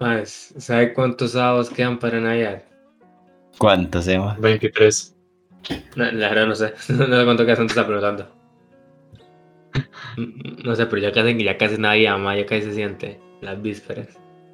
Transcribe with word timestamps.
Más, 0.00 0.54
¿sabe 0.58 0.92
cuántos 0.94 1.32
sábados 1.32 1.68
quedan 1.70 1.98
para 1.98 2.20
Navidad? 2.20 2.62
¿Cuántos, 3.58 4.08
Emma? 4.08 4.36
23. 4.40 5.14
No, 5.96 6.10
la 6.10 6.28
verdad 6.30 6.46
no 6.46 6.54
sé. 6.54 6.72
No 6.88 7.16
sé 7.18 7.24
cuánto 7.24 7.44
queda, 7.44 7.56
te 7.56 7.64
está 7.66 7.86
preguntando. 7.86 8.26
Mm, 10.16 10.62
No 10.64 10.74
sé, 10.74 10.86
pero 10.86 11.02
ya 11.02 11.12
casi, 11.12 11.42
ya 11.44 11.56
casi 11.58 11.76
Navidad, 11.78 12.18
más, 12.18 12.36
ya 12.38 12.46
casi 12.46 12.62
se 12.62 12.74
siente. 12.74 13.20
Las 13.42 13.60
vísperas. 13.60 14.08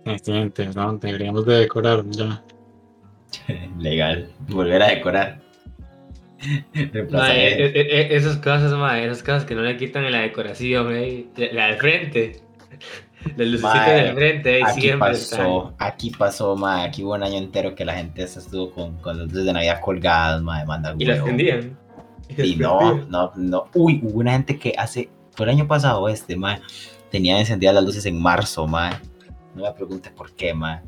Excelente, 0.04 0.68
no, 0.74 0.92
deberíamos 0.98 1.46
de 1.46 1.54
decorar 1.60 2.04
ya. 2.10 2.42
Legal. 3.78 4.28
Volver 4.48 4.82
a 4.82 4.88
decorar. 4.88 5.40
Reemplazar 6.74 7.28
Mae, 7.30 7.54
el- 7.54 7.60
e- 7.76 7.80
e- 7.80 8.00
e- 8.02 8.16
esas 8.16 8.36
cosas, 8.36 8.72
mae, 8.74 9.04
esas 9.06 9.22
cosas 9.22 9.44
que 9.44 9.54
no 9.54 9.62
le 9.62 9.76
quitan 9.76 10.04
en 10.04 10.12
la 10.12 10.20
decoración, 10.20 10.92
ey. 10.94 11.30
La, 11.36 11.52
la 11.52 11.66
del 11.68 11.76
frente. 11.78 12.40
Mae, 13.60 14.04
del 14.04 14.14
frente, 14.14 14.56
ey, 14.56 14.62
Aquí 14.62 14.80
siempre 14.82 15.08
pasó, 15.10 15.74
aquí 15.78 16.10
pasó, 16.10 16.56
ma, 16.56 16.84
aquí 16.84 17.02
hubo 17.02 17.14
un 17.14 17.22
año 17.22 17.38
entero 17.38 17.74
que 17.74 17.84
la 17.84 17.94
gente 17.94 18.26
se 18.26 18.38
estuvo 18.38 18.70
con, 18.70 18.96
con 18.98 19.18
las 19.18 19.28
luces 19.28 19.46
de 19.46 19.52
Navidad 19.52 19.80
colgadas, 19.80 20.42
ma, 20.42 20.64
manda. 20.64 20.94
Y 20.98 21.04
las 21.04 21.24
tendían. 21.24 21.76
Y 22.28 22.56
no, 22.56 23.04
no, 23.08 23.32
no. 23.36 23.64
Uy, 23.74 24.00
hubo 24.02 24.20
una 24.20 24.32
gente 24.32 24.58
que 24.58 24.74
hace, 24.76 25.08
fue 25.32 25.46
el 25.46 25.50
año 25.50 25.66
pasado 25.66 26.08
este, 26.08 26.36
ma, 26.36 26.60
tenía 27.10 27.38
encendidas 27.38 27.74
las 27.74 27.84
luces 27.84 28.06
en 28.06 28.20
marzo, 28.20 28.66
ma. 28.66 29.00
No 29.54 29.62
me 29.62 29.72
preguntes 29.72 30.12
por 30.12 30.32
qué, 30.34 30.54
ma. 30.54 30.82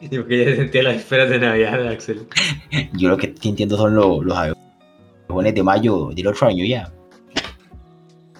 Y 0.00 0.08
porque 0.08 0.44
ya 0.44 0.56
sentía 0.56 0.82
las 0.82 0.94
vísperas 0.94 1.30
de 1.30 1.38
Navidad, 1.38 1.88
Axel. 1.88 2.26
Yo 2.94 3.08
lo 3.10 3.16
que 3.16 3.34
entiendo 3.42 3.76
son 3.76 3.94
los, 3.94 4.24
los 4.24 4.36
aviones 4.36 5.54
de 5.54 5.62
mayo 5.62 6.10
del 6.14 6.26
otro 6.26 6.48
año 6.48 6.64
ya. 6.64 6.90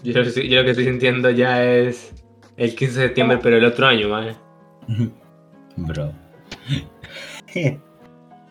Que 0.02 0.12
yo 0.12 0.22
lo 0.22 0.64
que 0.64 0.70
estoy 0.70 0.86
sintiendo 0.86 1.30
ya 1.30 1.62
es 1.62 2.14
el 2.60 2.74
15 2.74 3.00
de 3.00 3.06
septiembre, 3.06 3.38
pero 3.42 3.56
el 3.56 3.64
otro 3.64 3.86
año, 3.86 4.08
mae. 4.10 4.36
Bro. 5.76 6.12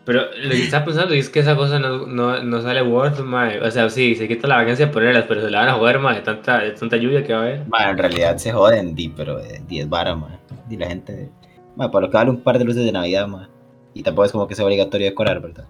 Pero 0.06 0.22
lo 0.42 0.50
que 0.50 0.62
estaba 0.64 0.86
pensando 0.86 1.14
es 1.14 1.28
que 1.28 1.40
esa 1.40 1.54
cosa 1.54 1.78
no, 1.78 2.06
no, 2.06 2.42
no 2.42 2.62
sale 2.62 2.82
worth, 2.82 3.20
mae. 3.20 3.60
O 3.60 3.70
sea, 3.70 3.88
sí, 3.90 4.16
se 4.16 4.26
quita 4.26 4.48
la 4.48 4.56
vacancia 4.56 4.86
de 4.86 4.92
ponerlas, 4.92 5.26
pero 5.28 5.42
se 5.42 5.50
la 5.50 5.60
van 5.60 5.68
a 5.68 5.74
jugar, 5.74 6.00
mae, 6.00 6.16
de 6.16 6.22
tanta, 6.22 6.58
de 6.58 6.70
tanta 6.72 6.96
lluvia 6.96 7.22
que 7.22 7.32
va 7.32 7.38
a 7.38 7.42
haber. 7.42 7.68
Ma, 7.68 7.90
en 7.90 7.98
realidad 7.98 8.36
se 8.38 8.50
joden, 8.50 8.94
di, 8.96 9.10
pero 9.10 9.38
eh, 9.38 9.62
10 9.68 9.88
varas, 9.88 10.18
ma. 10.18 10.40
Y 10.68 10.76
la 10.76 10.88
gente, 10.88 11.30
ma, 11.76 11.90
para 11.90 12.06
lo 12.06 12.10
que 12.10 12.16
vale 12.16 12.30
un 12.30 12.40
par 12.40 12.58
de 12.58 12.64
luces 12.64 12.84
de 12.84 12.90
Navidad, 12.90 13.28
ma. 13.28 13.48
Y 13.94 14.02
tampoco 14.02 14.24
es 14.24 14.32
como 14.32 14.48
que 14.48 14.56
sea 14.56 14.64
obligatorio 14.64 15.06
decorar, 15.06 15.40
¿verdad? 15.40 15.68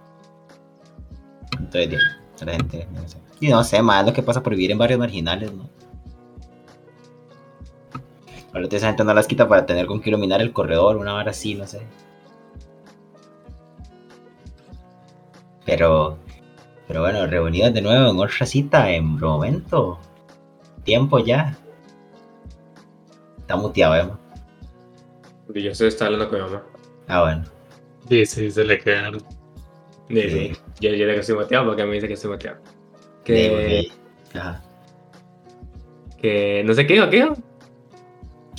Entonces, 1.58 1.90
di, 1.90 1.96
la 2.46 2.52
gente, 2.52 2.88
no 2.94 3.06
sé. 3.06 3.18
Y 3.40 3.48
no 3.48 3.62
sé, 3.64 3.82
ma, 3.82 4.00
es 4.00 4.06
lo 4.06 4.12
que 4.14 4.22
pasa 4.22 4.42
por 4.42 4.54
vivir 4.54 4.70
en 4.70 4.78
barrios 4.78 5.00
marginales, 5.00 5.52
¿no? 5.52 5.68
Ahora 8.52 8.68
esa 8.70 8.88
gente 8.88 9.04
no 9.04 9.14
las 9.14 9.26
quita 9.26 9.46
para 9.48 9.64
tener 9.66 9.86
con 9.86 10.00
que 10.00 10.10
iluminar 10.10 10.40
el 10.40 10.52
corredor, 10.52 10.96
una 10.96 11.14
hora 11.14 11.30
así, 11.30 11.54
no 11.54 11.66
sé. 11.66 11.80
Pero, 15.64 16.18
pero 16.88 17.02
bueno, 17.02 17.26
reunidas 17.26 17.72
de 17.72 17.82
nuevo 17.82 18.10
en 18.10 18.18
otra 18.18 18.46
cita 18.46 18.90
en 18.90 19.04
momento. 19.18 19.98
Tiempo 20.84 21.18
ya. 21.20 21.56
Está 23.38 23.56
muteado, 23.56 23.94
Emma. 23.96 24.18
Y 25.54 25.62
yo 25.62 25.70
estoy 25.72 25.88
está 25.88 26.06
hablando 26.06 26.28
con 26.28 26.38
mi 26.38 26.44
mamá. 26.44 26.62
Ah, 27.08 27.22
bueno. 27.22 27.44
Sí, 28.08 28.26
sí, 28.26 28.50
se 28.50 28.64
le 28.64 28.78
quedaron. 28.78 29.20
Sí, 30.08 30.22
Sí. 30.22 30.30
sí. 30.30 30.52
Yo, 30.80 30.90
yo 30.90 30.96
digo 30.96 31.10
que 31.12 31.20
estoy 31.20 31.36
moteado 31.36 31.66
porque 31.66 31.84
me 31.84 31.94
dice 31.94 32.08
que 32.08 32.14
estoy 32.14 32.30
moteado. 32.30 32.58
Sí, 32.64 33.24
Que, 33.24 33.92
Ajá. 34.34 34.62
que 36.20 36.62
no 36.64 36.74
sé 36.74 36.86
qué 36.86 36.94
dijo, 36.94 37.10
qué. 37.10 37.30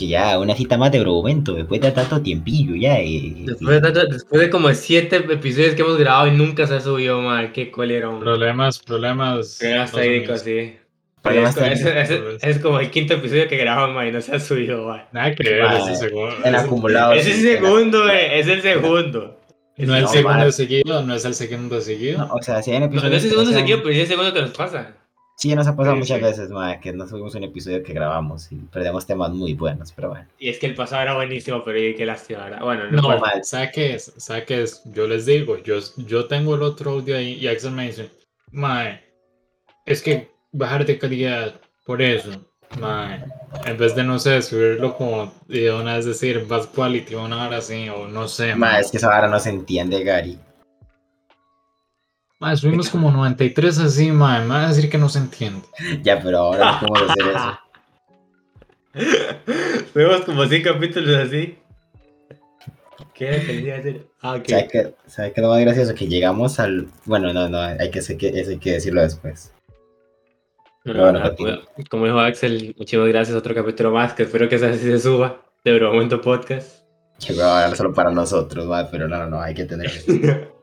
Que 0.01 0.07
ya 0.07 0.39
una 0.39 0.55
cita 0.55 0.79
más 0.79 0.91
de 0.91 1.05
momento, 1.05 1.53
después 1.53 1.79
de 1.79 1.91
tanto 1.91 2.19
tiempillo 2.21 2.75
ya. 2.75 2.99
y- 2.99 3.43
Después 3.45 3.75
de, 3.75 3.81
tanto- 3.81 4.07
después 4.07 4.41
de 4.41 4.49
como 4.49 4.73
siete 4.73 5.17
episodios 5.17 5.75
que 5.75 5.83
hemos 5.83 5.95
grabado 5.99 6.25
y 6.27 6.31
nunca 6.31 6.65
se 6.65 6.73
ha 6.73 6.81
subido, 6.81 7.21
mal. 7.21 7.51
Qué 7.51 7.69
colero. 7.69 8.19
Problemas, 8.19 8.79
problemas. 8.79 9.57
Problemas 9.59 9.93
no 9.93 9.99
técnicos, 9.99 10.41
sí. 10.41 10.75
Problemas 11.21 11.55
es, 11.55 11.61
como- 11.83 11.91
es- 11.91 12.09
es- 12.09 12.43
es 12.43 12.57
como 12.59 12.79
el 12.79 12.89
quinto 12.89 13.13
episodio 13.13 13.47
que 13.47 13.57
grabamos, 13.57 14.03
y 14.05 14.11
no 14.11 14.21
se 14.21 14.35
ha 14.35 14.39
subido, 14.39 14.87
man. 14.87 15.03
Nada 15.11 15.35
que 15.35 15.47
ver, 15.47 15.61
Vale. 15.61 15.79
ese 15.93 15.95
segundo. 16.07 16.35
En 16.43 16.55
acumulado. 16.55 17.13
Es 17.13 17.27
el 17.27 17.33
segundo, 17.59 18.09
eh, 18.09 18.39
es 18.39 18.47
el 18.47 18.63
segundo. 18.63 19.37
No 19.77 19.93
es 19.95 19.99
el 19.99 20.03
No, 20.05 20.07
segundo 20.09 20.51
seguido, 20.51 21.03
no 21.03 21.13
es 21.13 21.25
el 21.25 21.33
segundo 21.35 21.79
seguido. 21.81 22.17
No, 22.25 22.33
o 22.33 22.41
sea, 22.41 22.63
si 22.63 22.71
hay 22.71 22.77
un 22.77 22.81
No, 22.83 22.87
episodio. 22.87 23.09
no 23.11 23.17
es 23.17 23.23
el 23.23 23.29
segundo 23.29 23.51
no 23.51 23.57
seguido, 23.57 23.77
pero 23.83 23.89
es 23.91 23.99
el 23.99 24.07
segundo 24.07 24.33
que 24.33 24.41
nos 24.41 24.49
pasa. 24.51 24.93
Sí, 25.41 25.55
nos 25.55 25.65
ha 25.65 25.75
pasado 25.75 25.95
Sí, 25.95 25.99
muchas 26.01 26.17
sí. 26.19 26.23
veces, 26.23 26.49
ma, 26.51 26.79
que 26.79 26.93
no 26.93 27.07
subimos 27.07 27.33
un 27.33 27.43
episodio 27.43 27.81
que 27.81 27.93
grabamos 27.93 28.51
y 28.51 28.57
perdemos 28.57 29.07
temas 29.07 29.31
muy 29.31 29.55
buenos, 29.55 29.91
pero 29.91 30.09
bueno. 30.09 30.27
Y 30.37 30.49
es 30.49 30.59
que 30.59 30.67
el 30.67 30.75
pasado 30.75 31.01
era 31.01 31.15
buenísimo, 31.15 31.63
pero 31.63 31.79
y 31.79 31.95
qué 31.95 32.05
lástima, 32.05 32.43
¿verdad? 32.43 32.61
Bueno, 32.61 32.91
no, 32.91 33.01
No, 33.01 33.19
mal. 33.19 33.43
¿sabe 33.43 33.71
qué 33.73 33.95
es? 33.95 34.13
¿Sabe 34.17 34.45
qué 34.45 34.61
es? 34.61 34.83
Yo 34.93 35.07
les 35.07 35.25
digo, 35.25 35.57
yo, 35.57 35.79
yo 35.97 36.25
tengo 36.27 36.53
el 36.53 36.61
otro 36.61 36.91
audio 36.91 37.17
ahí 37.17 37.39
y 37.41 37.47
Axel 37.47 37.71
me 37.71 37.87
dice, 37.87 38.11
Mae, 38.51 39.01
es 39.87 40.03
que 40.03 40.29
bajar 40.51 40.85
de 40.85 40.99
calidad, 40.99 41.59
por 41.87 42.03
eso, 42.03 42.29
Mae, 42.79 43.25
en 43.65 43.77
vez 43.79 43.95
de, 43.95 44.03
no 44.03 44.19
sé, 44.19 44.43
subirlo 44.43 44.95
como 44.95 45.33
de 45.47 45.73
una 45.73 45.95
vez 45.95 46.05
decir, 46.05 46.45
más 46.47 46.67
quality 46.67 47.15
o 47.15 47.23
una 47.25 47.47
hora 47.47 47.57
así, 47.57 47.89
o 47.89 48.07
no 48.07 48.27
sé, 48.27 48.53
Ma, 48.53 48.73
mae. 48.73 48.81
es 48.81 48.91
que 48.91 48.97
esa 48.97 49.07
vara 49.07 49.27
no 49.27 49.39
se 49.39 49.49
entiende, 49.49 50.03
Gary. 50.03 50.37
Mae, 52.41 52.57
subimos 52.57 52.89
como 52.89 53.11
93 53.11 53.77
así, 53.77 54.11
Mae, 54.11 54.41
me 54.41 54.47
va 54.47 54.65
a 54.65 54.69
decir 54.69 54.89
que 54.89 54.97
no 54.97 55.07
se 55.09 55.19
entiende. 55.19 55.61
Ya, 56.01 56.19
pero 56.19 56.39
ahora 56.39 56.79
podemos 56.79 57.11
hacer 57.11 57.27
eso. 57.27 57.59
Vemos 59.93 60.21
como 60.21 60.47
cinco 60.47 60.73
capítulos 60.73 61.27
así. 61.27 61.59
¿Qué 63.13 63.61
que 63.63 63.71
a 63.71 63.77
decir? 63.77 64.07
Ah, 64.21 64.33
ok. 64.33 64.45
¿Sabes 64.47 64.67
qué, 64.71 64.93
¿Sabe 65.05 65.33
qué 65.33 65.39
es 65.39 65.43
lo 65.43 65.49
más 65.49 65.61
gracioso? 65.61 65.93
Que 65.93 66.07
llegamos 66.07 66.59
al. 66.59 66.87
Bueno, 67.05 67.31
no, 67.31 67.47
no, 67.47 67.59
hay 67.59 67.91
que, 67.91 67.99
que, 68.17 68.29
eso 68.29 68.49
hay 68.49 68.57
que 68.57 68.71
decirlo 68.71 69.01
después. 69.01 69.53
No, 70.83 70.93
Pero 70.93 71.03
bueno, 71.03 71.19
nada, 71.19 71.35
como, 71.35 71.51
como 71.91 72.05
dijo 72.05 72.19
Axel, 72.19 72.73
muchísimas 72.75 73.07
gracias. 73.09 73.37
Otro 73.37 73.53
capítulo 73.53 73.91
más 73.91 74.13
que 74.13 74.23
espero 74.23 74.49
que 74.49 74.55
ese 74.55 74.79
sí 74.79 74.85
se 74.85 74.99
suba 74.99 75.43
de 75.63 75.75
Bromento 75.75 76.19
Podcast. 76.19 76.81
Llegó 77.19 77.43
ahora 77.43 77.75
solo 77.75 77.93
para 77.93 78.09
nosotros, 78.09 78.65
ma, 78.65 78.89
pero 78.89 79.07
no, 79.07 79.19
no, 79.19 79.27
no, 79.27 79.39
hay 79.39 79.53
que 79.53 79.65
tener. 79.65 79.91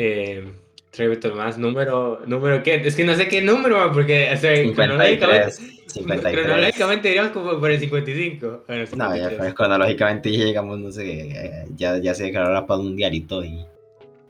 eh, 0.00 0.44
otro 0.88 1.06
capítulo 1.08 1.36
más. 1.36 1.58
Número, 1.58 2.20
¿número 2.26 2.62
qué? 2.62 2.76
Es 2.76 2.96
que 2.96 3.04
no 3.04 3.14
sé 3.14 3.28
qué 3.28 3.42
número, 3.42 3.92
porque 3.92 4.30
o 4.32 4.36
sea, 4.36 4.52
cronológicamente, 4.74 5.50
53. 5.52 5.92
53. 5.92 6.34
cronológicamente 6.44 7.08
diríamos 7.08 7.32
como 7.32 7.58
por 7.60 7.70
el 7.70 7.78
55. 7.80 8.64
Bueno, 8.66 8.82
No, 8.82 8.86
ya 8.86 9.14
53. 9.14 9.38
pues, 9.38 9.54
cronológicamente 9.54 10.32
ya 10.32 10.44
llegamos, 10.44 10.78
no 10.78 10.90
sé, 10.90 11.20
eh, 11.30 11.64
ya, 11.76 11.98
ya 11.98 12.14
se 12.14 12.24
declaró 12.24 12.52
la 12.52 12.66
paz 12.66 12.78
mundial 12.80 13.14
y 13.14 13.20
todo 13.20 13.44
y 13.44 13.64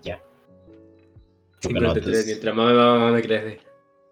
ya. 0.02 0.20
Porque 1.62 1.78
53, 1.78 1.82
nosotros- 1.82 2.26
mientras 2.26 2.54
más 2.54 2.66
me 2.66 2.72
va, 2.74 2.98
más 2.98 3.12
me 3.14 3.22
crece. 3.22 3.60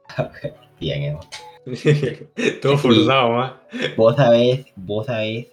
Bien, 0.81 1.03
Evo. 1.03 1.21
Todo 2.63 2.79
forzado, 2.79 3.31
más. 3.31 3.53
Vos 3.97 4.17
sabés, 4.17 4.65
vos 4.77 5.05
sabés, 5.07 5.49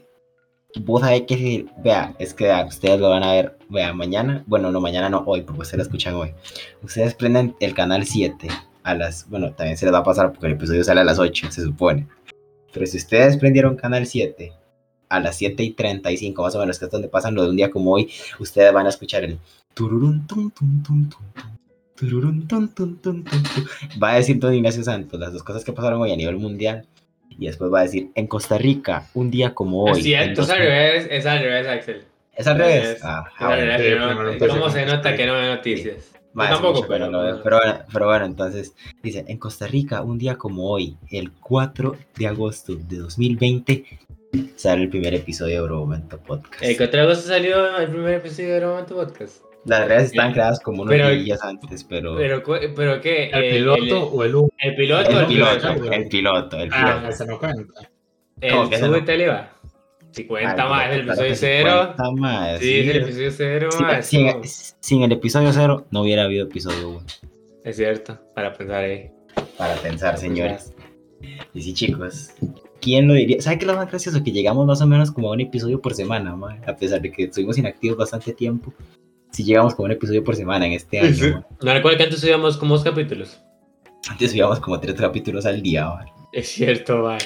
vos 0.81 1.01
sabés 1.01 1.23
que 1.23 1.37
si, 1.37 1.69
vea, 1.83 2.15
es 2.19 2.33
que 2.33 2.45
vea, 2.45 2.65
ustedes 2.65 2.99
lo 2.99 3.09
van 3.09 3.23
a 3.23 3.31
ver, 3.31 3.57
vea, 3.69 3.93
mañana, 3.93 4.43
bueno, 4.47 4.71
no, 4.71 4.81
mañana 4.81 5.09
no, 5.09 5.23
hoy, 5.25 5.41
porque 5.41 5.61
ustedes 5.61 5.77
lo 5.77 5.83
escuchan 5.83 6.15
hoy. 6.15 6.33
Ustedes 6.81 7.13
prenden 7.13 7.55
el 7.59 7.73
canal 7.73 8.05
7 8.05 8.47
a 8.83 8.95
las, 8.95 9.29
bueno, 9.29 9.53
también 9.53 9.77
se 9.77 9.85
les 9.85 9.93
va 9.93 9.99
a 9.99 10.03
pasar 10.03 10.31
porque 10.31 10.47
el 10.47 10.53
episodio 10.53 10.83
sale 10.83 11.01
a 11.01 11.05
las 11.05 11.19
8, 11.19 11.47
se 11.51 11.61
supone. 11.61 12.07
Pero 12.73 12.85
si 12.85 12.97
ustedes 12.97 13.37
prendieron 13.37 13.75
canal 13.75 14.05
7 14.05 14.53
a 15.09 15.19
las 15.19 15.37
7 15.37 15.63
y 15.63 15.71
35, 15.71 16.41
más 16.41 16.55
o 16.55 16.59
menos, 16.59 16.77
que 16.77 16.85
es 16.85 16.91
donde 16.91 17.07
pasan 17.07 17.35
lo 17.35 17.43
de 17.43 17.49
un 17.49 17.55
día 17.55 17.71
como 17.71 17.93
hoy, 17.93 18.09
ustedes 18.39 18.73
van 18.73 18.85
a 18.85 18.89
escuchar 18.89 19.23
el 19.23 19.39
tururún, 19.73 20.27
tum, 20.27 20.51
tum, 20.51 20.83
tum, 20.83 21.09
tum, 21.09 21.09
tum. 21.09 21.45
Va 24.03 24.11
a 24.11 24.15
decir 24.15 24.37
Don 24.37 24.53
Ignacio 24.53 24.83
Santos 24.83 25.17
las 25.17 25.31
dos 25.31 25.43
cosas 25.43 25.63
que 25.63 25.71
pasaron 25.71 26.01
hoy 26.01 26.11
a 26.11 26.17
nivel 26.17 26.35
mundial. 26.35 26.85
Y 27.37 27.47
después 27.47 27.71
va 27.71 27.79
a 27.79 27.83
decir, 27.83 28.09
en 28.15 28.27
Costa 28.27 28.57
Rica, 28.57 29.07
un 29.13 29.29
día 29.31 29.53
como 29.53 29.83
hoy. 29.83 29.99
Es 29.99 30.05
en 30.05 30.31
es 30.31 30.39
al 30.39 30.47
2000". 30.47 30.57
revés, 30.57 31.07
es 31.11 31.25
al 31.25 31.39
revés, 31.39 31.67
Axel. 31.67 32.03
¿Es 32.35 32.47
al 32.47 32.57
revés. 32.57 32.99
Ah, 33.03 33.25
Sí, 34.39 34.47
¿Cómo 34.47 34.69
se 34.69 34.85
nota 34.85 35.15
que 35.15 35.25
no 35.25 35.33
ve 35.33 35.47
noticias? 35.47 36.11
Tampoco, 36.35 36.73
mucho 36.81 36.87
pero- 36.89 37.41
pero, 37.43 37.57
bueno, 37.59 37.79
pero 37.93 38.05
bueno, 38.07 38.25
entonces 38.25 38.75
dice, 39.01 39.23
en 39.27 39.37
Costa 39.37 39.67
Rica, 39.67 40.01
un 40.01 40.17
día 40.17 40.35
como 40.35 40.69
hoy, 40.69 40.97
el 41.09 41.31
4 41.31 41.95
de 42.17 42.27
agosto 42.27 42.75
de 42.75 42.97
2020, 42.97 43.85
sale 44.57 44.81
el 44.83 44.89
primer 44.89 45.13
episodio 45.13 45.61
de 45.61 45.67
Bromomento 45.67 46.17
Podcast. 46.19 46.61
El 46.61 46.75
4 46.75 46.99
de 46.99 47.05
agosto 47.05 47.27
salió 47.29 47.77
el 47.77 47.87
primer 47.87 48.15
episodio 48.15 48.53
de 48.55 48.59
Bromento 48.59 48.95
Podcast. 48.95 49.44
Las 49.65 49.87
redes 49.87 50.03
están 50.05 50.31
creadas 50.33 50.59
como 50.59 50.83
unos 50.83 50.91
Pero- 50.93 51.09
días 51.09 51.43
antes, 51.43 51.83
pero... 51.83 52.15
Pero, 52.15 52.43
pero 52.75 53.01
¿qué? 53.01 53.29
¿El 53.29 53.55
piloto 53.55 54.09
o 54.11 54.23
el 54.23 54.35
uno? 54.35 54.49
El, 54.59 54.75
piloto, 54.75 55.09
el 55.09 55.17
el 55.17 55.25
piloto, 55.25 55.73
piloto. 55.73 55.91
el 55.91 56.07
piloto, 56.07 56.57
el 56.59 56.69
Ah, 56.73 56.97
piloto. 56.99 57.17
se 57.17 57.25
no 57.25 57.39
cuenta. 57.39 57.89
¿Cómo 58.51 58.69
que 58.69 58.75
El 58.75 58.81
no? 58.81 58.87
súbete 58.87 59.17
le 59.17 59.27
va. 59.27 59.51
Si 60.11 60.25
cuenta 60.25 60.63
Ah, 60.63 60.69
más, 60.69 60.91
el 60.93 60.99
episodio 61.01 61.29
que 61.29 61.35
sí 61.35 61.45
0. 61.45 61.71
cuenta 61.95 62.11
más, 62.11 62.59
Sí, 62.59 62.73
es 62.79 62.83
sí. 62.85 62.89
el 62.91 62.97
episodio 63.03 63.31
0. 63.31 63.69
Sin, 64.01 64.43
sin- 64.43 64.75
sin 64.79 65.03
el 65.03 65.11
episodio 65.11 65.51
0 65.51 65.87
no 65.91 66.01
hubiera 66.03 66.23
habido 66.23 66.45
episodio 66.45 66.89
1. 66.89 67.05
Es 67.63 67.75
cierto, 67.75 68.19
para 68.35 68.53
pensar 68.53 68.83
ahí. 68.83 69.09
Para 69.57 69.73
pensar, 69.75 70.17
señores. 70.17 70.73
Y 71.53 71.61
sí, 71.63 71.73
chicos, 71.73 72.29
¿Quién 72.81 73.07
lo 73.07 73.15
diría? 73.15 73.41
¿Sabe 73.41 73.57
qué 73.57 73.65
es 73.65 73.71
lo 73.71 73.75
más 73.75 73.89
gracioso? 73.89 74.23
Que 74.23 74.31
llegamos 74.31 74.67
más 74.67 74.79
o 74.79 74.85
menos 74.85 75.09
como 75.11 75.29
a 75.29 75.31
un 75.31 75.41
episodio 75.41 75.81
por 75.81 75.95
semana. 75.95 76.35
A 76.67 76.75
pesar 76.75 77.01
de 77.01 77.11
que 77.11 77.23
estuvimos 77.23 77.57
inactivos 77.57 77.97
bastante 77.97 78.31
tiempo. 78.33 78.71
Sí 79.35 79.43
llegamos 79.43 79.75
como 79.75 79.85
a 79.85 79.89
un 79.89 79.91
episodio 79.91 80.23
por 80.23 80.35
semana 80.35 80.65
en 80.65 80.71
este 80.73 80.97
año, 80.99 81.13
Sí. 81.13 81.33
No 81.61 81.73
recuerdo 81.73 81.97
que 81.97 82.03
antes 82.05 82.21
subíamos 82.21 82.55
como 82.57 82.75
dos 82.75 82.83
capítulos. 82.85 83.41
Antes 84.09 84.31
subíamos 84.31 84.59
como 84.61 84.79
tres 84.79 84.95
capítulos 84.95 85.45
al 85.45 85.61
día, 85.61 85.87
mae. 85.89 86.05
Es 86.31 86.47
cierto, 86.49 86.99
mae. 86.99 87.17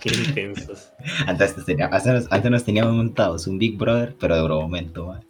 Qué 0.00 0.10
intensos. 0.14 0.92
Antes, 1.26 1.56
antes, 1.58 2.06
nos- 2.06 2.30
antes 2.32 2.50
nos 2.50 2.64
teníamos 2.64 2.92
montados 2.94 3.46
un 3.48 3.58
Big 3.58 3.76
Brother, 3.76 4.14
pero 4.20 4.36
de 4.36 4.42
bro 4.44 4.60
momento, 4.60 5.06
mae. 5.08 5.20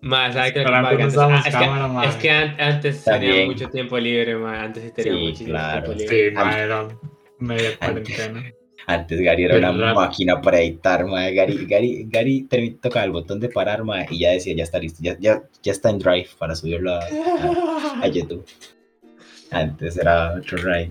Más, 0.00 0.34
no 0.34 1.06
usábamos 1.06 1.42
ah, 1.44 1.48
es, 1.48 1.54
cámara, 1.54 1.86
que, 1.86 1.92
mae. 1.92 2.08
es 2.08 2.14
que 2.16 2.30
an- 2.30 2.60
antes 2.60 3.04
También. 3.04 3.32
tenía 3.32 3.46
mucho 3.46 3.68
tiempo 3.68 3.98
libre, 3.98 4.36
mae. 4.36 4.58
Antes 4.60 4.84
sí 4.84 4.90
tenía 4.92 5.12
Sí, 5.12 5.18
muchísimo 5.18 5.50
claro. 5.50 5.82
tiempo 5.84 6.00
libre. 6.00 6.28
Sí, 6.30 6.34
mae, 6.34 6.60
era 6.62 6.88
media 7.38 7.78
cuarentena. 7.78 8.44
Antes 8.86 9.20
Gary 9.20 9.44
era 9.44 9.70
una 9.70 9.94
máquina 9.94 10.40
para 10.42 10.60
editar, 10.60 11.06
mae. 11.06 11.32
Gary, 11.34 11.66
Gary, 11.66 12.06
Gary 12.08 12.46
tocaba 12.82 13.04
el 13.06 13.12
botón 13.12 13.40
de 13.40 13.48
parar, 13.48 13.82
y 14.10 14.18
ya 14.18 14.30
decía, 14.32 14.54
ya 14.54 14.64
está 14.64 14.78
listo, 14.78 14.98
ya, 15.02 15.16
ya, 15.18 15.42
ya 15.62 15.72
está 15.72 15.88
en 15.90 15.98
Drive 15.98 16.28
para 16.38 16.54
subirlo 16.54 16.92
a, 16.92 16.98
a- 17.00 18.00
a 18.02 18.06
YouTube. 18.08 18.44
Antes 19.50 19.96
era 19.96 20.34
otro 20.34 20.58
ride. 20.58 20.90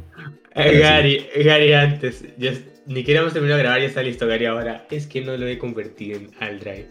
Eh, 0.56 0.72
sí. 0.74 0.80
Gary, 0.80 1.26
Gary 1.44 1.74
antes, 1.74 2.24
ya 2.38 2.52
es- 2.52 2.64
ni 2.86 3.04
queríamos 3.04 3.34
terminar 3.34 3.58
de 3.58 3.64
grabar, 3.64 3.82
ya 3.82 3.88
está 3.88 4.02
listo 4.02 4.28
Gary 4.28 4.46
ahora. 4.46 4.86
Es 4.90 5.06
que 5.08 5.22
no 5.22 5.38
lo 5.38 5.48
he 5.48 5.58
convertido 5.58 6.18
en 6.20 6.32
al 6.40 6.60
drive. 6.60 6.88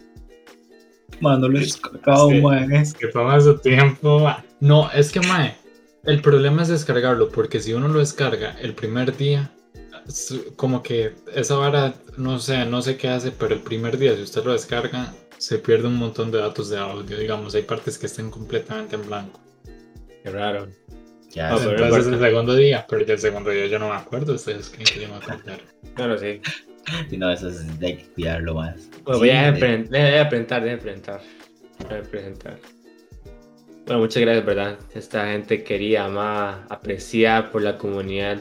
Mano, 1.19 1.47
lo 1.47 1.57
he 1.57 1.61
descargado, 1.61 2.29
Sí. 2.29 2.41
mae. 2.41 2.67
Que 2.99 3.07
toma 3.07 3.39
su 3.39 3.57
tiempo. 3.59 4.27
No, 4.59 4.89
es 4.91 5.11
que, 5.11 5.19
mae, 5.21 5.55
el 6.05 6.21
problema 6.21 6.63
es 6.63 6.69
descargarlo, 6.69 7.29
porque 7.29 7.59
si 7.59 7.73
uno 7.73 7.87
lo 7.87 7.99
descarga 7.99 8.55
el 8.61 8.73
primer 8.73 9.15
día, 9.15 9.51
como 10.55 10.83
que 10.83 11.13
esa 11.33 11.55
vara, 11.55 11.93
no 12.17 12.39
sé, 12.39 12.65
no 12.65 12.81
sé 12.81 12.97
qué 12.97 13.09
hace, 13.09 13.31
pero 13.31 13.55
el 13.55 13.61
primer 13.61 13.97
día, 13.97 14.15
si 14.15 14.21
usted 14.23 14.43
lo 14.43 14.53
descarga, 14.53 15.13
se 15.37 15.57
pierde 15.59 15.87
un 15.87 15.95
montón 15.97 16.31
de 16.31 16.39
datos 16.39 16.69
de 16.69 16.77
audio. 16.77 17.17
Digamos, 17.17 17.53
hay 17.55 17.63
partes 17.63 17.97
que 17.97 18.05
estén 18.07 18.29
completamente 18.29 18.95
en 18.95 19.05
blanco. 19.05 19.39
Qué 20.23 20.29
raro. 20.29 20.67
Ya, 21.31 21.49
no 21.49 21.57
Entonces 21.71 22.07
el 22.13 22.19
segundo 22.19 22.55
día, 22.55 22.85
pero 22.87 23.03
ya 23.05 23.13
el 23.13 23.19
segundo 23.19 23.49
día 23.49 23.65
yo 23.65 23.79
no 23.79 23.89
me 23.89 23.95
acuerdo, 23.95 24.33
ustedes 24.35 24.69
creen 24.69 24.85
que 24.87 25.01
yo 25.01 25.07
me 25.07 25.15
voy 25.19 25.23
a 25.29 25.33
acordar. 25.33 25.59
Claro, 25.95 26.17
sí. 26.17 26.41
Sí, 27.09 27.17
no, 27.17 27.31
eso 27.31 27.49
es, 27.49 27.65
hay 27.81 27.97
que 27.97 28.05
cuidarlo 28.13 28.53
más. 28.55 28.89
Bueno, 29.03 29.13
Sí, 29.13 29.19
voy 29.19 29.29
a 29.31 29.51
de- 29.51 29.51
dejar 29.51 29.89
de, 29.89 29.99
de 29.99 30.25
presentar. 30.77 31.21
De 31.89 32.01
presentar. 32.03 32.59
Bueno, 33.85 34.01
muchas 34.01 34.21
gracias, 34.21 34.45
¿verdad? 34.45 34.79
Esta 34.93 35.27
gente 35.31 35.63
quería, 35.63 36.05
amada, 36.05 36.65
apreciada 36.69 37.51
por 37.51 37.61
la 37.63 37.77
comunidad 37.77 38.39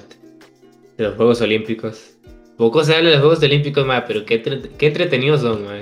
de 0.96 1.04
los 1.04 1.16
Juegos 1.16 1.40
Olímpicos. 1.40 2.16
Poco 2.56 2.84
se 2.84 2.94
habla 2.94 3.10
de 3.10 3.16
los 3.16 3.24
Juegos 3.24 3.42
Olímpicos, 3.42 3.84
ma, 3.86 4.04
pero 4.04 4.24
qué, 4.24 4.34
entre- 4.36 4.60
qué 4.78 4.86
entretenidos 4.88 5.40
son, 5.40 5.64
ma. 5.64 5.72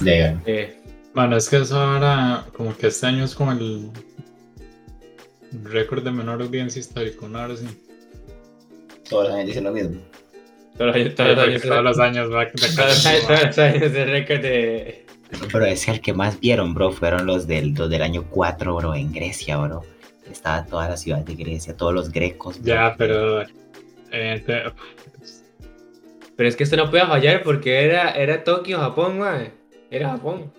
de- 0.00 0.38
Eh, 0.46 0.76
Bueno, 1.14 1.36
es 1.36 1.48
que 1.48 1.56
eso 1.58 1.80
ahora, 1.80 2.44
como 2.54 2.76
que 2.76 2.88
este 2.88 3.06
año 3.06 3.24
es 3.24 3.34
como 3.34 3.52
el 3.52 3.90
récord 5.64 6.02
de 6.04 6.10
menor 6.10 6.42
audiencia 6.42 6.80
histórico, 6.80 7.28
¿no? 7.28 7.38
Ahora 7.38 7.56
sí. 7.56 7.66
Todos 9.08 9.24
los 9.28 9.34
años 9.34 9.46
dicen 9.46 9.64
lo 9.64 9.72
mismo. 9.72 10.00
todos 10.76 10.88
los 10.88 10.96
años, 10.96 11.14
todos 11.14 11.28
los 11.30 11.36
Porque 11.38 11.50
años, 11.52 11.62
todos 11.62 11.84
los 11.84 11.98
años 11.98 12.30
va 12.32 12.50
todos 12.50 12.76
los 12.76 13.06
años, 13.06 13.26
todos 13.26 13.42
los 13.46 13.58
años 13.58 13.92
de 13.92 14.04
récord 14.04 14.40
de... 14.42 15.06
Bro, 15.52 15.64
es 15.64 15.84
que 15.86 15.90
el 15.92 16.00
que 16.00 16.12
más 16.12 16.38
vieron, 16.38 16.74
bro, 16.74 16.92
fueron 16.92 17.24
los 17.26 17.46
del, 17.46 17.72
los 17.74 17.88
del 17.88 18.02
año 18.02 18.26
4, 18.30 18.76
bro, 18.76 18.94
en 18.94 19.10
Grecia, 19.12 19.56
bro. 19.56 19.82
Estaba 20.30 20.64
toda 20.66 20.88
la 20.90 20.96
ciudad 20.96 21.18
de 21.24 21.34
Grecia, 21.34 21.76
todos 21.76 21.94
los 21.94 22.12
grecos. 22.12 22.60
bro. 22.60 22.74
Ya, 22.74 22.94
pero. 22.98 23.42
Eh, 24.16 24.40
te- 24.40 24.62
Pero 26.36 26.48
es 26.48 26.56
que 26.56 26.64
esto 26.64 26.76
no 26.76 26.90
puede 26.90 27.06
fallar 27.06 27.42
porque 27.42 27.84
era, 27.84 28.10
era 28.12 28.44
Tokio, 28.44 28.78
Japón, 28.78 29.18
ma. 29.18 29.44
Era 29.90 30.10
Japón. 30.10 30.52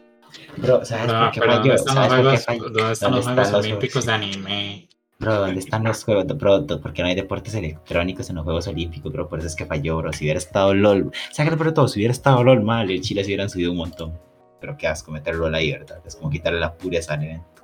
Bro, 0.58 0.84
¿sabes 0.86 1.12
no, 1.12 1.20
por 1.20 1.32
qué 1.32 1.40
pero 1.40 1.52
falló? 1.54 1.62
¿dónde 1.64 1.76
están 1.76 1.96
los 1.96 2.06
¿Sabes 2.06 2.44
por 2.46 2.56
Juegos? 2.56 2.74
¿dónde 2.74 2.92
están 2.94 3.12
los 3.12 3.26
¿Dónde 3.26 3.42
Juegos 3.42 3.48
están 3.48 3.54
los 3.54 3.66
Olímpicos 3.66 4.06
de 4.06 4.12
Juegos? 4.14 4.36
anime? 4.36 4.88
Bro, 5.20 5.34
¿dónde 5.36 5.60
están 5.60 5.84
los 5.84 6.04
juegos? 6.04 6.26
Bro, 6.38 6.68
¿por 6.68 6.94
qué 6.94 7.02
no 7.02 7.08
hay 7.08 7.16
deportes 7.16 7.56
electrónicos 7.56 8.30
en 8.30 8.36
los 8.36 8.44
Juegos 8.46 8.68
Olímpicos, 8.68 9.12
bro? 9.12 9.28
Por 9.28 9.40
eso 9.40 9.48
es 9.48 9.56
que 9.56 9.66
falló, 9.66 9.98
bro. 9.98 10.14
Si 10.14 10.26
hubiera 10.26 10.38
estado 10.38 10.74
LOL, 10.76 11.12
¿sabes 11.32 11.52
qué? 11.52 11.58
Pero 11.58 11.74
todo, 11.74 11.88
si 11.88 12.00
hubiera 12.00 12.12
estado 12.12 12.44
LOL 12.44 12.62
mal, 12.62 12.92
el 12.92 13.02
Chile 13.02 13.24
se 13.24 13.30
hubieran 13.30 13.50
subido 13.50 13.72
un 13.72 13.78
montón. 13.78 14.14
Pero 14.62 14.78
qué 14.78 14.88
asco 14.88 15.12
meter 15.12 15.36
LOL 15.36 15.56
ahí, 15.56 15.72
¿verdad? 15.72 16.02
Es 16.06 16.16
como 16.16 16.30
quitarle 16.30 16.60
la 16.60 16.74
pureza 16.76 17.14
al 17.16 17.24
evento. 17.24 17.64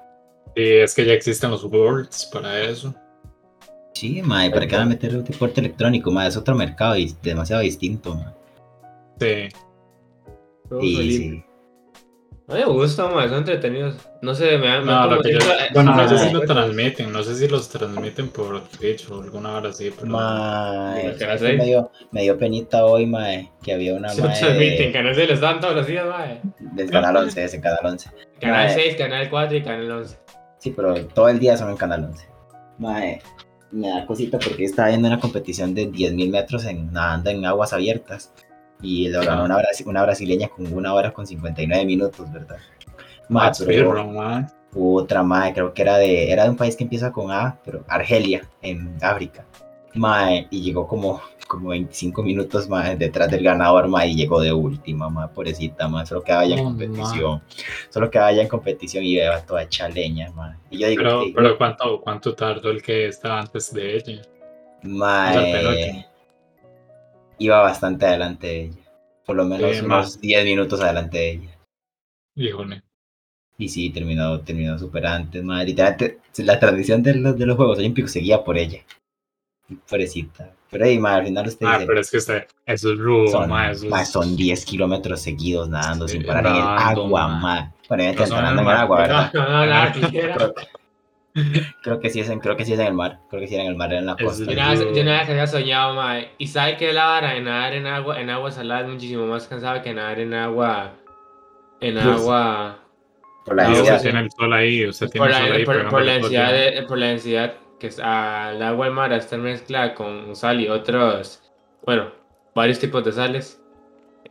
Y 0.56 0.78
es 0.78 0.94
que 0.96 1.06
ya 1.06 1.14
existen 1.14 1.52
los 1.52 1.64
Worlds 1.64 2.26
para 2.32 2.60
eso. 2.62 2.94
Sí, 4.04 4.22
mae, 4.22 4.52
¿para 4.52 4.68
qué 4.68 4.76
van 4.76 4.84
a 4.88 4.90
meter 4.90 5.16
un 5.16 5.24
deporte 5.24 5.62
electrónico? 5.62 6.12
Mae, 6.12 6.28
es 6.28 6.36
otro 6.36 6.56
mercado 6.56 6.98
y 6.98 7.16
demasiado 7.24 7.62
distinto, 7.62 8.14
mae. 8.16 8.34
Sí. 9.18 9.58
Sí, 10.82 11.12
sí. 11.18 11.44
A 12.50 12.56
mí 12.56 12.60
me 12.60 12.66
gusta, 12.66 13.08
ma. 13.08 13.30
Son 13.30 13.38
entretenidos. 13.38 13.96
No 14.22 14.36
sé, 14.36 14.58
me 14.58 14.68
han... 14.68 14.84
me 14.86 14.92
No, 14.92 15.08
lo 15.08 15.22
que 15.22 15.32
yo- 15.32 15.40
bueno, 15.74 15.96
no 15.96 16.10
sé 16.10 16.16
Ah, 16.16 16.18
si 16.18 16.34
lo 16.34 16.42
transmiten, 16.42 17.14
no 17.14 17.24
sé 17.24 17.36
si 17.36 17.48
los 17.48 17.70
transmiten 17.70 18.28
por 18.28 18.62
Twitch 18.68 19.10
o 19.10 19.22
alguna 19.22 19.54
hora 19.54 19.70
así, 19.70 19.90
pero. 19.98 20.12
Mae, 20.12 21.04
Digo, 21.04 21.14
que 21.14 21.20
¿sabes 21.20 21.42
no 21.42 21.48
qué 21.48 21.52
sé. 21.54 21.58
me 21.60 21.66
dio, 21.66 21.92
me 22.12 22.22
dio 22.24 22.38
penita 22.38 22.86
hoy, 22.86 23.06
mae, 23.06 23.50
que 23.64 23.72
había 23.74 23.94
una 23.94 24.10
Se 24.10 24.22
mae 24.22 24.38
transmiten, 24.38 24.92
canal 24.92 25.16
se 25.16 25.28
les 25.28 25.40
dan 25.40 25.62
todos 25.62 25.76
los 25.76 25.88
días, 25.88 26.06
ma. 26.06 26.26
del 26.60 26.92
Canal 26.92 27.16
11, 27.16 27.42
ese 27.46 27.62
Canal 27.62 27.80
11. 27.86 28.10
Canal 28.42 28.66
Mae. 28.66 28.74
6, 28.76 28.96
Canal 28.98 29.30
4 29.30 29.58
y 29.58 29.64
Canal 29.64 29.92
11. 29.92 30.18
Sí, 30.58 30.74
pero 30.76 30.94
todo 31.08 31.30
el 31.30 31.40
día 31.40 31.56
son 31.56 31.70
en 31.70 31.78
Canal 31.78 32.04
11. 32.04 32.28
Mae, 32.80 33.22
me 33.74 33.90
da 33.90 34.06
cosita 34.06 34.40
porque 34.40 34.64
estaba 34.66 34.90
viendo 34.90 35.08
una 35.08 35.20
competición 35.20 35.74
de 35.74 35.92
10.000 35.92 36.30
metros 36.32 36.66
en, 36.66 36.92
nadando 36.94 37.30
en 37.32 37.46
aguas 37.46 37.74
abiertas. 37.74 38.32
Y 38.82 39.08
lo 39.10 39.22
ganó 39.22 39.42
Ah. 39.42 39.46
una, 39.46 39.58
brasi- 39.58 39.86
una 39.86 40.04
brasileña 40.04 40.48
con 40.50 40.72
una 40.74 40.94
hora 40.94 41.12
con 41.14 41.26
59 41.28 41.86
minutos, 41.86 42.32
¿verdad? 42.32 42.58
Pero 43.66 44.06
man. 44.12 44.48
hubo 44.74 44.96
otra 45.02 45.24
mae, 45.24 45.54
creo 45.54 45.74
que 45.74 45.82
era 45.82 45.98
de, 45.98 46.32
era 46.32 46.44
de 46.44 46.50
un 46.50 46.58
país 46.58 46.76
que 46.76 46.84
empieza 46.84 47.12
con 47.12 47.32
A, 47.32 47.58
pero 47.64 47.84
Argelia, 47.88 48.48
en 48.62 48.98
África. 49.02 49.46
Mae, 49.96 50.48
y 50.50 50.62
llegó 50.62 50.88
como, 50.88 51.22
como 51.54 51.70
25 51.70 52.24
minutos 52.24 52.68
más 52.68 52.98
detrás 52.98 53.30
del 53.30 53.44
ganador, 53.44 53.88
mae, 53.88 54.10
y 54.10 54.16
llegó 54.16 54.42
de 54.42 54.52
última, 54.52 55.08
mae, 55.10 55.28
pobrecita, 55.28 55.88
mae, 55.88 56.06
solo 56.06 56.24
quedaba 56.24 56.46
ya 56.46 56.56
en 56.56 56.62
Oh, 56.62 56.64
competición. 56.66 57.42
Solo 57.90 58.10
quedaba 58.10 58.32
ya 58.34 58.42
en 58.42 58.48
competición 58.48 59.04
y 59.04 59.14
iba 59.20 59.40
toda 59.46 59.70
chaleña, 59.70 60.32
mae. 60.32 60.56
Y 60.72 60.80
yo 60.80 60.88
digo, 60.90 61.04
Pero, 61.04 61.24
que- 61.26 61.34
pero 61.36 61.58
¿cuánto, 61.58 62.02
¿cuánto 62.02 62.34
tardó 62.36 62.72
el 62.72 62.82
que 62.82 63.08
estaba 63.08 63.40
antes 63.42 63.72
de 63.74 63.96
ella? 63.98 64.22
Al 64.84 65.52
penúltimo. 65.52 66.06
iba 67.40 67.62
bastante 67.62 68.06
adelante 68.06 68.48
de 68.48 68.62
ella. 68.66 68.92
Por 69.26 69.36
lo 69.36 69.46
menos 69.46 69.72
Sí, 69.72 69.80
unos 69.86 69.88
más. 69.88 70.22
10 70.22 70.44
minutos 70.46 70.82
adelante 70.82 71.18
de 71.18 71.32
ella. 71.32 71.58
Híjole. 72.36 72.84
Y 73.58 73.70
sí, 73.70 73.90
terminó, 73.92 74.40
terminó 74.42 74.78
super 74.80 75.06
antes, 75.06 75.44
mae. 75.44 75.66
Literalmente, 75.66 76.20
la 76.38 76.60
tradición 76.60 77.04
de 77.04 77.16
los, 77.16 77.38
de 77.38 77.46
los 77.46 77.56
Juegos 77.56 77.78
Olímpicos 77.78 78.12
seguía 78.12 78.44
por 78.44 78.58
ella. 78.58 78.80
Pobrecita. 79.90 80.52
Pero 80.74 80.86
ahí, 80.86 81.00
al 81.04 81.24
final 81.26 81.48
usted 81.48 81.66
Ah, 81.66 81.74
dice, 81.76 81.86
pero 81.88 82.00
es 82.02 82.12
que 82.12 82.18
usted, 82.18 82.48
eso 82.66 82.92
es 82.94 83.00
rudo, 83.00 83.28
son, 83.28 83.50
ma, 83.50 83.72
eso 83.72 83.96
es- 83.96 84.10
son 84.10 84.36
10 84.36 84.66
kilómetros 84.66 85.22
seguidos 85.22 85.70
nadando 85.70 86.08
sin 86.08 86.26
parar 86.26 86.46
en 86.48 86.56
el 86.56 86.62
agua, 86.62 87.28
mae. 87.30 87.70
Bueno, 87.88 88.04
ya 88.04 88.26
No 88.28 88.36
nadando 88.42 88.62
en 88.64 88.68
el 88.68 88.76
agua, 88.76 88.98
¿verdad? 89.00 89.32
No, 89.34 89.66
no. 89.66 89.92
Creo, 89.94 90.54
creo 91.82 92.00
que 92.00 92.10
sí 92.12 92.20
es 92.20 92.30
en, 92.30 92.40
creo 92.40 92.56
que 92.56 92.64
sí 92.66 92.74
es 92.74 92.80
en 92.80 92.88
el 92.88 92.94
mar. 92.94 93.20
Creo 93.30 93.42
que 93.42 93.48
sí 93.48 93.56
era 93.56 93.64
en 93.64 93.70
el 93.72 93.76
mar, 93.76 93.90
era 93.92 94.00
en 94.02 94.06
la 94.06 94.16
costa. 94.16 94.46
Yo 94.46 94.56
nada, 94.56 94.76
yo 94.76 95.04
nada 95.04 95.26
que 95.26 95.32
había 95.32 95.48
soñado, 95.48 95.96
mae. 95.96 96.30
Y 96.38 96.48
sabe 96.48 96.78
que 96.78 96.94
la 96.94 97.06
vara 97.06 97.34
de 97.34 97.42
nadar 97.42 97.74
en 97.74 97.88
agua, 97.88 98.20
en 98.22 98.30
agua 98.30 98.52
salada 98.52 98.82
es 98.82 98.88
muchísimo 98.88 99.26
más 99.26 99.48
cansado 99.48 99.82
que 99.82 99.94
nadar 99.94 100.20
en 100.20 100.34
agua. 100.34 100.92
En 101.82 101.96
Pues, 101.96 102.06
agua. 102.06 102.78
Por 103.46 103.56
la 103.56 103.64
densidad. 103.64 103.82
usted 103.84 103.92
densidad. 103.94 104.12
tiene 104.12 104.26
el 104.26 104.32
sol 104.32 104.54
ahí, 104.54 104.88
usted 104.88 105.10
tiene 105.10 105.20
Por 105.26 105.30
el 105.30 105.36
sol 105.42 105.50
la, 105.50 105.56
ahí. 105.56 105.66
por, 105.66 105.74
por 105.76 105.84
pegándole 105.86 106.06
la 106.06 106.18
todo 106.20 106.28
el 106.28 106.32
densidad 106.34 106.54
de, 106.76 106.84
por 106.88 106.98
la 107.00 107.06
densidad 107.08 107.54
que 107.84 107.88
es, 107.88 108.00
el 108.00 108.06
agua 108.64 108.86
del 108.86 108.94
mar 108.94 109.12
al 109.12 109.20
estar 109.20 109.38
mezclada 109.38 109.94
con 109.94 110.38
sal 110.38 110.62
y 110.62 110.70
otros, 110.70 111.42
bueno, 111.86 112.14
varios 112.56 112.80
tipos 112.80 113.04
de 113.04 113.12
sales, 113.12 113.62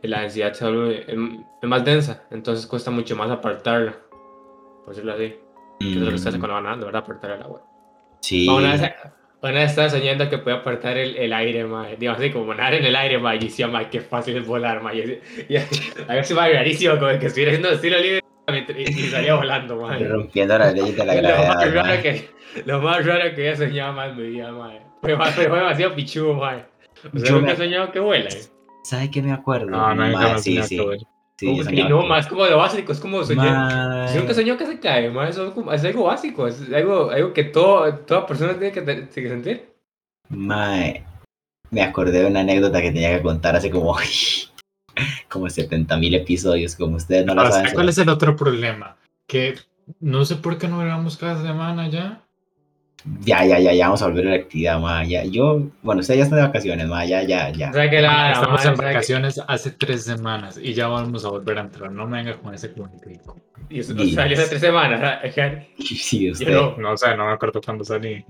eh, 0.01 0.07
la 0.07 0.21
densidad 0.21 0.53
se 0.53 0.65
vuelve 0.65 1.01
es, 1.01 1.15
es 1.61 1.69
más 1.69 1.85
densa, 1.85 2.23
entonces 2.31 2.65
cuesta 2.65 2.89
mucho 2.89 3.15
más 3.15 3.29
apartarla, 3.29 3.95
por 4.83 4.95
decirlo 4.95 5.13
así. 5.13 5.35
Que 5.79 5.91
es 5.91 5.95
lo 5.97 6.09
que 6.09 6.17
se 6.17 6.29
hace 6.29 6.39
Mm, 6.39 6.41
cuando 6.41 6.55
va 6.55 6.61
nadando, 6.61 6.85
¿verdad? 6.87 7.03
Apartar 7.03 7.31
el 7.31 7.43
agua. 7.43 7.61
Sí. 8.21 8.49
Una 8.49 8.71
vez, 8.71 8.91
una 9.51 9.59
vez 9.61 9.71
estaba 9.71 9.89
soñando 9.89 10.29
que 10.29 10.37
podía 10.37 10.57
apartar 10.59 10.97
el, 10.97 11.15
el 11.17 11.33
aire, 11.33 11.65
mae. 11.65 11.97
Digo, 11.97 12.13
así 12.13 12.29
como 12.31 12.53
nadar 12.53 12.75
en 12.75 12.85
el 12.85 12.95
aire, 12.95 13.17
mae. 13.19 13.35
Y 13.37 13.39
decía, 13.39 13.67
mae, 13.67 13.89
qué 13.89 13.99
fácil 14.01 14.37
es 14.37 14.45
volar, 14.47 14.81
mae. 14.81 14.97
Y, 14.97 15.53
y, 15.53 15.57
a 15.57 16.13
veces 16.15 16.37
va 16.37 16.47
rarísimo, 16.47 16.97
como 16.97 17.17
que 17.19 17.25
estuviera 17.27 17.51
haciendo 17.51 17.69
estilo 17.71 17.97
libre 17.99 18.21
y, 18.77 18.81
y 18.89 18.93
salía 19.09 19.35
volando, 19.35 19.75
mae. 19.81 20.03
Rompiendo 20.07 20.57
las 20.57 20.73
leyes 20.73 20.95
de 20.95 21.05
la 21.05 21.13
lo, 21.21 21.21
más 21.21 21.31
gravedad. 21.57 21.73
raro 21.73 21.87
mae. 21.87 22.01
que, 22.01 22.29
lo 22.65 22.81
más 22.81 23.05
raro 23.05 23.35
que 23.35 23.49
he 23.49 23.55
soñado 23.55 23.93
más 23.93 24.09
en 24.11 24.17
mi 24.17 24.23
vida. 24.29 24.51
Fue, 25.01 25.15
ma- 25.17 25.25
fue 25.25 25.43
demasiado 25.45 25.95
pichudo, 25.95 26.33
mae. 26.35 26.63
O 27.13 27.19
sea, 27.19 27.31
nunca 27.31 27.47
me- 27.47 27.51
he 27.53 27.55
soñado 27.57 27.91
que 27.91 27.99
vuela. 27.99 28.29
eh. 28.29 28.43
¿Sabe 28.83 29.09
qué 29.11 29.21
me 29.21 29.31
acuerdo? 29.31 29.67
No, 29.67 29.93
no, 29.95 30.07
no, 30.09 30.37
sí, 30.39 30.61
sí. 30.63 30.77
no, 30.77 30.91
Sí, 31.39 31.47
Como 31.47 31.63
que 31.63 31.83
no, 31.89 32.01
que- 32.01 32.07
más 32.07 32.27
como 32.27 32.45
lo 32.45 32.57
básico, 32.57 32.91
es 32.91 32.99
como 32.99 33.23
soñar. 33.23 34.09
Yo 34.13 34.19
nunca 34.21 34.33
soñó 34.33 34.57
que 34.57 34.65
se 34.65 34.79
cae. 34.79 35.07
Eso 35.29 35.47
es, 35.47 35.53
como- 35.53 35.71
es 35.73 35.83
algo 35.83 36.05
básico, 36.05 36.47
es 36.47 36.61
algo, 36.73 37.09
algo 37.09 37.33
que 37.33 37.43
todo, 37.45 37.93
toda 37.95 38.25
persona 38.25 38.53
tiene 38.53 38.71
que, 38.71 38.81
tiene 38.81 39.07
que 39.09 39.29
sentir. 39.29 39.73
Mae, 40.29 41.03
me 41.71 41.81
acordé 41.81 42.19
de 42.21 42.27
una 42.27 42.41
anécdota 42.41 42.81
que 42.81 42.91
tenía 42.91 43.15
que 43.15 43.21
contar 43.21 43.55
hace 43.55 43.69
como, 43.69 43.95
como 45.29 45.49
70 45.49 45.97
mil 45.97 46.13
episodios, 46.15 46.75
como 46.75 46.97
ustedes 46.97 47.25
no 47.25 47.35
la 47.35 47.43
Ah, 47.43 47.51
saben. 47.51 47.73
¿Cuál 47.73 47.89
es 47.89 47.97
el 47.97 48.09
otro 48.09 48.35
problema? 48.35 48.95
Que 49.27 49.55
no 49.99 50.23
sé 50.25 50.35
por 50.37 50.57
qué 50.57 50.67
no 50.67 50.79
grabamos 50.79 51.17
cada 51.17 51.41
semana 51.41 51.89
ya. 51.89 52.22
Ya, 53.25 53.45
ya, 53.45 53.59
ya, 53.59 53.73
ya 53.73 53.85
vamos 53.87 54.01
a 54.01 54.07
volver 54.07 54.27
a 54.27 54.29
la 54.31 54.35
actividad, 54.37 54.79
ma. 54.79 55.03
Ya, 55.03 55.25
yo, 55.25 55.61
bueno, 55.81 55.99
ustedes 56.01 56.19
ya 56.19 56.23
están 56.23 56.39
de 56.39 56.45
vacaciones, 56.45 56.87
ma, 56.87 57.05
ya, 57.05 57.21
ya, 57.23 57.49
ya. 57.49 57.69
O 57.69 57.73
sea 57.73 57.89
que 57.89 58.01
la, 58.01 58.31
Estamos 58.31 58.63
la- 58.63 58.69
en 58.69 58.73
o 58.73 58.77
sea 58.77 58.85
que- 58.87 58.93
vacaciones 58.93 59.41
hace 59.47 59.71
tres 59.71 60.03
semanas 60.05 60.57
y 60.61 60.73
ya 60.73 60.87
vamos 60.87 61.25
a 61.25 61.29
volver 61.29 61.57
a 61.57 61.61
entrar. 61.61 61.91
No 61.91 62.07
me 62.07 62.17
venga 62.23 62.37
con 62.37 62.53
ese 62.53 62.71
cuentico. 62.71 63.35
Y 63.69 63.79
eso 63.79 63.93
salió 64.13 64.37
hace 64.37 64.47
tres 64.47 64.61
semanas. 64.61 65.01
¿verdad? 65.01 65.63
Sí, 65.79 66.27
Yo 66.27 66.31
usted. 66.31 66.51
no. 66.53 66.77
No 66.77 66.95
sé, 66.97 67.15
no 67.17 67.25
me 67.27 67.33
acuerdo 67.33 67.59
cuándo 67.61 67.83
salí. 67.83 68.23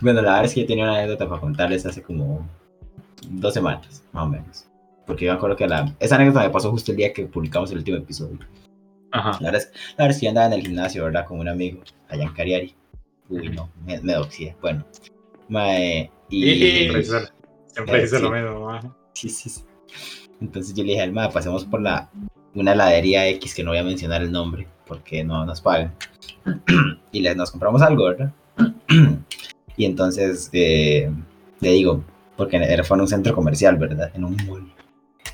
Bueno, 0.00 0.22
la 0.22 0.30
verdad 0.30 0.44
es 0.44 0.54
que 0.54 0.60
yo 0.62 0.66
tenía 0.66 0.84
una 0.84 0.96
anécdota 0.98 1.28
para 1.28 1.40
contarles 1.40 1.84
hace 1.86 2.02
como 2.02 2.46
dos 3.28 3.54
semanas, 3.54 4.04
más 4.12 4.24
o 4.24 4.28
menos. 4.28 4.66
Porque 5.06 5.24
yo 5.24 5.32
me 5.32 5.36
acuerdo 5.36 5.56
que 5.56 5.66
la, 5.66 5.92
esa 5.98 6.14
anécdota 6.14 6.42
me 6.44 6.50
pasó 6.50 6.70
justo 6.70 6.92
el 6.92 6.96
día 6.98 7.12
que 7.12 7.26
publicamos 7.26 7.70
el 7.72 7.78
último 7.78 7.98
episodio. 7.98 8.38
Ajá. 9.12 9.32
La 9.40 9.50
verdad 9.50 9.62
es, 9.62 9.72
la 9.96 10.04
verdad 10.04 10.10
es 10.10 10.20
que 10.20 10.26
yo 10.26 10.30
andaba 10.30 10.46
en 10.46 10.52
el 10.54 10.62
gimnasio, 10.62 11.04
¿verdad? 11.04 11.24
Con 11.26 11.38
un 11.40 11.48
amigo, 11.48 11.80
allá 12.08 12.24
en 12.24 12.32
Cariari. 12.32 12.74
Uy, 13.28 13.48
no, 13.50 13.70
me, 13.84 14.00
me 14.00 14.14
doxié. 14.14 14.56
Bueno, 14.60 14.84
mae, 15.48 16.10
y... 16.28 16.44
Y- 16.44 17.04
siempre 17.66 18.02
dice 18.02 18.16
sí. 18.16 18.22
lo 18.22 18.30
mismo. 18.30 18.66
ma. 18.66 18.96
Sí, 19.12 19.28
sí, 19.28 19.48
sí. 19.48 19.62
Entonces 20.40 20.74
yo 20.74 20.84
le 20.84 20.90
dije 20.90 21.02
al 21.02 21.12
mae, 21.12 21.30
pasemos 21.30 21.64
por 21.64 21.80
la, 21.80 22.10
una 22.54 22.72
heladería 22.72 23.28
X 23.28 23.54
que 23.54 23.64
no 23.64 23.70
voy 23.70 23.78
a 23.78 23.84
mencionar 23.84 24.22
el 24.22 24.30
nombre, 24.32 24.66
porque 24.86 25.24
no 25.24 25.44
nos 25.44 25.60
pagan. 25.60 25.94
y 27.12 27.20
le, 27.20 27.34
nos 27.34 27.50
compramos 27.50 27.82
algo, 27.82 28.04
¿verdad? 28.04 28.32
y 29.76 29.84
entonces 29.84 30.50
eh, 30.52 31.10
le 31.60 31.70
digo, 31.70 32.04
porque 32.36 32.56
era, 32.56 32.84
fue 32.84 32.96
en 32.96 33.02
un 33.02 33.08
centro 33.08 33.34
comercial, 33.34 33.76
¿verdad? 33.76 34.10
En 34.14 34.24
un 34.24 34.36
mall. 34.46 34.72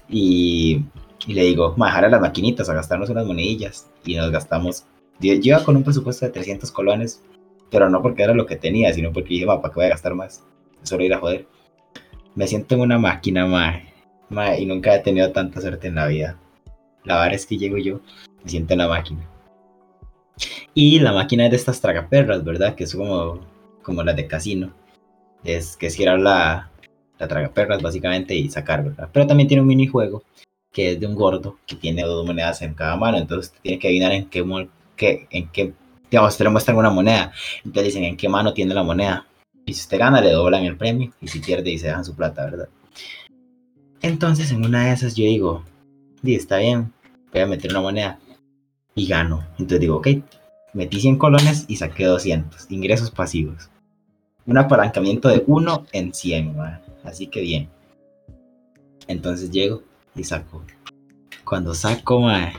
Y, 0.09 0.85
y 1.27 1.35
le 1.35 1.45
digo, 1.45 1.75
mae, 1.77 1.91
jala 1.93 2.09
las 2.09 2.21
maquinitas 2.21 2.69
a 2.69 2.75
gastarnos 2.75 3.11
unas 3.11 3.27
monedillas. 3.27 3.91
Y 4.05 4.17
nos 4.17 4.31
gastamos, 4.31 4.85
yo, 5.21 5.35
yo 5.35 5.55
iba 5.55 5.65
con 5.65 5.77
un 5.77 5.83
presupuesto 5.83 6.27
de 6.27 6.33
300 6.33 6.71
colones, 6.71 7.23
pero 7.71 7.89
no 7.91 8.03
porque 8.03 8.23
era 8.23 8.35
lo 8.35 8.47
que 8.47 8.57
tenía, 8.57 8.93
sino 8.93 9.13
porque 9.13 9.31
dije, 9.31 9.47
"Ma, 9.47 9.61
¿para 9.61 9.73
qué 9.73 9.81
voy 9.81 9.87
a 9.87 9.91
gastar 9.91 10.15
más? 10.15 10.45
Solo 10.83 11.05
ir 11.05 11.15
a 11.15 11.19
joder. 11.19 11.47
Me 12.35 12.47
siento 12.47 12.75
en 12.75 12.83
una 12.83 12.99
máquina, 12.99 13.47
mae. 13.47 13.93
Mae, 14.29 14.61
y 14.61 14.67
nunca 14.67 14.95
he 14.95 15.01
tenido 15.01 15.33
tanta 15.33 15.61
suerte 15.61 15.89
en 15.89 15.97
la 15.97 16.07
vida. 16.07 16.39
La 17.05 17.17
verdad 17.17 17.35
es 17.35 17.47
que 17.47 17.59
llego 17.59 17.79
yo, 17.79 18.01
me 18.43 18.51
siento 18.51 18.75
en 18.75 18.79
la 18.79 18.89
máquina. 18.89 19.27
Y 20.75 21.01
la 21.01 21.13
máquina 21.13 21.45
es 21.45 21.51
de 21.51 21.57
estas 21.57 21.81
tragaperras, 21.81 22.45
¿verdad? 22.45 22.75
Que 22.75 22.85
es 22.85 22.95
como, 22.95 23.41
como 23.83 24.03
las 24.03 24.17
de 24.17 24.27
casino. 24.27 24.73
Es 25.45 25.77
que 25.77 25.87
es 25.87 25.95
girar 25.95 26.19
la, 26.19 26.71
la 27.19 27.29
tragaperras 27.29 27.83
básicamente 27.83 28.35
y 28.35 28.49
sacar, 28.51 28.85
¿verdad? 28.85 29.09
Pero 29.13 29.27
también 29.27 29.49
tiene 29.49 29.63
un 29.63 29.69
minijuego 29.69 30.23
que 30.73 30.93
es 30.93 31.01
de 31.01 31.07
un 31.07 31.15
gordo 31.15 31.59
que 31.67 31.77
tiene 31.77 32.03
dos 32.03 32.25
monedas 32.27 32.63
en 32.63 32.75
cada 32.75 32.97
mano. 32.97 33.19
Entonces 33.19 33.53
tiene 33.63 33.79
que 33.79 33.89
adivinar 33.89 34.13
en 34.13 34.29
qué, 34.29 34.45
qué, 34.97 35.27
en 35.31 35.49
qué, 35.51 35.73
digamos, 36.11 36.37
te 36.37 36.45
le 36.45 36.51
muestran 36.51 36.77
una 36.77 36.91
moneda. 36.91 37.33
Entonces 37.65 37.95
dicen 37.95 38.05
en 38.05 38.17
qué 38.17 38.29
mano 38.29 38.53
tiene 38.53 38.75
la 38.75 38.83
moneda. 38.83 39.27
Y 39.65 39.75
si 39.75 39.83
usted 39.83 39.99
gana, 39.99 40.21
le 40.21 40.33
doblan 40.33 40.65
el 40.65 40.77
premio. 40.77 41.13
Y 41.21 41.29
si 41.29 41.41
pierde, 41.41 41.71
y 41.71 41.79
se 41.79 41.87
dejan 41.87 42.05
su 42.05 42.15
plata, 42.15 42.45
¿verdad? 42.45 42.69
Entonces, 44.03 44.51
en 44.51 44.65
una 44.65 44.87
de 44.87 44.93
esas, 44.93 45.15
yo 45.15 45.25
digo, 45.25 45.65
"Di, 46.23 46.35
está 46.35 46.59
bien, 46.59 46.93
voy 47.33 47.43
a 47.43 47.47
meter 47.47 47.71
una 47.71 47.81
moneda. 47.81 48.19
Y 48.95 49.07
gano. 49.07 49.47
Entonces 49.53 49.81
digo, 49.81 49.97
ok, 49.97 50.09
metí 50.73 51.01
100 51.01 51.17
colones 51.17 51.65
y 51.69 51.77
saqué 51.77 52.07
200. 52.07 52.67
Ingresos 52.71 53.11
pasivos. 53.11 53.71
Un 54.47 54.59
apalancamiento 54.59 55.29
de 55.29 55.45
1 55.47 55.87
en 55.93 56.13
100, 56.13 56.57
ma. 56.57 56.81
Así 57.05 57.29
que 57.29 57.41
bien. 57.41 57.69
Entonces 59.07 59.51
llego 59.51 59.83
y 60.15 60.25
saco. 60.25 60.65
Cuando 61.45 61.75
saco, 61.75 62.21
ma, 62.21 62.53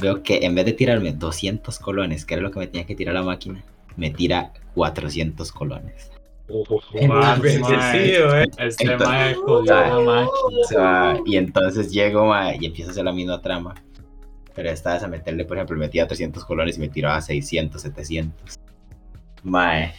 veo 0.00 0.22
que 0.22 0.38
en 0.42 0.54
vez 0.54 0.64
de 0.64 0.72
tirarme 0.72 1.12
200 1.12 1.78
colones, 1.78 2.24
que 2.24 2.34
era 2.34 2.42
lo 2.42 2.50
que 2.50 2.58
me 2.60 2.66
tenía 2.66 2.86
que 2.86 2.94
tirar 2.94 3.14
la 3.14 3.22
máquina, 3.22 3.62
me 3.96 4.10
tira 4.10 4.52
400 4.74 5.52
colones. 5.52 6.10
Y 11.24 11.36
entonces 11.36 11.90
llego 11.92 12.26
ma, 12.26 12.54
y 12.54 12.66
empiezo 12.66 12.90
a 12.90 12.92
hacer 12.92 13.04
la 13.04 13.12
misma 13.12 13.40
trama. 13.40 13.74
Pero 14.54 14.68
esta 14.70 14.94
vez 14.94 15.02
a 15.02 15.08
meterle, 15.08 15.44
por 15.44 15.56
ejemplo, 15.56 15.76
metía 15.78 16.06
300 16.06 16.44
colones 16.44 16.76
y 16.76 16.80
me 16.80 16.88
tiraba 16.88 17.20
600, 17.20 17.80
700. 17.80 18.58
Mae. 19.42 19.94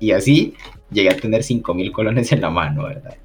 Y 0.00 0.10
así 0.12 0.54
llegué 0.90 1.10
a 1.10 1.16
tener 1.16 1.42
5000 1.42 1.92
colones 1.92 2.32
en 2.32 2.40
la 2.40 2.50
mano, 2.50 2.84
¿verdad? 2.84 3.16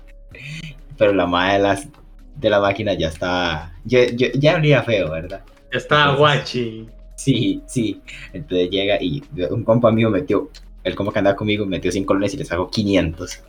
Pero 0.97 1.13
la 1.13 1.25
madre 1.25 1.53
de, 1.53 1.59
las, 1.59 1.87
de 2.35 2.49
la 2.49 2.59
máquina 2.59 2.93
ya 2.93 3.07
estaba. 3.07 3.73
Yo, 3.83 3.99
yo- 4.15 4.27
ya 4.35 4.55
olía 4.55 4.83
feo, 4.83 5.09
¿verdad? 5.11 5.41
Entonces- 5.81 6.17
guachi. 6.19 6.87
Sí, 7.15 7.61
sí. 7.67 8.01
Entonces 8.33 8.69
llega 8.69 9.01
y 9.01 9.23
un 9.51 9.63
compa 9.63 9.91
mío 9.91 10.09
metió, 10.09 10.49
el 10.83 10.95
compa 10.95 11.13
que 11.13 11.19
andaba 11.19 11.35
conmigo 11.37 11.65
metió 11.65 11.91
100 11.91 12.05
colones 12.05 12.33
y 12.33 12.37
le 12.37 12.45
sacó 12.45 12.69
500. 12.69 13.43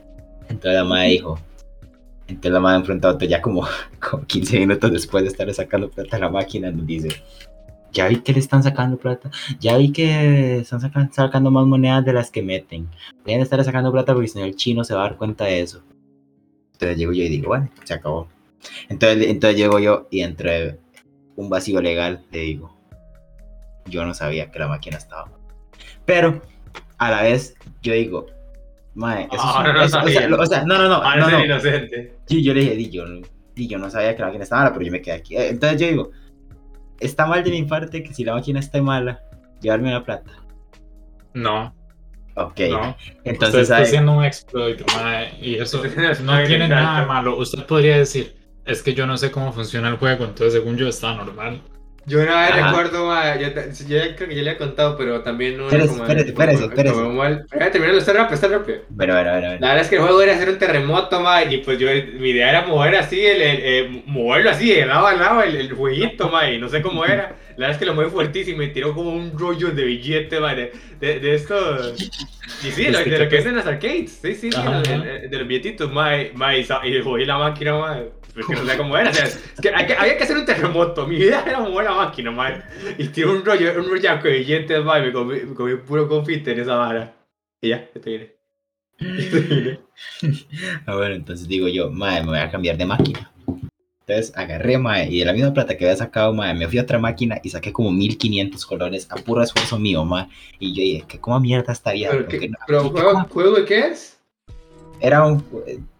Entonces 0.48 0.74
la 0.74 0.84
madre 0.84 1.08
dijo, 1.08 1.38
entonces 2.28 2.52
la 2.52 2.60
madre 2.60 2.98
otro 3.06 3.26
ya 3.26 3.40
como, 3.40 3.66
como 4.10 4.24
15 4.26 4.58
minutos 4.60 4.92
después 4.92 5.24
de 5.24 5.30
estarle 5.30 5.54
sacando 5.54 5.90
plata 5.90 6.16
a 6.16 6.20
la 6.20 6.28
máquina, 6.30 6.70
nos 6.70 6.86
dice, 6.86 7.08
ya 7.92 8.06
vi 8.08 8.16
que 8.16 8.32
le 8.34 8.40
están 8.40 8.62
sacando 8.62 8.98
plata, 8.98 9.30
ya 9.60 9.76
vi 9.78 9.90
que 9.92 10.58
están 10.58 10.80
sacan- 10.80 11.10
sacando 11.12 11.50
más 11.50 11.66
monedas 11.66 12.04
de 12.04 12.12
las 12.12 12.30
que 12.30 12.42
meten. 12.42 12.88
Deben 13.24 13.40
estarle 13.40 13.64
sacando 13.64 13.90
plata 13.92 14.12
porque 14.12 14.28
si 14.28 14.38
no 14.38 14.44
el 14.44 14.54
chino 14.56 14.84
se 14.84 14.94
va 14.94 15.00
a 15.00 15.08
dar 15.08 15.16
cuenta 15.16 15.44
de 15.46 15.60
eso. 15.60 15.82
Entonces 16.74 16.98
llego 16.98 17.12
yo 17.12 17.22
y 17.24 17.28
digo, 17.28 17.48
bueno, 17.48 17.70
se 17.84 17.94
acabó. 17.94 18.28
Entonces, 18.88 19.28
entonces 19.28 19.56
llego 19.58 19.78
yo 19.78 20.06
y 20.10 20.20
entre 20.20 20.78
un 21.36 21.48
vacío 21.48 21.80
legal 21.80 22.24
le 22.30 22.40
digo, 22.40 22.76
yo 23.86 24.04
no 24.04 24.14
sabía 24.14 24.50
que 24.50 24.58
la 24.58 24.68
máquina 24.68 24.96
estaba. 24.98 25.30
Pero 26.04 26.42
a 26.98 27.10
la 27.10 27.22
vez 27.22 27.54
yo 27.82 27.92
digo, 27.92 28.26
mae, 28.94 29.24
eso 29.24 29.34
es 29.34 29.40
Ahora 29.42 29.70
un- 29.70 29.76
no 29.76 29.82
eso- 29.84 29.98
o, 30.02 30.08
sea, 30.08 30.28
lo- 30.28 30.40
o 30.40 30.46
sea, 30.46 30.64
no, 30.64 30.78
no, 30.78 30.88
no, 30.88 30.94
Ahora 30.96 31.16
no, 31.16 31.30
no. 31.30 31.44
inocente. 31.44 32.16
Sí, 32.26 32.42
yo 32.42 32.54
le 32.54 32.60
dije, 32.60 32.76
di, 32.76 32.90
yo, 32.90 33.04
no- 33.06 33.26
di, 33.54 33.66
yo 33.68 33.78
no 33.78 33.90
sabía 33.90 34.14
que 34.14 34.20
la 34.22 34.26
máquina 34.28 34.44
estaba 34.44 34.62
mala, 34.62 34.72
pero 34.74 34.86
yo 34.86 34.92
me 34.92 35.02
quedé 35.02 35.14
aquí. 35.16 35.36
Eh, 35.36 35.48
Entonces 35.48 35.80
yo 35.80 35.86
digo, 35.88 36.10
está 37.00 37.26
mal 37.26 37.42
de 37.44 37.50
mi 37.50 37.62
parte 37.64 38.02
que 38.02 38.14
si 38.14 38.24
la 38.24 38.34
máquina 38.34 38.60
está 38.60 38.80
mala, 38.80 39.20
llevarme 39.60 39.90
la 39.90 40.04
plata. 40.04 40.30
No, 41.34 41.74
Ok, 42.36 42.60
no. 42.68 42.90
Usted 42.90 43.20
entonces 43.24 43.60
está 43.62 43.74
¿sabe? 43.76 43.86
haciendo 43.86 44.12
un 44.12 44.24
exploit, 44.24 44.80
mae, 44.96 45.38
y 45.40 45.54
eso 45.54 45.80
Usted 45.80 46.18
no 46.22 46.42
tiene 46.44 46.66
nada 46.68 47.00
de 47.02 47.06
malo. 47.06 47.36
Usted 47.38 47.64
podría 47.64 47.98
decir, 47.98 48.34
es 48.64 48.82
que 48.82 48.94
yo 48.94 49.06
no 49.06 49.16
sé 49.16 49.30
cómo 49.30 49.52
funciona 49.52 49.88
el 49.88 49.96
juego, 49.96 50.24
entonces 50.24 50.52
según 50.54 50.76
yo 50.76 50.88
está 50.88 51.14
normal. 51.14 51.62
Yo 52.06 52.20
una 52.22 52.42
vez 52.42 52.50
Ajá. 52.50 52.66
recuerdo, 52.68 53.06
ma, 53.06 53.36
yo, 53.36 53.48
creo 53.54 54.28
que 54.28 54.34
ya 54.34 54.42
le 54.42 54.50
he 54.50 54.56
contado, 54.58 54.96
pero 54.98 55.22
también 55.22 55.56
no 55.56 55.64
espérese. 55.68 56.92
Como 56.92 57.12
mal. 57.14 57.40
Espérate, 57.44 57.70
terminando, 57.72 57.98
está 57.98 58.12
rápido, 58.12 58.34
está 58.34 58.48
rápido. 58.48 58.78
Pero, 58.96 59.14
pero, 59.14 59.24
pero, 59.24 59.40
pero. 59.40 59.60
La 59.60 59.68
verdad 59.68 59.80
es 59.84 59.88
que 59.88 59.96
el 59.96 60.02
juego 60.02 60.20
era 60.20 60.34
hacer 60.34 60.50
un 60.50 60.58
terremoto, 60.58 61.20
ma, 61.20 61.42
y 61.44 61.58
pues 61.58 61.78
yo, 61.78 61.88
mi 62.20 62.30
idea 62.30 62.50
era 62.50 62.66
mover 62.66 62.96
así, 62.96 63.24
el, 63.24 63.40
el- 63.40 63.60
eh, 63.62 64.02
moverlo 64.06 64.50
así, 64.50 64.68
de 64.74 64.84
lado 64.84 65.06
a 65.06 65.14
lado, 65.14 65.42
el, 65.42 65.56
el 65.56 65.72
jueguito, 65.72 66.28
ma, 66.28 66.50
y 66.50 66.58
no 66.58 66.68
sé 66.68 66.82
cómo 66.82 67.06
era. 67.06 67.36
La 67.56 67.66
verdad 67.68 67.70
es 67.72 67.78
que 67.78 67.86
lo 67.86 67.94
moví 67.94 68.10
fuertísimo 68.10 68.62
y 68.62 68.66
me 68.66 68.72
tiró 68.72 68.94
como 68.94 69.10
un 69.14 69.38
rollo 69.38 69.70
de 69.70 69.84
billete, 69.84 70.40
ma, 70.40 70.54
de, 70.54 70.72
de, 71.00 71.20
de 71.20 71.34
esto. 71.34 71.54
Y 72.62 72.70
sí, 72.70 72.90
lo, 72.90 72.98
de 72.98 73.18
lo 73.18 73.28
que 73.28 73.38
es 73.38 73.46
en 73.46 73.56
las 73.56 73.66
arcades, 73.66 74.18
sí, 74.22 74.34
sí, 74.34 74.50
sí, 74.52 74.56
Ajá, 74.58 74.80
el- 74.82 75.00
ajá. 75.02 75.04
de 75.28 75.38
los 75.38 75.46
billetitos, 75.48 75.92
ma, 75.92 76.10
ma, 76.34 76.56
y, 76.56 76.64
jodí 77.02 77.24
la 77.24 77.38
máquina, 77.38 77.78
ma. 77.78 78.02
Pues 78.34 78.46
que 78.46 78.54
no 78.54 78.64
sé 78.66 78.76
cómo 78.76 78.98
era, 78.98 79.10
o 79.10 79.14
sea, 79.14 79.26
es 79.26 79.40
que, 79.62 79.68
hay 79.72 79.86
que- 79.86 79.94
había 79.94 80.16
que 80.16 80.24
hacer 80.24 80.36
un 80.36 80.44
terremoto. 80.44 81.06
Mi 81.06 81.16
idea 81.18 81.44
era 81.46 81.60
mover 81.60 81.84
la 81.84 81.94
máquina, 81.94 82.32
ma. 82.32 82.64
Y 82.98 83.06
tiré 83.08 83.28
un 83.28 83.44
rollo, 83.44 83.72
un 83.80 83.88
rollaco 83.88 84.26
de 84.26 84.38
billetes, 84.38 84.82
ma, 84.84 84.98
y 84.98 85.02
me 85.02 85.12
comí, 85.12 85.34
me 85.40 85.54
comí 85.54 85.76
puro 85.76 86.08
confite 86.08 86.50
en 86.52 86.58
esa 86.60 86.74
vara. 86.74 87.14
Y 87.60 87.68
ya, 87.68 87.88
esto 87.94 88.00
viene. 88.10 88.32
Esto 88.98 89.36
viene. 89.40 89.80
Ah, 90.86 90.96
bueno, 90.96 91.14
entonces 91.14 91.46
digo 91.46 91.68
yo, 91.68 91.90
mae, 91.90 92.20
me 92.22 92.28
voy 92.28 92.38
a 92.38 92.50
cambiar 92.50 92.76
de 92.76 92.86
máquina. 92.86 93.30
Entonces 94.06 94.36
agarré, 94.36 94.76
mae, 94.76 95.08
y 95.10 95.20
de 95.20 95.24
la 95.24 95.32
misma 95.32 95.54
plata 95.54 95.76
que 95.78 95.84
había 95.86 95.96
sacado, 95.96 96.34
mae, 96.34 96.52
me 96.54 96.68
fui 96.68 96.78
a 96.78 96.82
otra 96.82 96.98
máquina 96.98 97.40
y 97.42 97.48
saqué 97.48 97.72
como 97.72 97.90
1500 97.90 98.66
colones 98.66 99.06
a 99.10 99.16
puro 99.16 99.42
esfuerzo 99.42 99.78
mío, 99.78 100.04
mae. 100.04 100.26
Y 100.58 100.74
yo 100.74 100.82
dije, 100.82 101.04
¿qué 101.08 101.18
cómo 101.18 101.40
mierda 101.40 101.72
estaría? 101.72 102.10
¿Pero, 102.10 102.26
qué, 102.28 102.48
no- 102.48 102.58
pero 102.66 102.82
¿qué- 102.82 102.88
juego, 103.00 103.24
juego 103.30 103.56
de 103.56 103.64
qué 103.64 103.78
es? 103.88 104.18
Era 105.00 105.24
un, 105.24 105.42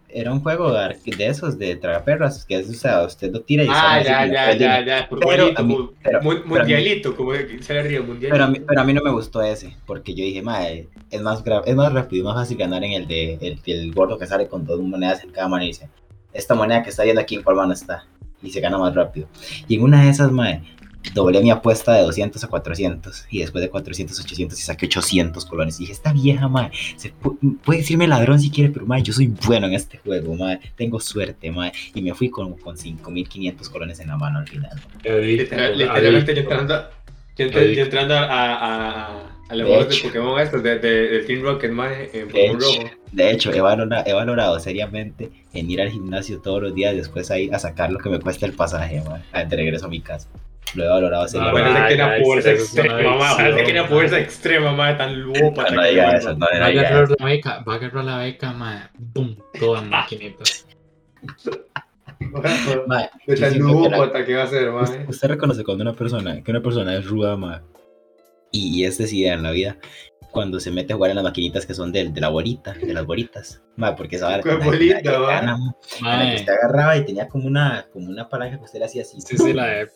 era 0.07 0.31
un 0.31 0.39
juego 0.39 0.71
de, 0.71 0.95
esos, 1.25 1.57
de 1.57 1.75
tragaperras, 1.75 2.45
que 2.45 2.57
es, 2.59 2.69
o 2.69 2.73
sea, 2.73 3.03
usted 3.03 3.31
lo 3.33 3.41
tira 3.41 3.63
y 3.63 3.67
Ah, 3.69 3.95
así 3.95 4.07
ya, 4.07 4.21
como 4.21 4.33
ya, 4.33 4.53
ya, 4.53 4.85
ya, 4.85 5.09
por 5.09 5.19
Pero 5.19 5.31
jueguito, 5.37 5.61
a 5.61 5.63
mí- 5.65 5.75
mu- 5.77 5.89
pero- 6.03 6.21
mu- 6.21 6.29
pero 6.29 6.39
a 6.39 6.43
mí- 6.43 6.49
mundialito, 6.49 7.15
como 7.15 7.33
se 7.33 7.73
le 7.73 7.81
ríe, 7.83 7.99
mundialito. 8.01 8.29
Pero 8.33 8.43
a, 8.43 8.47
mí, 8.47 8.59
pero 8.65 8.81
a 8.81 8.83
mí 8.83 8.93
no 8.93 9.01
me 9.03 9.11
gustó 9.11 9.41
ese, 9.41 9.75
porque 9.87 10.13
yo 10.13 10.23
dije, 10.23 10.41
mae, 10.43 10.87
es 11.09 11.21
más, 11.21 11.43
es 11.65 11.75
más 11.75 11.91
rápido 11.91 12.21
y 12.21 12.23
más 12.25 12.35
fácil 12.35 12.55
ganar 12.57 12.83
en 12.83 12.93
el 12.93 13.07
de 13.07 13.33
el, 13.41 13.59
el 13.65 13.91
gordo 13.93 14.17
que 14.19 14.27
sale 14.27 14.47
con 14.47 14.63
dos 14.63 14.79
monedas 14.79 15.23
en 15.23 15.31
cada 15.31 15.47
mano 15.47 15.63
y 15.63 15.67
dice, 15.67 15.89
esta 16.35 16.53
moneda 16.55 16.83
que 16.83 16.89
está 16.91 17.03
viendo 17.03 17.21
aquí 17.21 17.35
en 17.35 17.43
cuál 17.43 17.55
mano 17.55 17.73
está, 17.73 18.05
y 18.43 18.51
se 18.51 18.59
gana 18.61 18.77
más 18.77 18.93
rápido. 18.93 19.27
Y 19.67 19.75
en 19.75 19.83
una 19.83 20.03
de 20.03 20.09
esas, 20.09 20.31
mae, 20.31 20.61
doblé 21.13 21.39
mi 21.41 21.51
apuesta 21.51 21.93
de 21.93 22.01
200 22.01 22.43
a 22.43 22.47
400 22.47 23.25
y 23.29 23.39
después 23.39 23.61
de 23.63 23.69
400 23.69 24.19
a 24.19 24.23
800 24.23 24.59
y 24.59 24.61
saqué 24.63 24.85
800 24.87 25.45
colones. 25.45 25.77
Y 25.79 25.83
dije, 25.83 25.93
esta 25.93 26.11
vieja, 26.13 26.47
madre, 26.47 26.71
se 26.97 27.13
pu- 27.13 27.37
puede 27.63 27.79
decirme 27.79 28.07
ladrón 28.07 28.39
si 28.39 28.49
quiere, 28.49 28.71
pero 28.71 28.85
madre, 28.87 29.03
yo 29.03 29.13
soy 29.13 29.27
bueno 29.45 29.67
en 29.67 29.73
este 29.73 29.97
juego, 29.99 30.35
madre, 30.35 30.61
tengo 30.75 30.99
suerte, 30.99 31.51
madre. 31.51 31.73
Y 31.93 32.01
me 32.01 32.13
fui 32.15 32.29
con, 32.29 32.53
con 32.53 32.75
5500 32.77 33.69
colones 33.69 33.99
en 33.99 34.07
la 34.07 34.17
mano 34.17 34.39
al 34.39 34.47
final. 34.47 34.81
literalmente 35.75 36.33
yo 36.35 36.41
entrando, 36.41 36.89
yo 37.37 37.45
entré- 37.45 37.75
yo 37.75 37.83
entrando 37.83 38.15
a, 38.15 38.23
a, 38.25 39.34
a, 39.49 39.53
a 39.53 39.55
los 39.55 39.67
De 39.89 39.95
de. 39.95 40.01
Pokémon 40.03 40.39
estos, 40.39 40.63
de, 40.63 40.79
de, 40.79 41.07
del 41.09 41.25
Team 41.25 41.41
Rocket, 41.43 41.71
mae, 41.71 42.09
en 42.13 42.27
De 42.27 42.33
Pokémon 42.49 42.55
hecho, 42.61 42.81
Rojo. 42.81 42.89
de 43.11 43.31
hecho, 43.31 43.53
he 43.53 43.61
valorado, 43.61 44.03
he 44.07 44.13
valorado 44.13 44.59
seriamente 44.59 45.29
en 45.53 45.69
ir 45.71 45.81
al 45.81 45.89
gimnasio 45.89 46.41
todos 46.41 46.61
los 46.63 46.75
días 46.75 46.95
después 46.95 47.29
ahí 47.31 47.49
a 47.53 47.59
sacar 47.59 47.91
lo 47.91 47.99
que 47.99 48.09
me 48.09 48.19
cuesta 48.19 48.45
el 48.45 48.53
pasaje, 48.53 49.01
madre, 49.01 49.45
de 49.47 49.55
regreso 49.55 49.85
a 49.85 49.89
mi 49.89 50.01
casa. 50.01 50.27
Lo 50.73 50.83
he 50.83 50.87
valorado 50.87 51.27
seriamente. 51.27 51.61
Bueno, 51.61 51.77
es 51.77 51.89
de 51.89 51.95
que 51.95 52.01
Ah, 52.01 52.17
ya, 52.17 52.23
fuerza 52.23 52.51
extrema, 52.51 52.99
es 53.47 53.55
de 53.55 53.63
que 53.63 53.73
mae. 53.79 53.87
fuerza 53.87 54.19
extrema, 54.19 54.71
mae, 54.73 54.95
tan 54.95 55.21
lopa. 55.21 55.69
No 55.69 55.83
diga 55.83 56.11
eso, 56.17 56.33
no 56.33 56.39
Va 56.39 56.47
a 56.65 56.69
diga 56.69 56.81
agarrar 56.81 57.03
eso. 57.05 57.15
la 57.19 57.25
beca, 57.25 57.63
va 57.67 57.73
a 57.73 57.75
agarrar 57.77 58.03
la 58.03 58.17
beca, 58.17 58.51
mae. 58.51 58.79
Boom, 58.97 59.37
todo 59.59 59.77
en 59.77 59.89
maquinitas. 59.89 60.67
De 63.27 63.35
tan 63.35 63.59
la- 63.59 63.59
lopa 63.59 64.25
que 64.25 64.35
va 64.35 64.43
a 64.43 64.47
ser, 64.47 64.69
Usted, 64.69 64.97
mae. 64.99 65.05
usted 65.09 65.27
reconoce 65.27 65.63
cuando 65.63 65.83
una 65.83 65.93
persona, 65.93 66.41
que 66.43 66.51
una 66.51 66.61
persona 66.61 66.95
es 66.95 67.05
ruda, 67.05 67.37
ma, 67.37 67.61
y, 68.55 68.81
y 68.81 68.85
es 68.85 68.97
decidida 68.97 69.33
en 69.33 69.43
la 69.43 69.51
vida, 69.51 69.77
cuando 70.31 70.59
se 70.59 70.69
mete 70.71 70.93
a 70.93 70.95
jugar 70.97 71.11
en 71.11 71.15
las 71.15 71.23
maquinitas 71.23 71.65
que 71.65 71.73
son 71.73 71.91
de, 71.91 72.09
de 72.09 72.21
la 72.21 72.29
bolita, 72.29 72.73
de 72.73 72.93
las 72.93 73.05
bolitas, 73.05 73.61
ma, 73.77 73.95
porque 73.95 74.17
esa 74.17 74.27
vara 74.27 74.41
¿Cuál 74.43 74.59
la- 74.59 74.65
la- 74.65 74.71
bolita, 74.71 75.01
gana, 75.01 75.57
ma, 76.01 76.29
que 76.29 76.35
usted 76.35 76.53
agarraba 76.53 76.97
y 76.97 77.05
tenía 77.05 77.27
como 77.27 77.47
una, 77.47 77.85
como 77.93 78.09
una 78.09 78.27
palanca 78.27 78.57
que 78.57 78.63
usted 78.65 78.79
le 78.79 78.85
hacía 78.85 79.03
así. 79.03 79.21
sí, 79.21 79.37
sí, 79.37 79.53
la 79.53 79.65
de, 79.67 79.89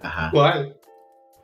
Ajá. 0.00 0.30
¿Cuál? 0.32 0.76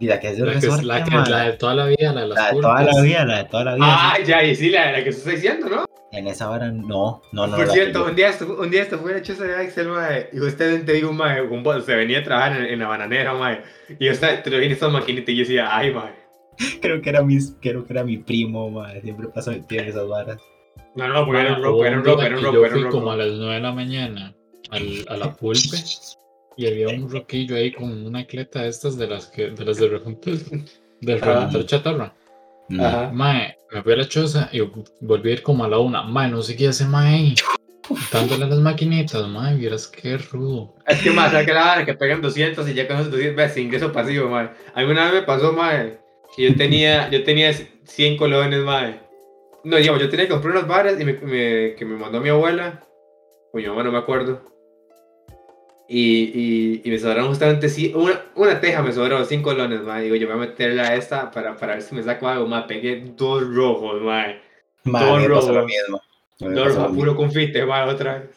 Y 0.01 0.07
la 0.07 0.19
que 0.19 0.29
es 0.31 0.37
de 0.39 0.45
la, 0.47 0.53
que, 0.53 0.67
es- 0.67 0.83
la, 0.85 1.05
que, 1.05 1.11
ma, 1.13 1.29
la 1.29 1.45
de 1.45 1.53
toda 1.53 1.75
la 1.77 1.87
vida, 1.87 2.13
la 2.13 2.21
de 2.23 2.27
las 2.29 2.39
la 2.39 2.47
de 2.53 2.61
toda 2.61 2.83
la 2.83 3.03
vida, 3.03 3.25
la 3.25 3.39
de 3.39 3.45
toda 3.45 3.65
la 3.65 3.75
vida. 3.77 3.85
Ah, 3.89 4.15
sí. 4.19 4.25
ya, 4.27 4.43
y 4.45 4.57
sí, 4.57 4.71
la, 4.71 4.91
la 4.93 5.05
que 5.05 5.11
usted 5.11 5.21
está 5.21 5.31
diciendo, 5.31 5.69
¿no? 5.69 5.85
En 6.13 6.29
esa 6.29 6.47
vara, 6.49 6.71
no, 6.71 7.23
no, 7.33 7.47
no. 7.47 7.57
Por 7.57 7.69
cierto, 7.71 8.05
un 8.05 8.15
día, 8.15 8.31
estu- 8.31 8.59
un 8.59 8.71
día 8.71 8.83
esto 8.83 8.99
fue 8.99 9.17
hecho 9.17 9.33
ese 9.33 9.55
Axel, 9.55 9.89
mae, 9.89 10.29
y 10.33 10.41
usted 10.41 10.85
te 10.85 10.93
digo, 10.93 11.13
mae, 11.13 11.41
un 11.41 11.63
bo- 11.63 11.81
se 11.81 11.95
venía 11.95 12.19
a 12.19 12.23
trabajar 12.23 12.59
en, 12.61 12.67
en 12.67 12.79
la 12.81 12.87
bananera, 12.89 13.33
mae, 13.35 13.63
y 13.99 14.05
yo 14.05 14.13
estaba, 14.13 14.43
te 14.43 14.51
lo 14.51 14.59
vi 14.59 14.67
en 14.67 14.73
estas 14.73 14.93
maquinitas 14.93 15.31
y 15.31 15.37
yo 15.37 15.41
decía, 15.43 15.75
ay, 15.75 15.93
mae. 15.93 16.13
creo 16.83 17.01
que 17.01 17.09
era 17.09 17.23
mi, 17.23 17.39
creo 17.63 17.87
que 17.87 17.93
era 17.95 18.05
mi 18.05 18.19
primo, 18.19 18.71
ma, 18.71 18.93
siempre 19.01 19.29
pasa 19.29 19.55
tiene 19.67 19.89
esas 19.89 20.07
varas. 20.07 20.39
No, 20.95 21.09
no, 21.09 21.25
porque 21.25 21.41
era 21.41 21.55
un 21.55 21.63
Mae, 21.63 21.63
roco, 21.65 21.77
hubo 21.77 21.85
era 21.87 21.97
un 21.99 22.05
roco, 22.05 22.23
era 22.23 22.37
un 22.37 22.43
Yo 22.43 22.65
era 22.67 22.75
un 22.77 22.83
fui 22.83 22.91
como 22.91 23.11
a 23.13 23.17
las 23.17 23.29
9 23.31 23.55
de 23.55 23.61
la 23.61 23.73
mañana 23.73 24.35
al, 24.71 25.05
a 25.09 25.17
la 25.17 25.33
pulpe 25.35 25.77
y 26.59 26.67
había 26.67 26.89
un 26.91 27.11
roquillo 27.11 27.57
ahí 27.57 27.73
con 27.73 28.07
una 28.07 28.27
cleta 28.27 28.61
de 28.63 28.69
estas 28.69 28.99
de 28.99 29.07
las 29.07 29.27
que 29.29 29.51
de 29.51 29.65
las 29.65 29.79
de 29.79 29.89
reventar, 29.89 30.35
de 31.01 31.65
chatarra. 31.67 32.15
Ajá. 32.81 33.11
Mae, 33.13 33.57
me 33.73 33.83
fui 33.83 33.93
a 33.93 33.97
la 33.97 34.09
choza 34.09 34.49
y 34.53 34.61
volví 35.01 35.31
a 35.31 35.33
ir 35.35 35.43
como 35.43 35.65
a 35.65 35.69
la 35.69 35.79
una. 35.79 36.03
Mae, 36.03 36.31
no 36.31 36.43
sé 36.43 36.57
qué 36.57 36.69
hace 36.69 36.85
Mae. 36.85 37.35
Dándole 38.13 38.45
a 38.45 38.49
las 38.49 38.59
maquinitas, 38.61 39.27
Mae, 39.29 39.57
vieras 39.57 39.87
qué 39.89 40.17
rudo. 40.17 40.75
Es 40.87 41.03
que 41.03 41.11
más, 41.11 41.33
que 41.45 41.53
la 41.53 41.65
vara 41.65 41.85
que 41.85 41.95
pegan 41.95 42.23
200 42.23 42.69
y 42.69 42.75
ya 42.75 42.87
con 42.87 42.97
esos 42.97 43.11
200 43.11 43.37
ves 43.37 43.57
ingreso 43.57 43.93
pasivo, 43.93 44.29
mae. 44.29 44.51
A 44.75 44.81
mí 44.83 44.91
una 44.91 45.05
vez 45.07 45.15
me 45.15 45.23
pasó, 45.23 45.53
mae, 45.53 45.99
que 46.37 46.49
yo 46.51 46.57
tenía, 46.57 47.11
yo 47.11 47.25
tenía 47.25 47.53
100 47.53 48.17
colones, 48.17 48.61
mae. 48.63 49.01
No, 49.65 49.77
digamos, 49.77 50.01
yo 50.01 50.09
tenía 50.09 50.27
que 50.27 50.33
comprar 50.33 50.55
unas 50.57 50.69
varas 50.69 51.01
y 51.01 51.05
me, 51.05 51.13
me- 51.15 51.75
que 51.77 51.85
me 51.85 51.97
mandó 51.97 52.21
mi 52.21 52.29
abuela, 52.31 52.85
o 53.53 53.57
mi 53.59 53.67
mamá, 53.67 53.83
no 53.83 53.93
me 53.93 53.99
acuerdo. 53.99 54.43
Y, 55.95 56.33
y, 56.35 56.83
y 56.85 56.91
me 56.91 56.99
sobraron 56.99 57.29
justamente 57.29 57.67
ci- 57.69 57.95
una, 57.95 58.23
una 58.35 58.61
teja, 58.61 58.83
me 58.83 58.93
sobró 58.93 59.23
5 59.25 59.51
colones, 59.51 59.83
mae. 59.83 60.05
Digo, 60.05 60.17
yo 60.17 60.27
voy 60.27 60.37
a 60.37 60.41
meterla 60.41 60.85
a 60.89 60.95
esta 60.97 61.31
para, 61.31 61.55
para 61.57 61.75
ver 61.75 61.83
si 61.83 61.95
me 61.95 62.03
saco 62.03 62.29
algo, 62.29 62.47
mae. 62.47 62.63
Pegué 62.67 63.03
dos 63.17 63.43
rojos. 63.55 64.01
Ma, 64.03 64.25
a 64.25 65.17
mí 65.17 65.23
me 65.23 65.29
Todo 65.29 65.35
pasó 65.41 65.53
lo 65.53 65.67
mismo. 65.67 66.01
Dos 66.39 66.75
rojos, 66.75 66.93
puro 66.97 67.15
confite, 67.17 67.67
mae, 67.67 67.89
otra 67.89 68.19
vez. 68.21 68.31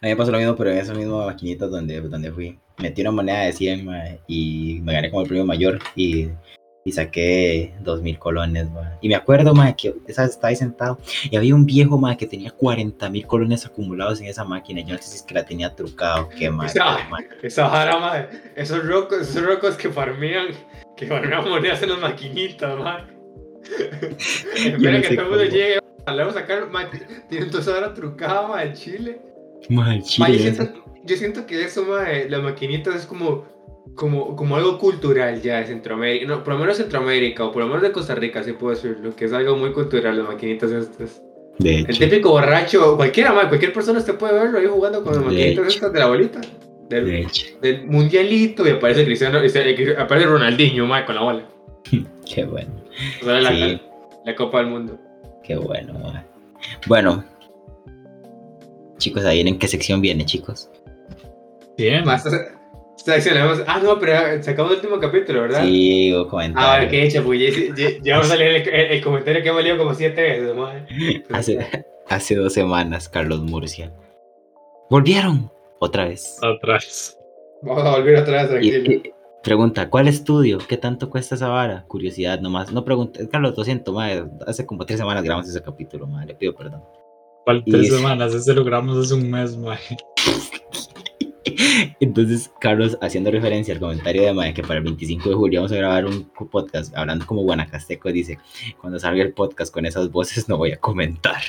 A 0.00 0.06
mí 0.06 0.10
me 0.10 0.16
pasó 0.16 0.30
lo 0.32 0.38
mismo, 0.38 0.56
pero 0.56 0.70
en 0.70 0.78
esas 0.78 0.96
mismas 0.96 1.26
maquinitas 1.26 1.70
donde, 1.70 2.00
donde 2.00 2.32
fui. 2.32 2.58
Metí 2.78 3.02
una 3.02 3.10
moneda 3.12 3.40
de 3.42 3.52
100 3.52 3.84
mae, 3.84 4.20
y 4.26 4.80
me 4.82 4.92
gané 4.92 5.10
como 5.10 5.22
el 5.22 5.28
premio 5.28 5.44
mayor 5.44 5.78
y, 5.94 6.28
y 6.86 6.92
saqué 6.92 7.74
2000 7.80 8.18
colones. 8.18 8.70
mae. 8.70 8.92
Y 9.00 9.08
me 9.08 9.14
acuerdo 9.14 9.54
mae, 9.54 9.74
que 9.74 9.94
esa 10.06 10.24
estaba 10.24 10.48
ahí 10.50 10.56
sentado 10.56 10.98
y 11.30 11.36
había 11.36 11.54
un 11.54 11.64
viejo 11.64 11.98
mae, 11.98 12.16
que 12.16 12.26
tenía 12.26 12.50
40 12.50 13.08
mil 13.08 13.26
colones 13.26 13.64
acumulados 13.64 14.20
en 14.20 14.26
esa 14.26 14.44
máquina. 14.44 14.82
Yo 14.82 14.94
no 14.94 15.00
sé 15.02 15.08
si 15.08 15.16
es 15.16 15.22
que 15.22 15.34
la 15.34 15.44
tenía 15.44 15.74
trucada 15.74 16.22
o 16.22 16.28
qué 16.28 16.50
mae, 16.50 16.66
Esa- 16.68 17.08
mae, 17.08 17.26
Esa 17.42 17.68
vara, 17.68 17.98
madre. 17.98 18.28
Esos 18.54 18.86
rocos, 18.86 19.22
esos 19.22 19.42
rocos 19.44 19.76
que 19.76 19.88
farmean, 19.88 20.48
que 20.96 21.06
farmean 21.06 21.48
monedas 21.48 21.82
en 21.82 21.88
las 21.90 21.98
maquinitas, 22.00 22.78
madre. 22.78 23.04
Espera 24.56 24.98
no 24.98 25.02
que 25.02 25.16
todo 25.16 25.22
el 25.24 25.28
mundo 25.30 25.44
llegue. 25.44 25.78
Le 26.06 26.16
vamos 26.18 26.36
a 26.36 26.40
sacar, 26.40 26.68
madre. 26.70 27.00
Tienen 27.30 27.48
toda 27.50 27.62
esa 27.62 27.72
vara 27.72 27.94
trucada, 27.94 28.46
madre, 28.46 28.68
de 28.68 28.74
Chile. 28.74 29.20
Ma, 29.70 29.98
chile, 30.02 30.38
yo, 30.38 30.50
eso. 30.50 30.62
siento, 30.62 30.84
yo 31.02 31.16
siento 31.16 31.46
que 31.46 31.64
eso, 31.64 31.82
madre, 31.86 32.28
las 32.28 32.42
maquinitas 32.42 32.94
es 32.96 33.06
como, 33.06 33.46
como, 33.94 34.34
como 34.36 34.56
algo 34.56 34.78
cultural 34.78 35.40
ya 35.42 35.58
de 35.58 35.66
Centroamérica. 35.66 36.26
No, 36.26 36.42
por 36.44 36.54
lo 36.54 36.60
menos 36.60 36.76
Centroamérica, 36.78 37.44
o 37.44 37.52
por 37.52 37.62
lo 37.62 37.68
menos 37.68 37.82
de 37.82 37.92
Costa 37.92 38.14
Rica, 38.14 38.42
sí 38.42 38.52
puedo 38.52 38.74
decirlo, 38.74 39.14
que 39.14 39.26
es 39.26 39.32
algo 39.32 39.56
muy 39.56 39.72
cultural, 39.72 40.16
las 40.18 40.26
maquinitas 40.28 40.70
estas. 40.70 41.22
De 41.58 41.80
El 41.80 41.98
típico 41.98 42.30
borracho, 42.30 42.96
cualquiera, 42.96 43.32
madre, 43.32 43.48
cualquier 43.48 43.72
persona 43.72 44.00
usted 44.00 44.16
puede 44.16 44.32
verlo 44.34 44.58
ahí 44.58 44.66
jugando 44.66 45.04
con 45.04 45.12
las 45.14 45.20
De 45.22 45.26
maquinitas 45.26 45.64
hecho. 45.66 45.68
estas 45.76 45.92
de 45.92 45.98
la 46.00 46.06
bolita. 46.06 46.40
Del, 46.88 47.06
de 47.06 47.20
hecho. 47.20 47.46
del 47.62 47.86
mundialito 47.86 48.66
y 48.66 48.70
aparece 48.72 49.04
Cristiano, 49.04 49.42
y 49.42 49.48
se- 49.48 49.96
aparece 49.98 50.26
Ronaldinho, 50.26 50.84
mae, 50.86 51.04
con 51.06 51.14
la 51.14 51.22
bola. 51.22 51.48
Qué 52.34 52.44
bueno, 52.44 52.70
O 53.22 53.24
sea, 53.24 53.40
la, 53.40 53.50
Sí. 53.50 53.80
la 54.24 54.34
Copa 54.34 54.58
del 54.58 54.66
Mundo. 54.68 54.98
qué 55.44 55.56
bueno. 55.56 55.94
Bueno, 56.86 57.22
chicos, 58.98 59.24
ahí 59.24 59.40
en 59.40 59.58
qué 59.58 59.68
sección 59.68 60.00
viene, 60.00 60.24
chicos. 60.24 60.70
Bien, 61.76 62.04
Más, 62.04 62.24
ah, 63.66 63.80
no, 63.82 63.98
pero 63.98 64.42
sacamos 64.42 64.72
el 64.72 64.76
último 64.78 64.98
capítulo, 65.00 65.42
¿verdad? 65.42 65.64
Sí, 65.64 66.12
o 66.12 66.20
Ah, 66.20 66.24
vale, 66.24 66.30
comentario. 66.30 66.90
qué 66.90 67.02
hecho, 67.04 67.24
pues 67.24 67.40
ya, 67.40 67.74
ya, 67.76 67.88
ya 68.02 68.16
vamos 68.16 68.30
a 68.30 68.36
leer 68.36 68.62
el, 68.62 68.68
el- 68.68 68.92
el 68.92 69.02
comentario 69.04 69.42
que 69.42 69.48
hemos 69.48 69.62
leído 69.62 69.78
como 69.78 69.94
siete 69.94 70.22
veces, 70.22 70.54
mae. 70.54 70.86
Hace, 71.30 71.86
hace 72.08 72.34
dos 72.36 72.52
semanas, 72.52 73.08
Carlos 73.08 73.40
Murcia. 73.42 73.92
Volvieron 74.90 75.50
otra 75.80 76.06
vez. 76.06 76.38
atrás. 76.42 77.18
Vamos 77.62 77.84
a 77.84 77.90
volver 77.96 78.16
otra 78.16 78.42
vez, 78.42 78.50
tranquilo. 78.50 78.92
y- 78.92 79.10
pregunta, 79.42 79.90
¿cuál 79.90 80.08
estudio? 80.08 80.58
¿Qué 80.66 80.76
tanto 80.78 81.10
cuesta 81.10 81.34
esa 81.34 81.48
vara? 81.48 81.84
Curiosidad 81.88 82.40
nomás. 82.40 82.72
No 82.72 82.84
pregunta, 82.84 83.20
Carlos, 83.30 83.54
lo 83.56 83.64
siento, 83.64 83.92
madre. 83.92 84.24
Hace 84.46 84.64
como 84.64 84.86
tres 84.86 84.98
semanas 85.00 85.22
grabamos 85.24 85.48
ese 85.50 85.62
capítulo, 85.62 86.06
madre. 86.06 86.28
Le 86.28 86.34
pido 86.34 86.54
perdón. 86.54 86.82
¿Cuál 87.44 87.62
tres 87.64 87.88
es- 87.90 87.94
semanas? 87.96 88.32
Ese 88.34 88.54
logramos 88.54 88.96
hace 88.96 89.14
un 89.14 89.30
mes, 89.30 89.56
Mae. 89.56 89.78
Entonces, 92.00 92.50
Carlos, 92.60 92.98
haciendo 93.00 93.30
referencia 93.30 93.74
al 93.74 93.80
comentario 93.80 94.22
de 94.22 94.32
Mae, 94.32 94.54
que 94.54 94.62
para 94.62 94.78
el 94.78 94.84
25 94.84 95.28
de 95.28 95.34
julio 95.34 95.60
vamos 95.60 95.72
a 95.72 95.76
grabar 95.76 96.06
un 96.06 96.24
podcast 96.50 96.96
hablando 96.96 97.26
como 97.26 97.42
guanacasteco, 97.42 98.10
dice, 98.12 98.38
cuando 98.80 98.98
salga 98.98 99.22
el 99.22 99.32
podcast 99.32 99.72
con 99.72 99.86
esas 99.86 100.10
voces 100.10 100.48
no 100.48 100.56
voy 100.56 100.72
a 100.72 100.78
comentar. 100.78 101.42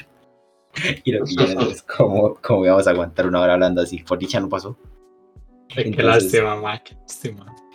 Y 1.06 1.12
lo 1.13 1.23
que 1.23 1.36
yo 1.36 1.62
es 1.69 1.84
cómo, 1.84 2.36
cómo 2.41 2.62
vamos 2.62 2.86
a 2.88 2.89
aguantar 2.89 3.28
una 3.28 3.39
hora 3.39 3.54
hablando 3.54 3.82
así. 3.82 3.99
Por 3.99 4.19
dicha 4.19 4.41
no 4.41 4.49
pasó. 4.49 4.78
Qué 5.76 5.82
Entonces- 5.90 6.34
lástima. 6.34 6.82
Qué. 6.84 6.96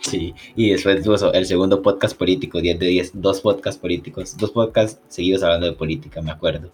Sí, 0.03 0.33
y 0.55 0.71
después 0.71 1.05
puso 1.05 1.31
el 1.31 1.45
segundo 1.45 1.83
podcast 1.83 2.17
político, 2.17 2.59
10 2.59 2.79
de 2.79 2.87
10, 2.87 3.11
dos 3.21 3.41
podcasts 3.41 3.79
políticos, 3.79 4.35
dos 4.35 4.49
podcasts 4.49 4.99
seguidos 5.09 5.43
hablando 5.43 5.67
de 5.67 5.73
política, 5.73 6.23
me 6.23 6.31
acuerdo. 6.31 6.71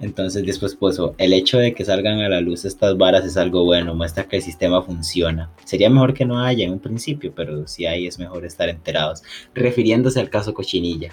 Entonces 0.00 0.44
después 0.44 0.74
puso, 0.74 1.14
el 1.16 1.32
hecho 1.32 1.56
de 1.56 1.72
que 1.74 1.84
salgan 1.86 2.20
a 2.20 2.28
la 2.28 2.40
luz 2.42 2.66
estas 2.66 2.98
varas 2.98 3.24
es 3.24 3.38
algo 3.38 3.64
bueno, 3.64 3.94
muestra 3.94 4.24
que 4.28 4.36
el 4.36 4.42
sistema 4.42 4.82
funciona. 4.82 5.50
Sería 5.64 5.88
mejor 5.88 6.12
que 6.12 6.26
no 6.26 6.38
haya 6.38 6.66
en 6.66 6.72
un 6.72 6.80
principio, 6.80 7.32
pero 7.34 7.66
si 7.66 7.86
hay 7.86 8.06
es 8.06 8.18
mejor 8.18 8.44
estar 8.44 8.68
enterados. 8.68 9.22
Refiriéndose 9.54 10.20
al 10.20 10.28
caso 10.28 10.52
Cochinilla, 10.52 11.12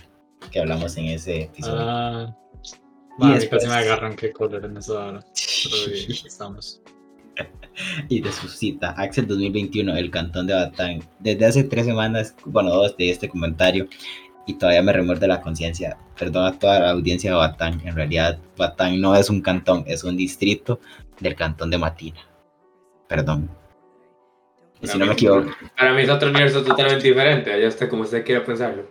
que 0.52 0.60
hablamos 0.60 0.98
en 0.98 1.06
ese 1.06 1.44
episodio. 1.44 1.78
Ah, 1.80 2.36
Y 3.20 3.30
después- 3.34 3.64
casi 3.64 3.68
me 3.68 3.76
agarran 3.80 4.16
que 4.18 4.32
color 4.34 4.66
en 4.66 4.76
esa 4.78 4.94
hora. 4.94 5.26
Pero 5.64 5.94
bien, 5.94 6.12
estamos. 6.28 6.82
y 8.10 8.22
de 8.22 8.32
su 8.32 8.48
cita, 8.48 8.92
Axel 8.98 9.28
2021, 9.28 9.96
el 9.96 10.12
cantón 10.12 10.48
de 10.48 10.54
Batán. 10.54 11.00
Desde 11.20 11.46
hace 11.46 11.64
tres 11.64 11.86
semanas, 11.86 12.36
bueno, 12.46 12.70
dos 12.72 12.96
de 12.98 13.10
este 13.10 13.30
comentario, 13.30 13.88
y 14.46 14.56
todavía 14.56 14.82
me 14.82 14.94
remuerde 14.94 15.28
la 15.28 15.42
conciencia. 15.42 15.98
Perdón 16.18 16.46
a 16.46 16.60
toda 16.60 16.80
la 16.80 16.92
audiencia 16.92 17.32
de 17.32 17.38
Batán. 17.38 17.82
En 17.86 17.96
realidad, 17.96 18.40
Batán 18.58 19.00
no 19.00 19.16
es 19.16 19.30
un 19.30 19.42
cantón, 19.42 19.84
es 19.88 20.04
un 20.04 20.18
distrito 20.18 20.80
del 21.20 21.36
cantón 21.36 21.70
de 21.70 21.78
Matina. 21.78 22.20
Perdón. 23.08 23.50
Y 24.82 24.88
si 24.88 24.98
no 24.98 25.06
me 25.06 25.14
equivoco, 25.14 25.52
Para 25.78 25.94
mí 25.94 26.02
es 26.02 26.10
otro 26.10 26.30
universo 26.30 26.64
totalmente 26.64 27.08
diferente, 27.08 27.50
ya 27.62 27.68
está 27.68 27.88
como 27.88 28.02
usted 28.02 28.26
quiera 28.26 28.44
pensarlo. 28.44 28.90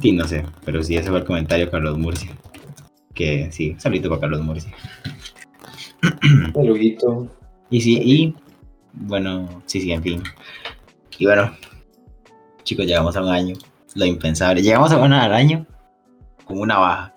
sí, 0.00 0.10
no 0.10 0.26
sé, 0.26 0.44
pero 0.64 0.82
sí, 0.82 0.96
ese 0.96 1.08
fue 1.08 1.20
el 1.20 1.24
comentario 1.24 1.66
de 1.66 1.70
Carlos 1.70 1.96
Murcia. 1.96 2.30
Que 3.14 3.52
sí, 3.52 3.76
saludito 3.78 4.08
para 4.08 4.22
Carlos 4.22 4.40
Murcia. 4.40 4.74
Saludito. 6.54 7.28
Y 7.70 7.80
sí, 7.80 8.00
y 8.02 8.34
bueno, 8.92 9.62
sí, 9.66 9.80
sí, 9.80 9.92
en 9.92 10.02
fin. 10.02 10.22
Y 11.18 11.26
bueno, 11.26 11.54
chicos, 12.62 12.86
llegamos 12.86 13.16
a 13.16 13.22
un 13.22 13.28
año. 13.28 13.54
Lo 13.94 14.04
impensable. 14.04 14.62
Llegamos 14.62 14.92
a 14.92 14.98
un 14.98 15.12
año 15.12 15.66
con 16.44 16.58
una 16.60 16.78
baja. 16.78 17.14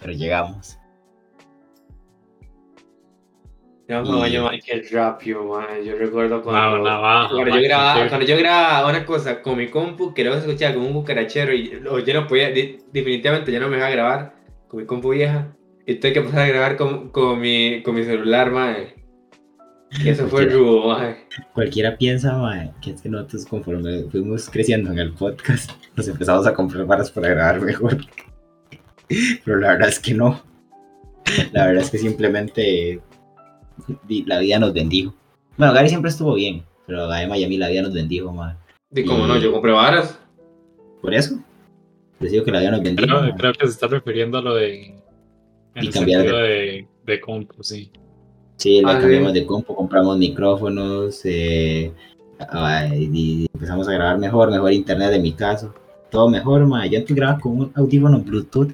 Pero 0.00 0.12
llegamos. 0.12 0.78
Llevamos 3.88 4.10
un 4.10 4.22
año 4.22 4.44
más 4.44 4.62
que 4.62 4.82
rápido, 4.92 5.44
man. 5.44 5.82
Yo 5.82 5.96
recuerdo 5.96 6.36
Ah, 6.36 6.42
cuando, 6.42 6.80
una 6.82 6.98
baja, 6.98 7.30
cuando, 7.30 7.56
yo 7.56 7.62
grababa, 7.62 8.08
cuando 8.08 8.26
yo 8.26 8.36
grababa 8.36 8.90
una 8.90 9.06
cosa 9.06 9.40
con 9.40 9.56
mi 9.56 9.68
compu 9.68 10.12
que 10.12 10.24
luego 10.24 10.38
se 10.38 10.46
escuchaba 10.46 10.74
como 10.74 10.88
un 10.88 10.92
cucarachero 10.92 11.54
y 11.54 11.70
yo 11.70 12.14
no 12.14 12.26
podía, 12.26 12.50
definitivamente 12.50 13.50
yo 13.50 13.60
no 13.60 13.68
me 13.68 13.76
dejaba 13.76 13.92
grabar 13.92 14.34
con 14.68 14.80
mi 14.80 14.86
compu 14.86 15.10
vieja. 15.10 15.56
Y 15.88 15.94
tuve 15.94 16.12
que 16.12 16.20
pasar 16.20 16.40
a 16.40 16.48
grabar 16.48 16.76
con, 16.76 17.08
con, 17.08 17.40
mi, 17.40 17.82
con 17.82 17.94
mi 17.94 18.04
celular, 18.04 18.50
man. 18.50 18.76
Y 20.04 20.08
eso 20.10 20.28
fue 20.28 20.44
rudo, 20.44 20.88
man. 20.88 21.16
Cualquiera 21.54 21.96
piensa, 21.96 22.36
mae, 22.36 22.72
que 22.82 22.90
es 22.90 23.00
que 23.00 23.08
nosotros 23.08 23.46
conforme 23.46 24.02
fuimos 24.10 24.50
creciendo 24.50 24.92
en 24.92 24.98
el 24.98 25.14
podcast, 25.14 25.70
nos 25.96 26.06
empezamos 26.06 26.46
a 26.46 26.52
comprar 26.52 26.84
varas 26.84 27.10
para 27.10 27.28
grabar 27.28 27.62
mejor. 27.62 27.96
Pero 29.42 29.56
la 29.56 29.68
verdad 29.68 29.88
es 29.88 29.98
que 29.98 30.12
no. 30.12 30.42
La 31.52 31.68
verdad 31.68 31.84
es 31.84 31.90
que 31.90 31.96
simplemente 31.96 33.00
la 34.26 34.40
vida 34.40 34.58
nos 34.58 34.74
bendijo. 34.74 35.14
Bueno, 35.56 35.72
Gary 35.72 35.88
siempre 35.88 36.10
estuvo 36.10 36.34
bien, 36.34 36.64
pero 36.86 37.10
a 37.10 37.22
Emma 37.22 37.38
y 37.38 37.44
a 37.44 37.48
mí 37.48 37.56
la 37.56 37.70
vida 37.70 37.80
nos 37.80 37.94
bendijo, 37.94 38.30
mae. 38.30 38.56
Y 38.94 39.04
como 39.04 39.26
no, 39.26 39.38
yo 39.38 39.52
compré 39.52 39.72
varas. 39.72 40.20
Por 41.00 41.14
eso, 41.14 41.42
les 42.20 42.30
digo 42.30 42.44
que 42.44 42.50
la 42.50 42.60
vida 42.60 42.72
nos 42.72 42.82
bendijo. 42.82 43.08
Creo, 43.08 43.22
mae. 43.22 43.34
creo 43.38 43.52
que 43.54 43.66
se 43.66 43.72
está 43.72 43.86
refiriendo 43.86 44.36
a 44.36 44.42
lo 44.42 44.54
de. 44.54 45.07
En 45.78 45.84
Y 45.84 45.86
el 45.88 45.92
cambiar 45.92 46.20
sentido 46.22 46.38
de, 46.42 46.86
de 47.04 47.20
compu, 47.20 47.62
sí. 47.62 47.90
Sí, 48.56 48.80
le 48.80 48.90
Ah, 48.90 48.98
cambiamos 49.00 49.32
de 49.32 49.46
compu, 49.46 49.74
compramos 49.74 50.18
micrófonos, 50.18 51.20
eh, 51.24 51.92
y 52.96 53.46
empezamos 53.52 53.88
a 53.88 53.92
grabar 53.92 54.18
mejor, 54.18 54.50
mejor 54.50 54.72
internet 54.72 55.12
en 55.12 55.22
mi 55.22 55.32
caso. 55.32 55.74
Todo 56.10 56.28
mejor, 56.28 56.66
ma. 56.66 56.86
Yo 56.86 56.98
antes 56.98 57.14
grababa 57.14 57.38
con 57.40 57.58
un 57.58 57.72
audífono 57.74 58.18
Bluetooth 58.18 58.72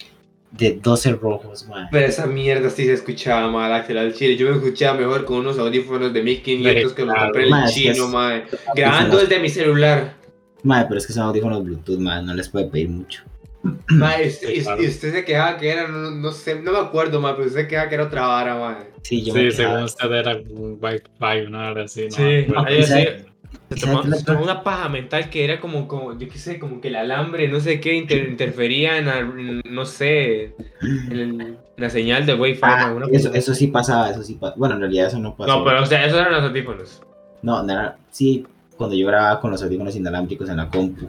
de 0.53 0.79
12 0.83 1.13
rojos, 1.13 1.67
ma. 1.69 1.89
Pero 1.91 2.07
esa 2.07 2.27
mierda 2.27 2.71
sí 2.71 2.85
se 2.87 2.93
escuchaba 2.95 3.51
mal, 3.51 3.73
Axel, 3.73 3.99
al 3.99 4.15
chile. 4.15 4.37
Yo 4.37 4.49
me 4.49 4.57
escuchaba 4.57 4.99
mejor 4.99 5.25
con 5.25 5.39
unos 5.39 5.59
audífonos 5.59 6.13
de 6.13 6.23
1500 6.23 6.93
que 6.95 7.05
me 7.05 7.13
compré 7.15 7.45
en 7.45 7.51
Ma, 7.51 7.65
el 7.67 7.71
chino, 7.73 7.93
es- 7.93 8.09
man. 8.11 8.43
Grabando 8.75 9.19
desde 9.19 9.39
mi 9.41 9.49
celular. 9.49 10.15
Ma, 10.63 10.87
pero 10.89 10.99
es 10.99 11.07
que 11.07 11.13
son 11.13 11.25
audífonos 11.25 11.63
Bluetooth, 11.63 11.99
ma, 11.99 12.23
no 12.23 12.33
les 12.35 12.49
puede 12.49 12.67
pedir 12.67 12.89
mucho. 12.89 13.23
Ma, 13.89 14.21
y 14.23 14.29
usted, 14.29 14.49
Sí, 14.49 14.63
claro. 14.63 14.83
y 14.83 14.87
usted 14.87 15.13
se 15.13 15.25
quejaba 15.25 15.57
que 15.57 15.71
era, 15.71 15.89
no, 15.89 16.11
no 16.11 16.33
sé, 16.33 16.61
no 16.61 16.73
me 16.73 16.79
acuerdo, 16.79 17.21
ma, 17.21 17.35
pero 17.37 17.49
usted 17.49 17.63
se 17.63 17.69
quejaba 17.69 17.89
que 17.89 17.95
era 17.95 18.05
otra 18.05 18.27
vara, 18.27 18.55
ma. 18.57 18.79
Sí, 19.03 19.23
yo 19.23 19.35
me 19.35 19.51
Sí, 19.51 19.57
según 19.57 19.83
usted 19.83 20.11
era 20.13 20.37
un 20.37 20.79
Wi-Fi, 20.81 21.47
una 21.47 21.71
hora 21.71 21.85
así. 21.85 22.05
¿no? 22.05 22.11
Sí, 22.11 22.45
Bueno, 22.49 22.65
ahí 22.67 22.79
¿y 22.79 22.83
sabe- 22.85 23.19
sí. 23.19 23.25
y 23.71 23.75
Se 23.79 23.87
tomó, 23.87 24.03
se 24.03 24.33
una 24.33 24.63
paja 24.63 24.89
mental 24.89 25.31
que 25.31 25.45
era 25.45 25.61
como, 25.61 25.87
como, 25.89 26.19
yo 26.19 26.29
qué 26.29 26.39
sé, 26.39 26.59
como 26.59 26.81
que 26.81 26.89
el 26.89 26.97
alambre, 26.97 27.49
no 27.49 27.61
sé 27.61 27.81
qué, 27.81 27.95
inter- 27.95 28.29
interfería 28.29 28.99
en, 28.99 29.07
la- 29.07 29.23
no 29.71 29.85
sé, 29.87 30.55
en, 30.83 31.13
el- 31.41 31.59
la 31.77 31.91
señal 31.91 32.25
de 32.27 32.35
Wi-Fi. 32.35 32.61
Ah, 32.63 32.95
ma, 32.99 33.07
eso, 33.13 33.33
eso 33.33 33.55
sí 33.55 33.67
pasaba, 33.69 34.11
eso 34.11 34.23
sí 34.23 34.35
pasaba. 34.35 34.57
Bueno, 34.57 34.75
en 34.77 34.81
realidad 34.83 35.07
eso 35.09 35.19
no 35.19 35.35
pasó. 35.37 35.59
No, 35.59 35.65
pero 35.65 35.83
o 35.83 35.87
sea, 35.87 36.05
esos 36.07 36.19
eran 36.21 36.33
los 36.33 36.43
audífonos. 36.45 37.03
No, 37.43 37.63
no 37.63 37.73
era- 37.73 37.97
sí, 38.11 38.47
cuando 38.77 38.97
yo 38.97 39.07
grababa 39.07 39.41
con 39.41 39.51
los 39.51 39.63
audífonos 39.63 39.95
inalámbricos 39.97 40.49
en 40.49 40.57
la 40.57 40.69
compu. 40.69 41.09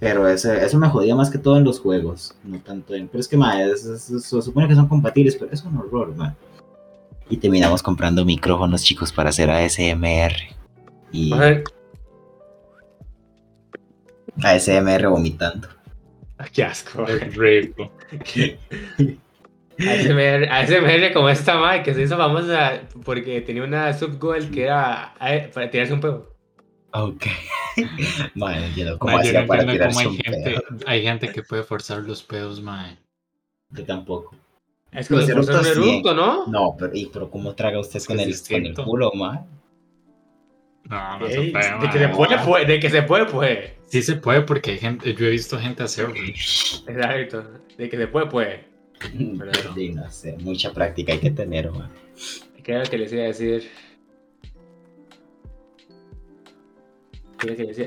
Pero 0.00 0.28
ese, 0.28 0.64
eso 0.64 0.78
me 0.78 0.88
jodía 0.88 1.14
más 1.16 1.28
que 1.30 1.38
todo 1.38 1.56
en 1.56 1.64
los 1.64 1.80
juegos, 1.80 2.34
no 2.44 2.58
tanto 2.60 2.94
en... 2.94 3.08
Pero 3.08 3.20
es 3.20 3.26
que, 3.28 3.36
ma, 3.36 3.62
es- 3.62 3.84
es- 3.84 4.10
es- 4.10 4.24
se 4.24 4.42
supone 4.42 4.68
que 4.68 4.74
son 4.76 4.86
compatibles, 4.88 5.34
pero 5.36 5.50
es 5.52 5.62
un 5.64 5.76
horror, 5.76 6.14
ma. 6.14 6.34
Y 7.28 7.36
terminamos 7.36 7.82
comprando 7.82 8.24
micrófonos, 8.24 8.82
chicos, 8.84 9.12
para 9.12 9.30
hacer 9.30 9.50
ASMR. 9.50 10.32
Y 11.12 11.32
ASMR 14.42 15.08
vomitando. 15.08 15.68
ah, 16.38 16.46
qué 16.52 16.64
asco. 16.64 17.02
ma. 17.02 17.08
es 17.10 17.34
rico. 17.36 17.90
ASMR, 19.78 20.48
ASMR 20.50 21.12
como 21.12 21.28
esta 21.28 21.56
madre 21.56 21.82
que 21.82 21.94
se 21.94 22.02
hizo 22.02 22.16
famosa 22.16 22.80
porque 23.04 23.40
tenía 23.42 23.62
una 23.64 23.92
subgoal 23.92 24.50
que 24.50 24.64
era 24.64 25.14
eh, 25.20 25.50
para 25.52 25.70
tirarse 25.70 25.92
un 25.92 26.00
pedo. 26.00 26.34
Ok. 26.92 27.24
Ma, 28.34 28.56
no 28.56 28.64
entiendo 28.64 28.98
cómo 28.98 29.22
yo 29.22 29.40
no 29.40 29.46
para 29.46 29.62
entiendo 29.62 29.86
cómo 29.88 30.00
hay 30.00 30.16
gente, 30.16 30.56
hay 30.86 31.02
gente 31.02 31.28
que 31.32 31.42
puede 31.42 31.62
forzar 31.62 31.98
los 32.02 32.22
pedos, 32.22 32.60
mae. 32.62 32.96
Yo 33.70 33.84
tampoco. 33.84 34.34
Es 34.92 35.06
como 35.08 35.20
Los 35.20 35.26
si 35.28 35.34
fuese 35.34 35.50
un 35.50 35.56
eructos, 35.56 35.66
sí. 35.84 35.90
eructo, 35.90 36.14
¿no? 36.14 36.46
No, 36.46 36.74
pero, 36.78 36.90
y, 36.94 37.06
pero 37.06 37.30
¿cómo 37.30 37.54
traga 37.54 37.78
usted 37.78 37.98
Es 37.98 38.06
con 38.06 38.16
que 38.16 38.22
el, 38.22 38.30
es 38.30 38.48
con 38.48 38.64
el 38.64 38.74
culo, 38.74 39.12
ma? 39.14 39.46
No, 40.84 41.18
no 41.18 41.26
Ey, 41.26 41.32
se 41.32 41.52
puede, 41.52 41.78
de 41.78 41.90
que 41.90 41.98
se 41.98 42.08
puede, 42.08 42.38
puede, 42.38 42.64
de 42.64 42.80
que 42.80 42.90
se 42.90 43.02
puede, 43.02 43.26
puede. 43.26 43.78
Sí 43.86 44.02
se 44.02 44.16
puede 44.16 44.40
porque 44.40 44.70
hay 44.72 44.78
gente, 44.78 45.14
yo 45.14 45.26
he 45.26 45.30
visto 45.30 45.58
gente 45.58 45.82
hacerlo. 45.82 46.14
Exacto. 46.16 47.44
De 47.76 47.88
que 47.90 47.96
se 47.98 48.06
puede, 48.06 48.26
puede. 48.30 48.64
Pero- 48.98 49.74
Sí, 49.74 49.90
no 49.90 50.10
sé, 50.10 50.36
mucha 50.40 50.72
práctica 50.72 51.12
hay 51.12 51.18
que 51.18 51.30
tener, 51.30 51.70
ma. 51.70 51.90
¿Qué 52.64 52.72
era 52.72 52.84
lo 52.84 52.90
que 52.90 52.96
les 52.98 53.12
iba 53.12 53.22
a 53.24 53.26
decir? 53.26 53.68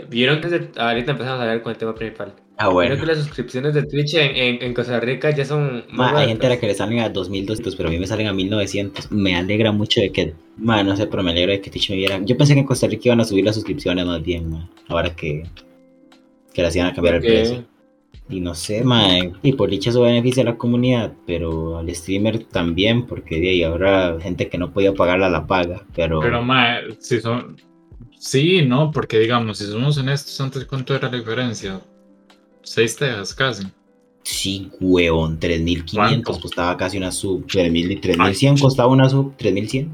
Vieron 0.09 0.41
que 0.41 0.49
se- 0.49 0.69
ahorita 0.77 1.11
empezamos 1.11 1.41
a 1.41 1.45
ver 1.45 1.61
con 1.61 1.71
el 1.71 1.77
tema 1.77 1.93
principal. 1.93 2.33
Ah, 2.57 2.65
Vieron 2.69 2.73
bueno. 2.73 2.97
que 2.99 3.05
las 3.05 3.17
suscripciones 3.17 3.73
de 3.73 3.83
Twitch 3.83 4.13
en, 4.15 4.35
en, 4.35 4.63
en 4.63 4.73
Costa 4.73 4.99
Rica 4.99 5.31
ya 5.31 5.43
son 5.45 5.83
Ma, 5.91 6.11
más 6.11 6.15
hay 6.21 6.27
gente 6.29 6.45
a 6.45 6.49
la 6.49 6.59
que 6.59 6.67
le 6.67 6.73
salen 6.75 6.99
a 6.99 7.09
2200, 7.09 7.75
pero 7.75 7.89
a 7.89 7.91
mí 7.91 7.97
me 7.99 8.07
salen 8.07 8.27
a 8.27 8.33
1900. 8.33 9.11
Me 9.11 9.35
alegra 9.35 9.71
mucho 9.71 9.99
de 9.99 10.11
que, 10.11 10.33
ma, 10.57 10.83
no 10.83 10.95
sé, 10.95 11.07
pero 11.07 11.23
me 11.23 11.31
alegra 11.31 11.53
de 11.53 11.61
que 11.61 11.69
Twitch 11.71 11.89
me 11.89 11.95
viera. 11.97 12.19
Yo 12.23 12.37
pensé 12.37 12.53
que 12.53 12.59
en 12.61 12.65
Costa 12.65 12.87
Rica 12.87 13.01
iban 13.05 13.19
a 13.21 13.25
subir 13.25 13.43
las 13.45 13.55
suscripciones 13.55 14.05
más 14.05 14.21
bien, 14.23 14.49
ma. 14.49 14.69
Ahora 14.87 15.15
que, 15.15 15.43
que 16.53 16.61
las 16.61 16.75
iban 16.75 16.87
a 16.89 16.93
cambiar 16.93 17.15
el 17.15 17.21
precio. 17.21 17.65
Y 18.29 18.39
no 18.39 18.55
sé, 18.55 18.83
ma, 18.85 19.07
y 19.41 19.53
por 19.53 19.69
dicha 19.69 19.89
eso 19.89 20.01
beneficia 20.03 20.43
a 20.43 20.45
la 20.45 20.55
comunidad, 20.57 21.11
pero 21.27 21.79
al 21.79 21.93
streamer 21.93 22.45
también, 22.45 23.05
porque 23.05 23.41
de 23.41 23.49
ahí 23.49 23.63
habrá 23.63 24.17
gente 24.21 24.47
que 24.47 24.57
no 24.57 24.71
podía 24.71 24.93
pagarla 24.93 25.29
la 25.29 25.45
paga, 25.47 25.83
pero... 25.93 26.21
Pero, 26.21 26.41
mae, 26.41 26.93
si 26.99 27.19
son. 27.19 27.57
Sí, 28.23 28.61
no, 28.63 28.91
porque 28.91 29.17
digamos, 29.17 29.57
si 29.57 29.65
somos 29.65 29.97
honestos, 29.97 30.39
antes 30.39 30.65
cuánto 30.65 30.93
era 30.95 31.09
la 31.09 31.17
diferencia? 31.17 31.81
Seis 32.61 32.95
tejas 32.95 33.33
casi. 33.33 33.63
Sí, 34.21 34.69
huevón, 34.79 35.39
3500 35.39 35.95
¿Cuánto? 35.97 36.39
costaba 36.43 36.77
casi 36.77 36.99
una 36.99 37.11
sub, 37.11 37.47
3000 37.47 37.91
y 37.93 37.95
3100 37.95 38.57
costaba 38.59 38.89
una 38.89 39.09
sub, 39.09 39.35
3100. 39.37 39.89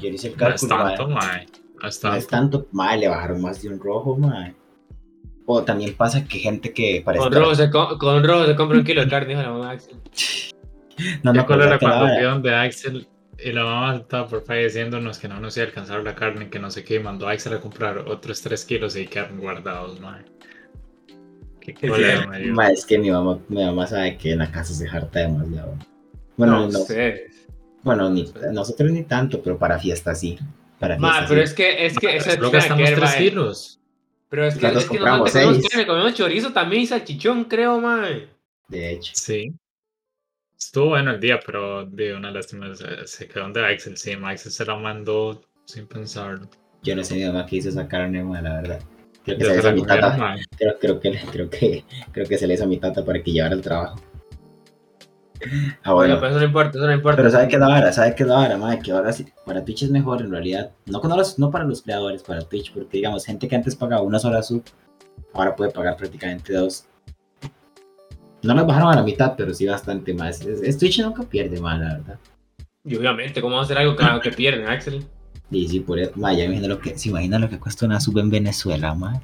Yo 0.00 0.08
hice 0.08 0.26
el 0.26 0.36
No 0.36 0.48
es 0.48 0.60
cálculo, 0.66 0.76
tanto, 0.84 1.08
mae. 1.08 1.46
No 1.80 1.88
es 1.88 2.02
No 2.02 2.14
es 2.14 2.26
tanto. 2.26 2.66
ma, 2.72 2.96
le 2.96 3.06
bajaron 3.06 3.40
más 3.42 3.62
de 3.62 3.68
un 3.68 3.78
rojo, 3.78 4.16
ma. 4.16 4.52
O 5.46 5.62
también 5.62 5.94
pasa 5.94 6.24
que 6.26 6.40
gente 6.40 6.72
que 6.72 7.00
para 7.04 7.18
Con 7.18 7.28
estar- 7.28 7.42
rojo, 7.44 7.54
se 7.54 7.70
co- 7.70 7.96
con 7.96 8.24
rojo 8.24 8.44
se 8.46 8.56
compra 8.56 8.78
un 8.78 8.84
kilo 8.84 9.02
de 9.04 9.08
carne, 9.08 9.28
dijo 9.28 9.42
la 9.42 9.50
mamá 9.50 9.70
Axel. 9.70 9.94
No, 9.94 10.02
¿Te 10.02 10.02
no, 10.02 11.32
pero 11.32 11.40
acuerdas 11.42 11.66
de 11.66 11.68
¿sabes 11.68 11.78
qué 11.78 11.86
cuando 11.86 12.06
la 12.06 12.16
vieron 12.18 12.42
de 12.42 12.54
Axel 12.56 13.06
y 13.38 13.52
la 13.52 13.64
mamá 13.64 13.96
estaba 13.96 14.26
por 14.28 14.44
ahí 14.48 14.64
diciéndonos 14.64 15.18
que 15.18 15.28
no 15.28 15.40
nos 15.40 15.56
iba 15.56 15.64
a 15.64 15.68
alcanzar 15.68 16.02
la 16.02 16.14
carne, 16.14 16.48
que 16.48 16.58
no 16.58 16.70
sé 16.70 16.84
qué, 16.84 16.96
y 16.96 16.98
mandó 17.00 17.28
a 17.28 17.32
Axel 17.32 17.54
a 17.54 17.60
comprar 17.60 17.98
otros 17.98 18.40
3 18.42 18.64
kilos 18.64 18.96
y 18.96 19.06
quedaron 19.06 19.38
guardados, 19.40 20.00
mae. 20.00 20.24
Qué 21.60 21.72
Es 21.72 21.80
dio. 21.82 22.54
Ma, 22.54 22.68
es 22.70 22.84
que 22.86 22.98
mi 22.98 23.10
mamá, 23.10 23.38
mi 23.48 23.64
mamá 23.64 23.86
sabe 23.86 24.16
que 24.16 24.32
en 24.32 24.38
la 24.38 24.50
casa 24.50 24.72
se 24.72 24.88
harta 24.88 25.20
demasiado. 25.20 25.76
Bueno, 26.36 26.60
no, 26.60 26.68
no- 26.68 26.78
sé. 26.80 27.26
bueno 27.82 28.08
ni, 28.10 28.32
nosotros 28.52 28.90
ni 28.92 29.02
tanto, 29.04 29.42
pero 29.42 29.58
para 29.58 29.78
fiestas 29.78 30.20
sí. 30.20 30.38
Para 30.78 30.96
Ma, 30.98 31.08
fiestas 31.26 31.28
pero 31.28 31.40
sí. 31.40 31.44
es 31.44 31.54
que, 31.54 31.86
es 31.86 31.98
que, 31.98 32.16
eso 32.16 32.30
Solo 32.30 32.50
tiene 32.50 32.56
gastamos 32.58 32.84
que 32.84 32.90
ver, 32.90 32.98
3 33.00 33.10
ma, 33.10 33.18
kilos. 33.18 33.80
Pero 34.28 34.44
es 34.46 34.56
que, 34.58 34.66
es 34.66 34.72
que 34.84 34.86
compramos 34.88 35.18
nosotros 35.20 35.32
comemos 35.44 35.56
seis. 35.62 35.68
carne, 35.72 35.86
comemos 35.86 36.14
chorizo 36.14 36.52
también 36.52 36.82
y 36.82 36.86
salchichón, 36.86 37.44
creo, 37.44 37.80
man. 37.80 38.26
De 38.68 38.90
hecho. 38.92 39.12
Sí. 39.14 39.52
Estuvo 40.58 40.86
bueno 40.90 41.10
el 41.12 41.20
día, 41.20 41.38
pero 41.44 41.84
de 41.84 42.14
una 42.14 42.30
lástima 42.30 42.66
se, 43.04 43.28
quedó 43.28 43.50
de 43.50 43.66
Axel. 43.66 43.96
Sí, 43.96 44.12
Axel 44.22 44.52
se 44.52 44.64
la 44.64 44.76
mandó 44.76 45.42
sin 45.66 45.86
pensarlo. 45.86 46.48
Yo 46.82 46.96
no 46.96 47.04
sé 47.04 47.14
mi 47.16 47.24
mamá 47.24 47.44
que 47.46 47.56
hizo 47.56 47.68
esa 47.68 47.86
carne, 47.86 48.22
ma, 48.22 48.40
la 48.40 48.54
verdad. 48.62 48.80
Creo 49.24 49.38
que 49.38 49.44
se 49.44 49.50
la 49.50 49.54
se 49.54 49.58
hizo 49.60 49.68
a 49.68 49.72
mi 49.72 49.82
tata. 49.82 50.36
Creo, 50.56 50.78
creo, 50.78 51.00
que, 51.00 51.20
creo, 51.30 51.50
que, 51.50 51.84
creo 52.12 52.26
que 52.26 52.38
se 52.38 52.46
le 52.46 52.54
hizo 52.54 52.64
a 52.64 52.68
mi 52.68 52.78
tata 52.78 53.04
para 53.04 53.22
que 53.22 53.32
llevara 53.32 53.54
el 53.54 53.60
trabajo. 53.60 53.96
Ah, 55.82 55.92
Bueno, 55.92 56.14
bueno. 56.14 56.20
pero 56.20 56.30
eso 56.30 56.38
no 56.38 56.44
importa, 56.46 56.78
eso 56.78 56.86
no 56.86 56.92
importa. 56.94 57.16
Pero 57.18 57.30
¿sabe 57.30 57.48
qué 57.48 57.56
es 57.56 57.60
la 57.60 57.68
vara? 57.68 57.92
¿Sabe 57.92 58.14
qué 58.14 58.22
es 58.22 58.28
la 58.28 58.36
vara, 58.36 58.56
madre? 58.56 58.78
Que 58.80 58.92
ahora 58.92 59.12
sí, 59.12 59.26
para 59.44 59.64
Twitch 59.64 59.82
es 59.82 59.90
mejor 59.90 60.22
en 60.22 60.30
realidad. 60.30 60.70
No, 60.86 61.00
con 61.00 61.10
los- 61.14 61.38
no 61.38 61.50
para 61.50 61.64
los 61.64 61.82
creadores, 61.82 62.22
para 62.22 62.40
Twitch, 62.40 62.72
porque 62.72 62.96
digamos, 62.96 63.26
gente 63.26 63.46
que 63.46 63.56
antes 63.56 63.76
pagaba 63.76 64.02
una 64.02 64.18
sola 64.18 64.42
sub, 64.42 64.64
ahora 65.34 65.54
puede 65.54 65.70
pagar 65.72 65.96
prácticamente 65.96 66.54
dos. 66.54 66.86
No 68.46 68.54
las 68.54 68.66
bajaron 68.66 68.92
a 68.92 68.96
la 68.96 69.02
mitad, 69.02 69.34
pero 69.36 69.52
sí 69.52 69.66
bastante 69.66 70.14
más. 70.14 70.40
Es, 70.40 70.60
es 70.62 70.78
Twitch 70.78 71.00
nunca 71.00 71.22
pierde, 71.24 71.60
más 71.60 71.78
la 71.80 71.94
verdad. 71.94 72.18
Y 72.84 72.96
obviamente, 72.96 73.40
¿cómo 73.40 73.54
vamos 73.56 73.68
a 73.70 73.72
hacer 73.74 73.78
algo 73.84 73.96
que, 73.96 74.30
que 74.30 74.36
pierden, 74.36 74.68
Axel? 74.68 75.04
Y 75.50 75.68
sí, 75.68 75.80
por 75.80 75.98
eso, 75.98 76.12
ma, 76.16 76.32
ya 76.32 76.38
me 76.48 76.54
imagino 76.56 76.68
lo 76.68 76.80
que, 76.80 76.96
se 76.98 77.08
imagina 77.08 77.38
lo 77.38 77.48
que 77.48 77.58
cuesta 77.58 77.86
una 77.86 78.00
sub 78.00 78.18
en 78.18 78.30
Venezuela, 78.30 78.94
madre. 78.94 79.20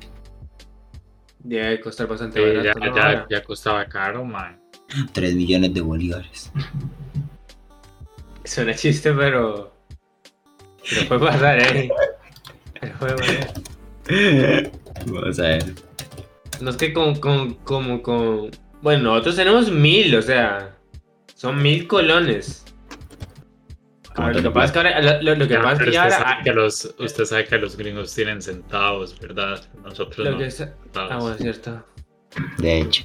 Debe 1.40 1.80
costar 1.80 2.06
bastante 2.06 2.38
Sí, 2.38 2.56
barato. 2.56 2.80
ya, 2.80 2.86
¿no? 2.90 2.96
ya, 2.96 3.26
ya 3.30 3.42
costaba 3.44 3.84
caro, 3.86 4.24
man. 4.24 4.60
3 5.12 5.34
millones 5.34 5.74
de 5.74 5.80
bolívares. 5.80 6.52
Suena 8.44 8.74
chiste, 8.74 9.12
pero. 9.12 9.72
Pero 10.90 11.08
puede 11.08 11.20
pasar, 11.20 11.58
¿eh? 11.60 11.90
Pero 12.80 12.98
puede 12.98 13.14
pasar. 13.16 13.52
Vamos 15.06 15.38
a 15.38 15.42
ver. 15.42 15.74
No 16.60 16.70
es 16.70 16.76
que 16.76 16.92
con, 16.92 17.14
con, 17.16 17.54
como 17.54 18.02
con... 18.02 18.50
Bueno, 18.82 19.04
nosotros 19.04 19.36
tenemos 19.36 19.70
mil, 19.70 20.14
o 20.16 20.22
sea, 20.22 20.76
son 21.34 21.62
mil 21.62 21.86
colones. 21.86 22.64
¿Cómo 24.14 24.26
Ahora, 24.28 24.36
te 24.36 24.42
lo 24.42 24.50
que 24.50 24.54
pasa 24.54 24.66
es 24.66 24.72
que 24.72 24.78
ahora, 24.78 25.00
lo, 25.00 25.22
lo- 25.22 25.36
lo 25.36 25.48
que 25.48 25.54
Ya, 25.54 25.62
pasa 25.62 25.84
es 25.84 25.90
que 25.90 25.98
ahora... 25.98 26.18
sabe 26.18 26.42
que 26.44 26.52
los, 26.52 26.94
usted 26.98 27.24
sabe 27.24 27.44
que 27.46 27.58
los 27.58 27.76
gringos 27.76 28.14
tienen 28.14 28.42
centavos, 28.42 29.18
¿verdad? 29.20 29.62
Nosotros 29.82 30.18
Lo 30.26 30.32
no. 30.32 30.38
que 30.38 30.46
es- 30.46 30.60
Ah, 30.94 31.18
bueno, 31.18 31.36
cierto. 31.38 31.82
De 32.58 32.78
hecho. 32.80 33.04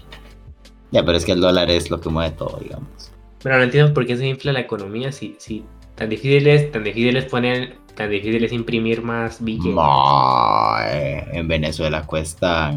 Ya, 0.91 1.05
pero 1.05 1.17
es 1.17 1.23
que 1.25 1.31
el 1.33 1.39
dólar 1.41 1.69
es 1.69 1.89
lo 1.91 2.01
que 2.01 2.09
mueve 2.09 2.31
todo, 2.35 2.59
digamos. 2.61 3.11
Pero 3.43 3.57
no 3.57 3.63
entiendo 3.63 3.93
por 3.93 4.05
qué 4.05 4.17
se 4.17 4.25
infla 4.27 4.51
la 4.51 4.61
economía 4.61 5.11
si, 5.11 5.35
si 5.39 5.63
tan 5.95 6.09
difícil 6.09 6.47
es, 6.47 6.71
tan 6.71 6.83
difícil 6.83 7.15
es 7.15 7.25
poner, 7.25 7.77
tan 7.95 8.09
difícil 8.09 8.43
es 8.43 8.51
imprimir 8.51 9.01
más 9.01 9.41
billetes. 9.43 9.73
Mae, 9.75 11.25
en 11.37 11.47
Venezuela 11.47 12.05
cuesta 12.05 12.73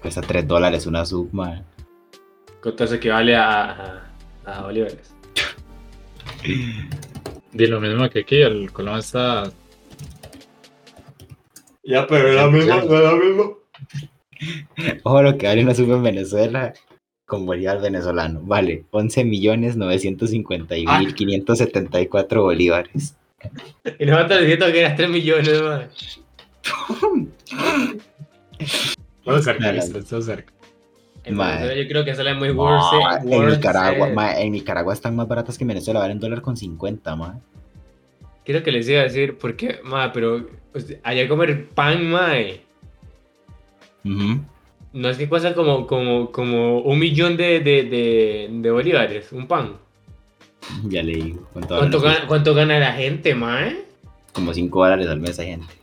cuesta 0.00 0.20
3 0.22 0.46
dólares 0.48 0.86
una 0.86 1.04
sub, 1.04 1.28
mae. 1.32 1.62
Con 2.60 2.74
todo 2.74 2.84
eso 2.84 2.94
equivale 2.96 3.36
a, 3.36 4.02
a, 4.44 4.58
a 4.58 4.62
bolívares. 4.62 5.14
Di 7.52 7.66
lo 7.66 7.80
mismo 7.80 8.08
que 8.10 8.20
aquí, 8.20 8.36
el 8.42 8.70
colón 8.72 8.98
está. 8.98 9.50
Ya, 11.84 12.06
pero 12.06 12.32
la 12.32 12.48
misma- 12.48 12.82
lo 12.84 13.16
mismo. 13.16 13.58
Ojo 15.02 15.22
lo 15.22 15.36
que 15.38 15.46
vale 15.46 15.62
una 15.62 15.74
sub 15.74 15.90
en 15.92 16.02
Venezuela 16.02 16.72
con 17.26 17.46
bolívar 17.46 17.80
venezolano. 17.80 18.40
Vale 18.42 18.84
11 18.90 19.24
millones 19.24 19.76
951.574 19.76 22.42
bolívares. 22.42 23.16
Y 23.98 24.06
nosotros 24.06 24.40
diciendo 24.40 24.66
que 24.72 24.80
eras 24.80 24.96
3 24.96 25.10
millones, 25.10 25.62
man. 25.62 25.88
Todo 29.24 29.42
cerca, 29.42 29.74
todo 30.08 30.22
cerca. 30.22 30.52
En 31.28 31.36
Mae. 31.36 31.56
Venezuela 31.56 31.82
yo 31.82 31.88
creo 31.88 32.04
que 32.04 32.14
sale 32.14 32.34
muy 32.34 32.48
Mae, 32.48 32.56
worth 32.56 33.24
it, 33.24 33.32
en 33.32 33.46
Nicaragua, 33.48 34.08
mae, 34.08 34.42
en 34.42 34.52
Nicaragua 34.52 34.94
están 34.94 35.14
más 35.14 35.28
baratas 35.28 35.58
que 35.58 35.64
en 35.64 35.68
Venezuela, 35.68 36.00
valen 36.00 36.18
dólar 36.18 36.42
con 36.42 36.56
50, 36.56 37.16
mae. 37.16 37.38
Quiero 38.44 38.62
que 38.62 38.72
les 38.72 38.88
iba 38.88 39.00
a 39.00 39.04
decir, 39.04 39.36
porque, 39.36 39.80
ma, 39.84 40.12
pero 40.12 40.46
sea, 40.74 40.98
allá 41.02 41.28
comer 41.28 41.68
pan, 41.68 42.10
mae. 42.10 42.62
No 44.04 45.08
es 45.10 45.18
que 45.18 45.28
cuesta 45.28 45.54
como, 45.54 45.86
como, 45.86 46.32
como 46.32 46.80
un 46.80 46.98
millón 46.98 47.36
de, 47.36 47.60
de, 47.60 47.82
de, 47.84 48.48
de 48.50 48.70
bolívares, 48.70 49.32
un 49.32 49.46
pan. 49.46 49.76
Ya 50.84 51.02
le 51.02 51.12
digo. 51.12 51.46
¿Cuánto, 51.52 51.76
¿Cuánto 51.76 52.00
gana, 52.00 52.26
¿Cuánto 52.26 52.54
gana 52.54 52.78
la 52.78 52.92
gente, 52.92 53.34
mae? 53.34 53.84
Como 54.32 54.54
5 54.54 54.82
dólares 54.82 55.08
al 55.08 55.20
mes 55.20 55.38
hay 55.38 55.48
gente. 55.48 55.77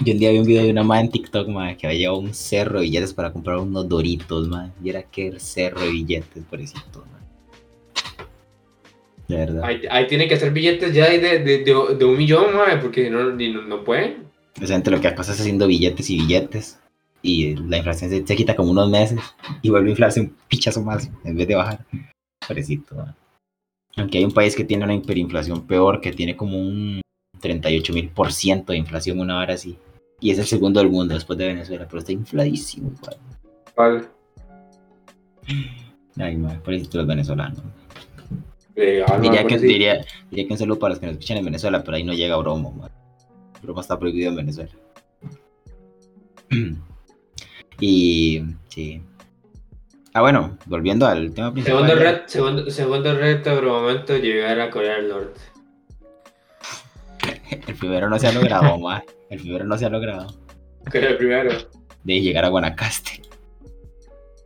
Yo 0.03 0.13
un 0.13 0.19
día 0.19 0.31
vi 0.31 0.39
un 0.39 0.47
video 0.47 0.63
de 0.63 0.71
una 0.71 0.81
madre 0.83 1.05
en 1.05 1.11
TikTok, 1.11 1.47
madre, 1.49 1.77
que 1.77 1.85
había 1.85 1.99
llevado 1.99 2.19
un 2.21 2.33
cerro 2.33 2.79
de 2.79 2.85
billetes 2.85 3.13
para 3.13 3.31
comprar 3.31 3.57
unos 3.57 3.87
doritos, 3.87 4.47
madre. 4.47 4.71
Y 4.83 4.89
era 4.89 5.03
que 5.03 5.39
cerro 5.39 5.81
de 5.81 5.91
billetes, 5.91 6.43
pobrecito, 6.49 7.05
madre. 7.05 7.21
De 9.27 9.35
verdad. 9.37 9.63
Ahí, 9.63 9.81
ahí 9.91 10.07
tienen 10.07 10.27
que 10.27 10.33
hacer 10.35 10.49
billetes 10.51 10.91
ya 10.93 11.07
de, 11.07 11.19
de, 11.19 11.39
de, 11.39 11.57
de 11.63 12.05
un 12.05 12.17
millón, 12.17 12.55
mae, 12.55 12.77
porque 12.77 13.09
no, 13.11 13.25
no, 13.31 13.61
no 13.61 13.83
pueden. 13.83 14.23
Esa 14.59 14.73
gente 14.73 14.89
lo 14.91 14.99
que 14.99 15.11
pasa 15.11 15.33
es 15.33 15.39
haciendo 15.39 15.67
billetes 15.67 16.09
y 16.09 16.17
billetes. 16.17 16.79
Y 17.21 17.55
la 17.55 17.77
inflación 17.77 18.09
se, 18.09 18.25
se 18.25 18.35
quita 18.35 18.55
como 18.55 18.71
unos 18.71 18.89
meses 18.89 19.19
y 19.61 19.69
vuelve 19.69 19.89
a 19.89 19.91
inflarse 19.91 20.21
un 20.21 20.35
pichazo 20.47 20.81
más 20.81 21.09
en 21.23 21.35
vez 21.35 21.47
de 21.47 21.55
bajar. 21.55 21.85
Pobrecito, 22.47 22.95
madre. 22.95 23.13
Aunque 23.97 24.17
hay 24.17 24.23
un 24.23 24.31
país 24.31 24.55
que 24.55 24.63
tiene 24.63 24.83
una 24.83 24.95
hiperinflación 24.95 25.67
peor, 25.67 26.01
que 26.01 26.13
tiene 26.13 26.35
como 26.35 26.57
un 26.57 27.01
38 27.39 27.93
mil 27.93 28.09
por 28.09 28.31
ciento 28.31 28.71
de 28.71 28.79
inflación, 28.79 29.19
una 29.19 29.39
hora 29.39 29.53
así. 29.53 29.77
Y 30.19 30.31
es 30.31 30.39
el 30.39 30.45
segundo 30.45 30.79
del 30.79 30.89
mundo 30.89 31.13
después 31.13 31.37
de 31.37 31.47
Venezuela, 31.47 31.85
pero 31.87 31.99
está 31.99 32.11
infladísimo, 32.11 32.91
madre. 33.01 33.17
Vale. 33.75 34.03
Ay, 36.17 36.37
madre, 36.37 36.59
pobrecito 36.59 36.99
los 36.99 37.07
venezolanos. 37.07 37.61
Eh, 38.75 39.03
ah, 39.05 39.19
Diría 39.19 39.41
que, 39.43 39.55
pues 39.55 39.61
diría, 39.61 40.05
diría 40.29 40.47
que 40.47 40.53
un 40.53 40.59
saludo 40.59 40.79
para 40.79 40.91
los 40.91 40.99
que 40.99 41.07
nos 41.07 41.13
escuchan 41.13 41.37
en 41.37 41.45
Venezuela, 41.45 41.83
pero 41.83 41.97
ahí 41.97 42.03
no 42.03 42.13
llega 42.13 42.37
bromo, 42.37 42.71
man. 42.71 42.91
Bromo 43.61 43.81
está 43.81 43.99
prohibido 43.99 44.29
en 44.29 44.35
Venezuela. 44.37 44.71
y 47.79 48.41
sí. 48.69 49.01
Ah, 50.13 50.21
bueno, 50.21 50.57
volviendo 50.65 51.05
al 51.07 51.33
tema 51.33 51.53
principal. 51.53 51.81
Segundo, 51.87 52.03
reto, 52.03 52.23
segundo, 52.27 52.69
segundo 52.69 53.13
reto 53.17 53.55
por 53.55 53.63
el 53.63 53.69
momento 53.69 54.17
llegar 54.17 54.59
a 54.59 54.69
Corea 54.69 54.95
del 54.97 55.09
Norte. 55.09 55.39
El 57.67 57.75
primero 57.75 58.09
no 58.09 58.17
se 58.19 58.27
ha 58.27 58.31
logrado, 58.33 58.77
man. 58.77 59.03
El 59.29 59.39
primero 59.39 59.65
no 59.65 59.77
se 59.77 59.85
ha 59.85 59.89
logrado. 59.89 60.27
Pero 60.91 61.07
el 61.09 61.17
primero. 61.17 61.51
De 62.03 62.19
llegar 62.21 62.43
a 62.45 62.49
Guanacaste. 62.49 63.21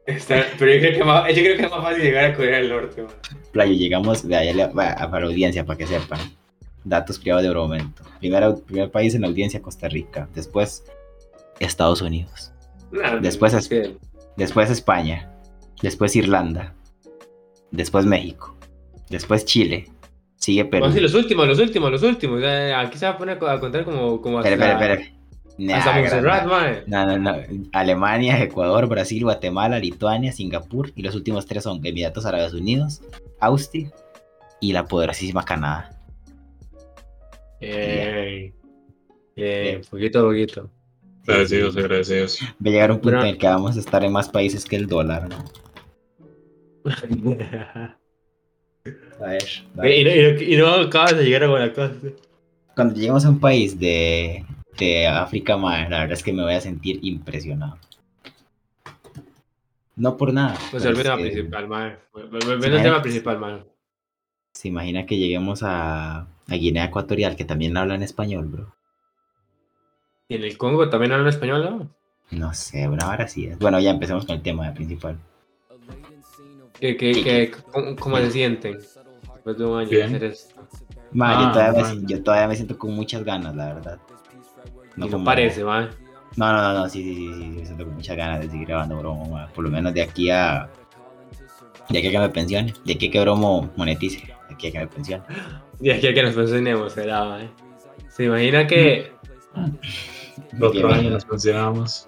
Está- 0.06 0.46
pero 0.60 0.72
yo 0.74 0.80
creo, 0.80 0.94
que 1.00 1.04
más, 1.04 1.28
yo 1.30 1.42
creo 1.42 1.58
que 1.58 1.64
es 1.64 1.72
más 1.72 1.82
fácil 1.82 2.04
llegar 2.04 2.26
a 2.26 2.36
Corea 2.36 2.58
del 2.58 2.70
Norte. 2.70 3.02
man. 3.04 3.12
Playo, 3.52 3.74
llegamos, 3.74 4.24
le- 4.26 4.68
va, 4.68 4.96
para 4.96 5.20
la 5.22 5.26
audiencia, 5.28 5.66
para 5.66 5.78
que 5.78 5.88
sepan. 5.88 6.20
Datos 6.84 7.18
privados 7.18 7.44
de 7.48 7.54
momento. 7.54 8.04
Primero, 8.20 8.56
primer 8.60 8.92
país 8.92 9.16
en 9.16 9.22
la 9.22 9.28
audiencia, 9.28 9.62
Costa 9.62 9.88
Rica. 9.88 10.28
Después, 10.36 10.84
Estados 11.60 12.02
Unidos. 12.02 12.52
Después 13.22 13.54
es- 13.54 13.68
que- 13.68 13.98
Después 14.38 14.70
España. 14.70 15.32
Después 15.82 16.16
Irlanda. 16.16 16.74
Después 17.72 18.06
México. 18.06 18.56
Después 19.10 19.46
Chile. 19.46 19.86
Sigue 20.36 20.66
Perú. 20.66 20.86
Los 21.02 21.14
últimos, 21.14 21.48
los 21.48 21.60
últimos, 21.60 21.92
los 21.92 22.04
últimos. 22.04 22.42
Eh, 22.44 22.74
Aquí 22.76 22.98
se 22.98 23.06
va 23.06 23.14
a 23.14 23.18
poner 23.18 23.38
a 23.44 23.60
contar 23.60 23.84
como, 23.86 24.22
como 24.22 24.40
hasta. 24.40 24.50
Nah, 25.58 25.78
Montserrat. 26.02 26.46
No, 26.88 27.06
no, 27.06 27.18
no. 27.18 27.36
Alemania, 27.72 28.42
Ecuador, 28.44 28.88
Brasil, 28.88 29.24
Guatemala, 29.24 29.80
Lituania, 29.80 30.34
Singapur. 30.34 30.92
Y 30.96 31.02
los 31.02 31.16
últimos 31.16 31.46
tres 31.46 31.64
son 31.64 31.80
Emiratos 31.86 32.26
Árabes 32.26 32.54
Unidos, 32.54 33.02
Austria 33.40 33.90
y 34.60 34.74
la 34.74 34.86
poderosísima 34.86 35.44
Canadá. 35.46 35.92
Eh, 37.62 38.54
eh, 39.38 39.82
poquito 39.90 40.20
a 40.20 40.24
poquito. 40.24 40.70
Agradecidos, 41.28 41.76
agradecidos. 41.78 42.40
Va 42.42 42.70
a 42.70 42.70
llegar 42.70 42.92
un 42.92 43.00
punto 43.00 43.20
en 43.22 43.28
el 43.28 43.38
que 43.38 43.48
vamos 43.48 43.76
a 43.76 43.80
estar 43.80 44.04
en 44.04 44.12
más 44.12 44.30
países 44.30 44.66
que 44.66 44.76
el 44.76 44.88
dólar, 44.88 45.28
¿no? 45.30 45.44
A 49.20 49.30
ver. 49.30 49.44
y, 49.92 50.04
no, 50.04 50.12
y, 50.12 50.22
no, 50.22 50.42
y 50.42 50.58
no 50.58 50.68
acabas 50.76 51.18
de 51.18 51.24
llegar 51.24 51.44
a 51.46 51.48
Guanacaste. 51.48 52.16
Cuando 52.76 52.94
lleguemos 52.94 53.26
a 53.26 53.30
un 53.30 53.40
país 53.40 53.80
de, 53.80 54.46
de 54.78 55.08
África, 55.08 55.58
mae, 55.58 55.90
la 55.90 56.02
verdad 56.02 56.14
es 56.14 56.24
que 56.24 56.34
me 56.34 56.44
voy 56.44 56.54
a 56.54 56.62
sentir 56.62 57.00
impresionado. 57.02 57.80
No 59.96 60.18
por 60.18 60.34
nada. 60.34 60.58
Pues 60.72 60.84
pero 60.84 60.98
el 60.98 61.04
tema 61.04 61.18
que 61.18 61.24
principal, 61.24 61.68
man. 61.68 61.98
Volviendo 62.12 62.78
al 62.78 62.84
tema 62.84 63.02
principal, 63.02 63.40
man. 63.40 63.66
Se 64.54 64.68
imagina 64.68 65.06
que 65.06 65.18
lleguemos 65.18 65.64
a, 65.64 66.28
a 66.48 66.56
Guinea 66.56 66.86
Ecuatorial, 66.86 67.36
que 67.36 67.46
también 67.46 67.78
hablan 67.78 68.04
español, 68.04 68.46
bro. 68.48 68.75
¿Y 70.28 70.36
en 70.36 70.44
el 70.44 70.58
Congo 70.58 70.90
también 70.90 71.12
hablan 71.12 71.28
español, 71.28 71.64
no? 71.64 71.90
No 72.32 72.54
sé, 72.54 72.88
una 72.88 73.10
hora 73.10 73.28
sí 73.28 73.46
es. 73.46 73.60
Bueno, 73.60 73.80
ya 73.80 73.92
empecemos 73.92 74.26
con 74.26 74.36
el 74.36 74.42
tema 74.42 74.74
principal. 74.74 75.18
¿Qué, 76.80 76.98
qué, 76.98 77.12
qué, 77.24 77.52
cómo, 77.72 77.96
cómo 77.96 78.18
se 78.18 78.32
sienten 78.32 78.78
después 78.78 79.58
de 79.58 79.66
un 79.66 79.80
año 79.80 79.90
de 79.90 80.04
hacer 80.04 80.24
esto? 80.24 80.56
Ah, 81.22 81.42
yo, 81.46 81.52
todavía 81.52 81.84
me, 81.84 81.96
man. 81.96 82.08
yo 82.08 82.24
todavía 82.24 82.48
me 82.48 82.56
siento 82.56 82.78
con 82.78 82.92
muchas 82.94 83.24
ganas, 83.24 83.56
la 83.56 83.74
verdad. 83.76 84.00
y 84.98 85.00
no 85.00 85.10
como- 85.10 85.26
parece, 85.26 85.64
man. 85.64 85.90
No, 86.36 86.52
no, 86.52 86.62
no, 86.62 86.74
no, 86.74 86.90
sí, 86.90 87.02
sí, 87.02 87.16
sí, 87.16 87.34
sí, 87.34 87.48
me 87.48 87.66
siento 87.66 87.86
con 87.86 87.94
muchas 87.94 88.18
ganas 88.18 88.42
de 88.42 88.50
seguir 88.50 88.68
grabando 88.68 88.98
bromo, 88.98 89.30
ma. 89.30 89.48
Por 89.54 89.64
lo 89.64 89.70
menos 89.70 89.94
de 89.94 90.02
aquí 90.02 90.30
a. 90.30 90.70
De 91.90 92.00
aquí 92.00 92.08
a 92.08 92.12
que 92.12 92.20
me 92.20 92.30
pensione. 92.30 92.74
De 92.84 92.94
aquí 92.94 93.08
a 93.08 93.12
que 93.12 93.22
bromo 93.22 93.70
monetice. 93.78 94.26
De 94.50 94.54
aquí 94.56 94.68
a 94.68 94.72
que 94.72 94.80
me 94.80 94.88
pensione. 94.88 95.24
Y 95.80 95.92
aquí 95.92 96.08
a 96.08 96.14
que 96.14 96.24
nos 96.24 96.34
pensionemos, 96.34 96.92
será, 96.92 97.24
man. 97.24 97.52
¿Se 98.10 98.26
imagina 98.26 98.68
que 98.68 99.12
Otro 100.62 100.92
año 100.92 101.10
nos 101.10 101.26
funcionamos. 101.26 102.06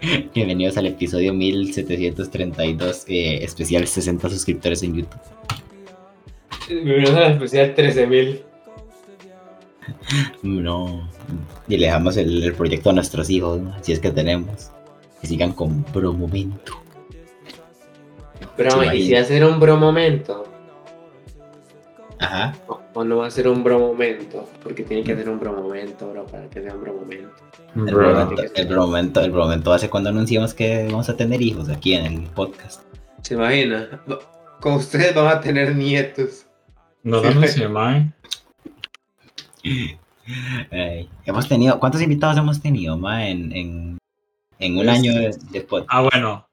Bienvenidos 0.34 0.76
al 0.76 0.86
episodio 0.86 1.32
1732, 1.32 3.04
eh, 3.08 3.44
especial 3.44 3.86
60 3.86 4.28
suscriptores 4.28 4.82
en 4.82 4.96
YouTube. 4.96 5.20
Bienvenidos 6.68 7.14
a 7.14 7.20
la 7.20 7.30
especial 7.30 7.74
13.000? 7.74 8.42
No. 10.42 11.08
Y 11.68 11.76
le 11.76 11.86
dejamos 11.86 12.16
el, 12.16 12.42
el 12.42 12.54
proyecto 12.54 12.90
a 12.90 12.92
nuestros 12.92 13.30
hijos, 13.30 13.60
¿no? 13.60 13.74
si 13.82 13.92
es 13.92 14.00
que 14.00 14.10
tenemos. 14.10 14.70
Que 15.20 15.26
sigan 15.26 15.52
con 15.52 15.82
pro 15.84 16.12
momento. 16.12 16.80
Pero, 18.56 18.82
¿Se 18.82 18.96
¿y 18.96 19.06
si 19.06 19.24
ser 19.24 19.44
un 19.44 19.58
bro 19.60 19.76
momento? 19.76 20.44
Ajá. 22.20 22.54
O, 22.68 22.80
o 22.94 23.04
no 23.04 23.16
va 23.18 23.26
a 23.26 23.30
ser 23.30 23.48
un 23.48 23.64
bro 23.64 23.78
momento? 23.78 24.48
Porque 24.62 24.82
tiene 24.84 25.02
que 25.02 25.16
ser 25.16 25.28
un 25.28 25.40
bro 25.40 25.52
momento, 25.54 26.10
bro, 26.12 26.26
para 26.26 26.48
que 26.50 26.62
sea 26.62 26.74
un 26.74 26.82
bro 26.82 26.92
momento. 26.94 27.30
El 27.74 27.94
Bro, 27.94 28.12
momento, 28.14 28.42
el 28.54 28.76
momento, 28.76 29.20
el 29.20 29.32
momento 29.32 29.70
va 29.70 29.76
a 29.76 29.78
ser 29.78 29.90
cuando 29.90 30.10
anunciamos 30.10 30.52
que 30.54 30.86
vamos 30.90 31.08
a 31.08 31.16
tener 31.16 31.40
hijos 31.40 31.68
aquí 31.70 31.94
en 31.94 32.04
el 32.06 32.20
podcast. 32.28 32.82
¿Se 33.22 33.34
imagina? 33.34 34.02
No, 34.06 34.18
Con 34.60 34.74
ustedes 34.74 35.14
van 35.14 35.28
a 35.28 35.40
tener 35.40 35.74
nietos. 35.74 36.46
no 37.04 37.22
sé, 37.46 37.68
mae. 37.68 38.12
Ay, 40.70 41.08
hemos 41.24 41.48
tenido, 41.48 41.78
¿cuántos 41.80 42.02
invitados 42.02 42.36
hemos 42.36 42.60
tenido, 42.60 42.96
ma, 42.96 43.26
en, 43.28 43.50
en, 43.52 43.98
en 44.58 44.78
un 44.78 44.88
año 44.88 45.12
de, 45.14 45.36
de 45.50 45.60
podcast? 45.62 45.88
Ah, 45.92 46.02
bueno. 46.02 46.46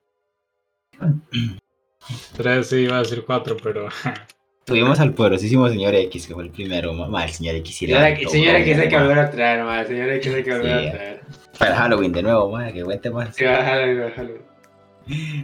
Tres, 2.35 2.67
sí, 2.69 2.77
iba 2.77 2.95
a 2.97 2.99
decir 2.99 3.23
cuatro, 3.25 3.57
pero. 3.61 3.89
Tuvimos 4.67 4.99
al 4.99 5.13
poderosísimo 5.13 5.69
señor 5.69 5.95
X, 5.95 6.27
que 6.27 6.33
fue 6.33 6.43
el 6.43 6.49
primero, 6.51 6.91
ma, 6.93 7.23
el 7.23 7.29
señor 7.31 7.55
X 7.55 7.73
sí 7.73 7.85
Señora, 7.85 8.09
levantó, 8.09 8.29
señora 8.29 8.59
ma, 8.59 8.65
que 8.65 8.75
se 8.75 8.89
que 8.89 8.97
ma. 8.97 9.01
volver 9.03 9.19
a 9.19 9.31
traer, 9.31 9.63
ma. 9.63 9.85
Señora 9.85 10.19
que 10.19 10.29
se 10.29 10.43
que 10.43 10.51
volver 10.51 10.79
Sí, 10.81 10.87
a 10.87 10.91
traer. 10.91 11.21
Para 11.57 11.75
Halloween 11.77 12.11
de 12.11 12.21
nuevo, 12.23 12.51
ma, 12.51 12.73
que 12.73 12.83
cuente 12.83 13.09
más. 13.09 13.33
Sí, 13.33 13.45
bájalo, 13.45 14.03
bájalo. 14.03 14.33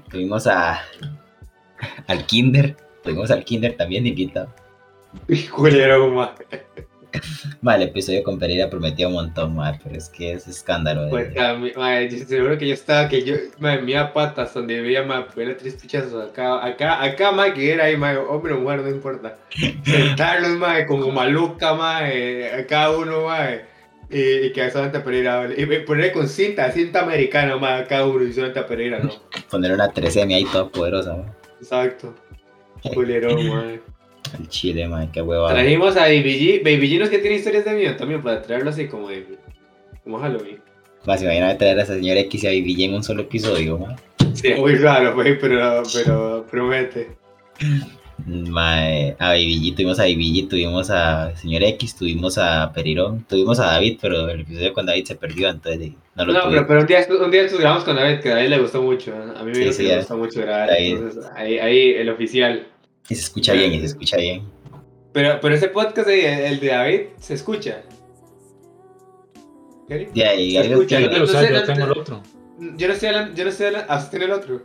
Tuvimos 0.09 0.45
a 0.47 0.81
al 2.07 2.25
Kinder, 2.25 2.75
tuvimos 3.01 3.31
al 3.31 3.45
Kinder 3.45 3.77
también 3.77 4.03
de 4.03 4.09
invitado. 4.09 4.53
Culero, 5.55 6.09
ma. 6.09 6.35
Ma, 7.61 7.75
el 7.75 7.83
episodio 7.83 8.23
con 8.23 8.39
Pereira 8.39 8.69
prometía 8.69 9.07
un 9.07 9.13
montón, 9.13 9.55
ma, 9.55 9.77
pero 9.83 9.95
es 9.95 10.09
que 10.09 10.33
es 10.33 10.47
escándalo. 10.47 11.09
Pues 11.09 11.37
a 11.37 11.53
mí, 11.53 11.71
ma, 11.75 12.01
yo 12.01 12.25
seguro 12.25 12.57
que 12.57 12.67
yo 12.67 12.73
estaba, 12.73 13.07
que 13.07 13.23
yo, 13.23 13.35
ma, 13.59 13.77
me 13.77 13.91
iba 13.91 14.13
patas 14.13 14.53
donde 14.53 14.81
veía, 14.81 15.03
ma, 15.03 15.27
era 15.35 15.57
tres 15.57 15.75
pichazos 15.75 16.29
acá, 16.29 16.65
acá, 16.65 17.03
acá, 17.03 17.31
ma, 17.31 17.53
que 17.53 17.71
era 17.71 17.85
ahí, 17.85 17.97
ma, 17.97 18.19
hombre 18.19 18.53
o 18.53 18.59
mujer, 18.59 18.81
no 18.81 18.89
importa. 18.89 19.37
Sentarlos, 19.85 20.57
ma, 20.57 20.85
como 20.85 21.11
maluca, 21.11 21.73
ma, 21.73 22.09
eh, 22.09 22.51
a 22.53 22.65
cada 22.65 22.91
uno, 22.97 23.25
ma, 23.25 23.51
eh, 23.51 23.65
y, 24.09 24.47
y 24.47 24.53
que 24.53 24.69
solamente 24.69 24.99
Pereira 24.99 25.41
hable. 25.41 25.61
Y 25.61 25.65
poner 25.79 26.11
con 26.11 26.27
cinta, 26.27 26.71
cinta 26.71 27.01
americana, 27.01 27.57
ma, 27.57 27.77
a 27.77 27.85
cada 27.85 28.05
uno 28.05 28.23
y 28.23 28.33
solamente 28.33 28.61
Pereira, 28.63 28.99
¿no? 28.99 29.11
Poner 29.49 29.71
una 29.71 29.91
13M 29.91 30.35
ahí 30.35 30.45
toda 30.45 30.69
poderosa, 30.69 31.15
ma. 31.15 31.35
Exacto. 31.59 32.13
Culero, 32.93 33.37
ma. 33.37 33.79
El 34.39 34.49
chile, 34.49 34.87
ma, 34.87 35.11
qué 35.11 35.21
hueva. 35.21 35.49
Trajimos 35.49 35.95
a 35.97 36.01
Baby 36.01 36.39
G, 36.39 36.63
Baby 36.63 36.89
G 36.89 36.97
no 36.99 37.05
es 37.05 37.09
que 37.09 37.19
tiene 37.19 37.35
historias 37.37 37.65
de 37.65 37.73
miedo 37.73 37.95
también, 37.95 38.21
para 38.21 38.41
traerlo 38.41 38.69
así 38.69 38.87
como 38.87 39.09
de, 39.09 39.25
como 40.03 40.19
Halloween. 40.19 40.59
Ma, 41.05 41.17
se 41.17 41.25
traer 41.25 41.79
a 41.79 41.83
esa 41.83 41.95
señora 41.95 42.19
X 42.21 42.43
y 42.43 42.47
a 42.47 42.51
Vivi 42.51 42.83
en 42.85 42.93
un 42.93 43.03
solo 43.03 43.23
episodio, 43.23 43.77
ma. 43.77 43.95
Sí, 44.33 44.53
muy 44.53 44.75
raro, 44.75 45.13
güey, 45.13 45.37
pero, 45.37 45.83
pero 45.93 46.45
promete. 46.49 47.17
Ma, 48.25 48.89
eh, 48.89 49.15
a 49.19 49.29
Baby 49.29 49.59
G, 49.59 49.75
tuvimos 49.75 49.99
a 49.99 50.03
Baby 50.03 50.31
G, 50.33 50.49
tuvimos 50.49 50.89
a 50.89 51.35
Señor 51.35 51.63
X, 51.63 51.95
tuvimos 51.97 52.37
a 52.37 52.71
Perirón, 52.73 53.25
tuvimos 53.27 53.59
a 53.59 53.65
David, 53.65 53.97
pero 54.01 54.29
el 54.29 54.41
episodio 54.41 54.73
con 54.73 54.85
David 54.85 55.05
se 55.05 55.15
perdió, 55.15 55.49
entonces 55.49 55.91
no 56.15 56.25
lo 56.25 56.33
No, 56.33 56.41
tuvimos. 56.43 56.65
pero, 56.65 56.67
pero 56.67 56.79
un 56.81 56.87
día, 56.87 57.05
un 57.25 57.31
día 57.31 57.47
grabamos 57.59 57.83
con 57.83 57.95
David, 57.97 58.19
que 58.21 58.31
a 58.31 58.35
David 58.35 58.49
le 58.49 58.59
gustó 58.59 58.81
mucho. 58.81 59.11
¿eh? 59.11 59.33
A 59.35 59.43
mí 59.43 59.47
me 59.49 59.55
Sí, 59.55 59.59
dijo 59.61 59.73
sí, 59.73 59.95
gustó 59.97 60.17
mucho 60.17 60.41
grabar. 60.41 60.69
David. 60.69 60.93
Entonces, 60.93 61.25
ahí, 61.35 61.57
ahí 61.59 61.89
el 61.95 62.09
oficial. 62.09 62.67
Y 63.09 63.15
se 63.15 63.21
escucha 63.21 63.53
bien, 63.53 63.73
y 63.73 63.79
se 63.79 63.85
escucha 63.87 64.17
bien. 64.17 64.43
Pero, 65.11 65.39
pero 65.41 65.55
ese 65.55 65.67
podcast, 65.69 66.07
el 66.09 66.59
de 66.59 66.67
David, 66.67 67.01
se 67.19 67.33
escucha. 67.35 67.83
¿Qué? 69.87 70.09
De 70.13 70.25
ahí, 70.25 70.51
Se 70.53 70.71
escucha, 70.71 70.97
tiene. 70.97 71.21
o 71.21 71.27
sea, 71.27 71.41
sé, 71.41 71.53
yo 71.53 71.59
no- 71.59 71.65
tengo 71.65 71.85
el 71.85 71.91
otro. 71.91 72.23
Yo 72.77 72.87
no 72.87 72.93
estoy 72.93 73.09
hablando, 73.09 73.35
yo 73.35 73.43
no 73.43 73.49
estoy 73.49 73.65
hablando, 73.67 73.87
ah, 73.91 73.97
usted 73.97 74.09
tiene 74.11 74.25
el 74.25 74.31
otro. 74.31 74.61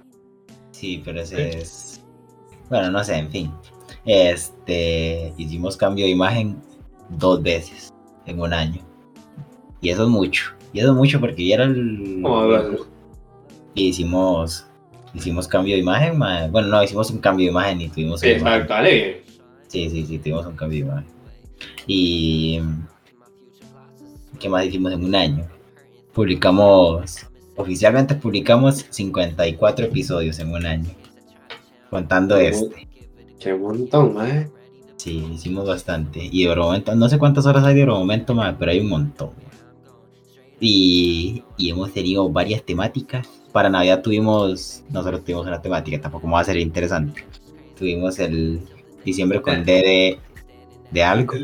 Sí, 0.71 1.03
pero 1.05 1.21
ese 1.21 1.59
es. 1.59 2.01
Bueno, 2.71 2.91
no 2.91 3.03
sé, 3.03 3.17
en 3.17 3.31
fin. 3.31 3.53
Este. 4.05 5.33
Hicimos 5.37 5.77
cambio 5.77 6.05
de 6.05 6.13
imagen 6.13 6.61
dos 7.09 7.43
veces 7.43 7.93
en 8.27 8.41
un 8.41 8.53
año. 8.53 8.81
Y 9.81 9.91
eso 9.91 10.05
es 10.05 10.09
mucho. 10.09 10.53
Y 10.73 10.81
eso 10.81 10.91
es 10.91 10.95
mucho 10.97 11.19
porque 11.19 11.47
ya 11.47 11.57
era 11.57 11.65
el. 11.65 12.23
Dos. 12.23 12.87
Y 13.75 13.89
hicimos. 13.89 14.68
Hicimos 15.19 15.49
cambio 15.49 15.75
de 15.75 15.81
imagen, 15.81 16.17
ma. 16.17 16.47
Bueno, 16.47 16.69
no, 16.69 16.83
hicimos 16.83 17.11
un 17.11 17.19
cambio 17.19 17.47
de 17.47 17.51
imagen 17.51 17.81
y 17.81 17.89
tuvimos 17.89 18.21
Sí, 18.21 18.29
exacto, 18.29 18.73
vale 18.73 18.95
bien. 18.95 19.17
Sí, 19.67 19.91
sí, 19.91 20.07
sí, 20.07 20.19
tuvimos 20.19 20.47
un 20.47 20.55
cambio 20.55 20.79
de 20.79 20.91
imagen. 20.91 21.11
Y. 21.89 22.61
¿Qué 24.39 24.49
más 24.49 24.65
hicimos 24.65 24.93
en 24.93 25.05
un 25.05 25.15
año? 25.17 25.49
Publicamos. 26.13 27.27
Oficialmente 27.57 28.15
publicamos 28.15 28.87
54 28.91 29.87
episodios 29.87 30.39
en 30.39 30.53
un 30.53 30.65
año. 30.65 30.91
Contando 31.91 32.37
Qué 32.37 32.49
este. 32.49 32.89
Qué 33.41 33.55
montón, 33.55 34.15
mae. 34.15 34.49
Sí, 34.99 35.25
hicimos 35.33 35.67
bastante. 35.67 36.21
Y 36.23 36.45
de 36.45 36.55
momento, 36.55 36.95
no 36.95 37.09
sé 37.09 37.19
cuántas 37.19 37.45
horas 37.47 37.65
hay 37.65 37.75
de 37.75 37.87
momento 37.87 38.35
más, 38.35 38.55
pero 38.57 38.71
hay 38.71 38.79
un 38.79 38.89
montón. 38.89 39.31
Y, 40.61 41.43
y 41.57 41.71
hemos 41.71 41.93
tenido 41.93 42.29
varias 42.29 42.63
temáticas. 42.63 43.29
Para 43.53 43.71
Navidad 43.71 44.03
tuvimos, 44.03 44.85
nosotros 44.91 45.25
tuvimos 45.25 45.47
una 45.47 45.61
temática, 45.61 46.01
tampoco 46.01 46.31
va 46.31 46.41
a 46.41 46.45
ser 46.45 46.59
interesante. 46.59 47.25
Tuvimos 47.77 48.19
el 48.19 48.61
diciembre 49.05 49.41
con 49.41 49.65
D 49.65 49.73
de, 49.73 50.19
de 50.91 51.03
algo. 51.03 51.35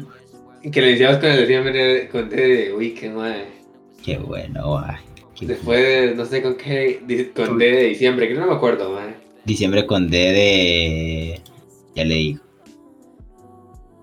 Que 0.70 0.80
le 0.80 0.92
decíamos 0.92 1.18
con 1.18 1.30
el 1.30 1.40
diciembre 1.40 2.08
con 2.08 2.28
D 2.28 2.36
de 2.36 2.74
Weekend, 2.74 3.16
mae. 3.16 3.46
Qué 4.02 4.18
bueno, 4.18 4.68
guay. 4.68 4.96
Qué 5.34 5.46
Después 5.46 5.80
de, 5.80 6.14
no 6.14 6.24
sé 6.24 6.42
con 6.42 6.56
qué, 6.56 7.30
con 7.34 7.58
D 7.58 7.70
de 7.70 7.84
diciembre, 7.84 8.28
que 8.28 8.34
no 8.34 8.46
me 8.46 8.54
acuerdo, 8.54 8.92
mae. 8.92 9.14
Diciembre 9.44 9.86
con 9.86 10.10
D 10.10 10.18
de. 10.18 11.40
Ya 11.94 12.04
le 12.04 12.14
digo. 12.14 12.40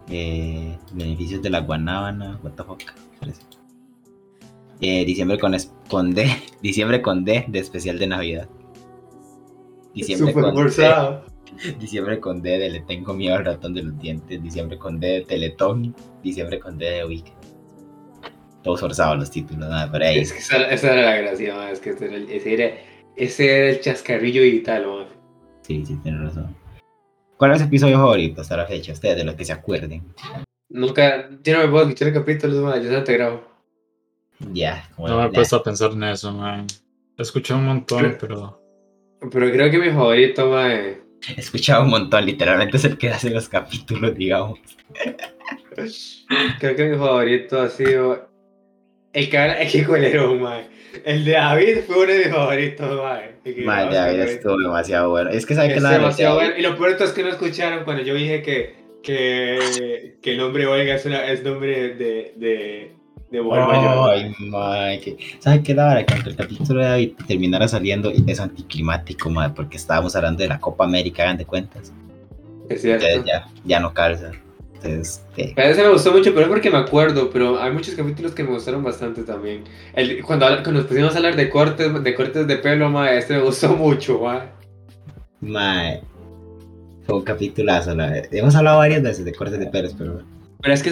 Eh, 0.09 0.77
beneficios 0.93 1.41
de 1.41 1.49
la 1.49 1.61
guanábana. 1.61 2.39
What 2.43 2.51
the 2.51 2.63
fuck. 2.63 2.81
Espérese. 3.13 3.41
Eh, 4.81 5.05
diciembre 5.05 5.37
con, 5.39 5.53
es- 5.53 5.71
con 5.89 6.13
D. 6.13 6.25
Diciembre 6.61 7.01
con 7.01 7.23
D 7.23 7.45
de 7.47 7.59
especial 7.59 7.99
de 7.99 8.07
Navidad. 8.07 8.49
Diciembre 9.93 10.31
Súper 10.31 10.43
con 10.43 10.55
D, 10.55 10.61
forzado. 10.61 11.25
diciembre 11.79 12.19
con 12.19 12.41
D 12.41 12.57
de 12.57 12.69
Le 12.69 12.79
tengo 12.81 13.13
miedo 13.13 13.35
al 13.35 13.45
ratón 13.45 13.73
de 13.73 13.83
los 13.83 13.99
dientes. 13.99 14.41
Diciembre 14.41 14.77
con 14.77 14.99
D 14.99 15.07
de 15.07 15.21
Teletón. 15.21 15.95
Diciembre 16.23 16.59
con 16.59 16.77
D 16.77 16.85
de 16.85 17.05
Weekend. 17.05 17.35
Todos 18.63 18.79
forzados 18.79 19.17
los 19.17 19.31
títulos, 19.31 19.67
nada, 19.69 19.91
pero 19.91 20.05
ahí. 20.05 20.19
Es 20.19 20.31
que 20.33 20.39
esa, 20.39 20.57
esa 20.69 20.93
era 20.93 21.01
la 21.01 21.17
gracia. 21.17 21.71
Es 21.71 21.79
que 21.79 21.89
ese 21.91 22.05
era, 22.05 22.15
el, 22.15 22.29
ese, 22.29 22.53
era, 22.53 22.75
ese 23.15 23.57
era 23.57 23.69
el 23.71 23.81
chascarrillo 23.81 24.41
digital. 24.43 25.07
Sí, 25.63 25.83
sí, 25.85 25.95
tienes 26.03 26.21
razón. 26.21 26.55
¿Cuál 27.37 27.53
es 27.53 27.57
su 27.59 27.65
episodio 27.65 27.97
favorito 27.97 28.41
hasta 28.41 28.57
la 28.57 28.67
fecha? 28.67 28.93
Ustedes, 28.93 29.17
de 29.17 29.23
los 29.23 29.33
que 29.35 29.45
se 29.45 29.53
acuerden. 29.53 30.03
Nunca, 30.69 31.27
yo 31.43 31.53
no 31.57 31.63
me 31.65 31.69
puedo 31.69 31.87
escuchar 31.87 32.13
capítulos, 32.13 32.57
mae. 32.63 32.83
Yo 32.83 32.89
solo 32.89 33.03
te 33.03 33.13
grabo. 33.13 33.50
Ya, 34.53 34.89
como 34.95 35.07
No 35.07 35.19
me 35.19 35.27
he 35.27 35.29
puesto 35.29 35.57
a 35.57 35.63
pensar 35.63 35.91
en 35.91 36.03
eso, 36.03 36.31
man. 36.31 36.67
Escuché 37.17 37.53
un 37.53 37.65
montón, 37.65 38.17
pero. 38.19 38.59
Pero 39.19 39.51
creo 39.51 39.71
que 39.71 39.77
mi 39.77 39.89
favorito, 39.89 40.49
mae. 40.49 41.01
He 41.37 41.39
escuchado 41.39 41.83
un 41.83 41.91
montón, 41.91 42.25
literalmente 42.25 42.77
es 42.77 42.85
el 42.85 42.97
que 42.97 43.09
hace 43.09 43.29
los 43.29 43.47
capítulos, 43.47 44.15
digamos. 44.15 44.59
Creo 46.59 46.75
que 46.75 46.89
mi 46.89 46.97
favorito 46.97 47.61
ha 47.61 47.69
sido. 47.69 48.29
El 49.13 49.29
que 49.29 49.61
es 49.61 49.71
que 49.71 49.85
culero, 49.85 50.35
mae. 50.35 50.67
El 51.05 51.23
de 51.25 51.31
David 51.31 51.77
fue 51.85 52.03
uno 52.03 52.13
de 52.13 52.17
mis 52.19 52.27
favoritos, 52.29 52.97
mae. 52.97 53.35
El 53.43 53.55
que 53.55 53.65
con 53.65 53.75
David 53.75 54.19
estuvo 54.19 54.57
demasiado 54.57 55.09
bueno. 55.09 55.29
Es 55.29 55.45
que 55.45 55.55
sabe 55.55 55.69
que 55.69 55.75
Es 55.75 55.83
la 55.83 55.91
demasiado 55.91 56.35
bueno. 56.35 56.53
Y 56.57 56.61
lo 56.61 56.77
peor 56.77 56.97
de 56.97 57.05
es 57.05 57.11
que 57.11 57.23
no 57.23 57.29
escucharon 57.29 57.83
cuando 57.83 58.03
yo 58.03 58.15
dije 58.15 58.41
que, 58.41 58.75
que, 59.03 60.17
que 60.21 60.31
el 60.31 60.37
nombre 60.37 60.65
Olga 60.65 60.95
es, 60.95 61.05
una, 61.05 61.25
es 61.25 61.43
nombre 61.43 61.95
de, 61.95 62.33
de, 62.35 62.95
de. 63.31 63.39
Ay, 63.51 64.35
madre, 64.39 64.99
que... 64.99 65.17
¿Sabe 65.39 65.63
qué? 65.63 65.73
Que 65.73 65.81
aunque 65.81 66.29
el 66.29 66.35
capítulo 66.35 66.81
de 66.81 66.85
David 66.85 67.11
terminara 67.27 67.67
saliendo, 67.67 68.11
es 68.27 68.39
anticlimático, 68.39 69.29
madre, 69.29 69.53
porque 69.55 69.77
estábamos 69.77 70.15
hablando 70.15 70.43
de 70.43 70.49
la 70.49 70.59
Copa 70.59 70.83
América, 70.83 71.23
hagan 71.23 71.37
de 71.37 71.45
cuentas. 71.45 71.93
Es 72.69 72.81
cierto. 72.81 73.05
Entonces 73.05 73.31
ya, 73.31 73.47
ya 73.65 73.79
no 73.79 73.93
calza. 73.93 74.31
Entonces, 74.83 75.23
eh, 75.37 75.53
Pero 75.55 75.69
ese 75.69 75.83
me 75.83 75.89
gustó 75.89 76.11
mucho, 76.11 76.31
pero 76.31 76.41
es 76.41 76.47
porque 76.47 76.71
me 76.71 76.77
acuerdo, 76.77 77.29
pero 77.29 77.61
hay 77.61 77.71
muchos 77.71 77.93
capítulos 77.93 78.33
que 78.33 78.43
me 78.43 78.49
gustaron 78.51 78.83
bastante 78.83 79.21
también. 79.23 79.63
El, 79.93 80.23
cuando, 80.23 80.47
cuando 80.47 80.71
nos 80.73 80.85
pusimos 80.85 81.13
a 81.13 81.17
hablar 81.17 81.35
de 81.35 81.49
cortes, 81.49 82.03
de 82.03 82.15
cortes 82.15 82.47
de 82.47 82.57
pelo, 82.57 82.89
ma, 82.89 83.11
este 83.11 83.35
me 83.35 83.41
gustó 83.41 83.69
mucho, 83.75 84.19
ma. 84.19 84.47
madre, 85.39 86.01
fue 87.05 87.15
un 87.15 87.23
capitulazo. 87.23 87.93
La... 87.93 88.23
Hemos 88.31 88.55
hablado 88.55 88.79
varias 88.79 89.03
veces 89.03 89.23
de 89.23 89.33
cortes 89.33 89.59
de 89.59 89.67
pelos, 89.67 89.93
pero 89.95 90.23
Pero 90.61 90.73
es 90.73 90.83
que, 90.83 90.89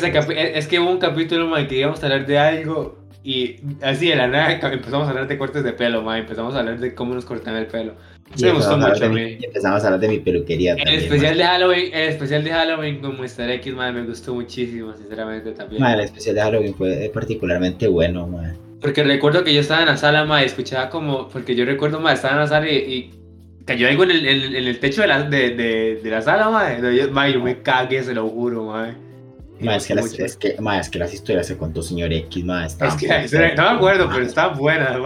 es 0.56 0.68
que 0.68 0.80
hubo 0.80 0.90
un 0.90 1.00
capítulo, 1.00 1.48
ma, 1.48 1.68
que 1.68 1.78
íbamos 1.78 2.02
a 2.02 2.08
hablar 2.08 2.26
de 2.26 2.38
algo 2.40 2.98
y 3.24 3.58
así 3.82 4.08
de 4.08 4.16
la 4.16 4.28
nada 4.28 4.54
empezamos 4.54 5.08
a 5.08 5.10
hablar 5.10 5.28
de 5.28 5.38
cortes 5.38 5.64
de 5.64 5.74
pelo, 5.74 6.02
mae. 6.02 6.22
Empezamos 6.22 6.56
a 6.56 6.60
hablar 6.60 6.80
de 6.80 6.96
cómo 6.96 7.14
nos 7.14 7.26
cortan 7.26 7.56
el 7.56 7.68
pelo. 7.68 7.94
Sí, 8.36 8.46
me 8.46 8.52
gustó 8.54 8.78
mucho 8.78 9.06
a 9.06 9.10
mí. 9.10 9.38
Empezamos 9.42 9.84
a 9.84 9.88
hablar 9.88 10.00
de 10.00 10.08
mi 10.08 10.20
peluquería. 10.20 10.74
El 10.74 10.78
también, 10.80 11.00
especial 11.02 11.38
de 11.38 11.44
Halloween, 11.44 11.94
el 11.94 12.10
especial 12.10 12.44
de 12.44 12.52
Halloween 12.52 13.00
con 13.02 13.20
Mr. 13.20 13.50
X, 13.52 13.74
mae, 13.74 13.92
me 13.92 14.04
gustó 14.04 14.34
muchísimo, 14.36 14.94
sinceramente 14.96 15.52
también. 15.52 15.82
ma. 15.82 15.90
Ma, 15.90 15.94
el 15.96 16.02
especial 16.02 16.36
de 16.36 16.42
Halloween 16.42 16.76
fue 16.76 17.12
particularmente 17.14 17.88
bueno, 17.88 18.28
ma. 18.28 18.56
Porque 18.82 19.04
recuerdo 19.04 19.44
que 19.44 19.54
yo 19.54 19.62
estaba 19.62 19.82
en 19.82 19.88
la 19.88 19.98
sala, 19.98 20.26
mae, 20.26 20.44
y 20.44 20.46
escuchaba 20.46 20.90
como, 20.90 21.28
porque 21.28 21.56
yo 21.56 21.66
recuerdo, 21.66 22.00
mae, 22.00 22.14
estaba 22.14 22.36
en 22.36 22.40
la 22.40 22.48
sala 22.48 22.70
y, 22.70 22.78
y 22.78 23.12
cayó 23.66 23.88
algo 23.90 24.04
en 24.04 24.12
el, 24.12 24.26
en, 24.28 24.56
en 24.56 24.68
el 24.68 24.80
techo 24.80 25.02
de 25.02 25.08
la, 25.08 25.24
de, 25.24 25.50
de, 25.56 26.00
de 26.02 26.10
la 26.10 26.22
sala, 26.22 26.50
mae. 26.50 26.80
No, 26.80 26.92
Yo, 26.92 27.12
mae, 27.12 27.34
yo 27.34 27.42
me 27.42 27.62
cagué, 27.62 28.04
se 28.04 28.14
lo 28.14 28.28
juro, 28.30 28.66
mae. 28.66 29.09
Es, 29.62 29.88
que 29.88 29.96
las, 29.96 30.18
es, 30.18 30.38
que, 30.38 30.56
ma, 30.60 30.80
es 30.80 30.90
que 30.90 31.00
las 31.00 31.14
historias 31.14 31.48
que 31.48 31.58
contó 31.58 31.82
señor 31.84 32.14
X, 32.14 32.46
ma, 32.46 32.66
Es 32.66 32.76
que 32.76 33.08
no 33.58 33.64
me 33.64 33.70
acuerdo, 33.70 34.08
ma. 34.08 34.14
pero 34.14 34.26
estaban 34.26 34.58
buenas. 34.58 34.98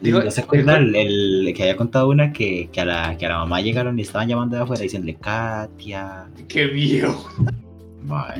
Digo, 0.00 0.22
¿No 0.22 0.30
se 0.30 0.40
acuerdan 0.40 0.94
el, 0.94 1.46
el 1.48 1.54
que 1.54 1.62
había 1.62 1.76
contado 1.76 2.08
una 2.08 2.32
que, 2.32 2.68
que, 2.72 2.80
a 2.80 2.84
la, 2.84 3.16
que 3.18 3.26
a 3.26 3.30
la 3.30 3.38
mamá 3.38 3.60
llegaron 3.60 3.98
y 3.98 4.02
estaban 4.02 4.28
llamando 4.28 4.56
de 4.56 4.62
afuera 4.62 4.82
diciéndole 4.82 5.14
Katia? 5.16 6.28
Qué 6.48 6.66
viejo, 6.66 7.28
Ma. 8.04 8.34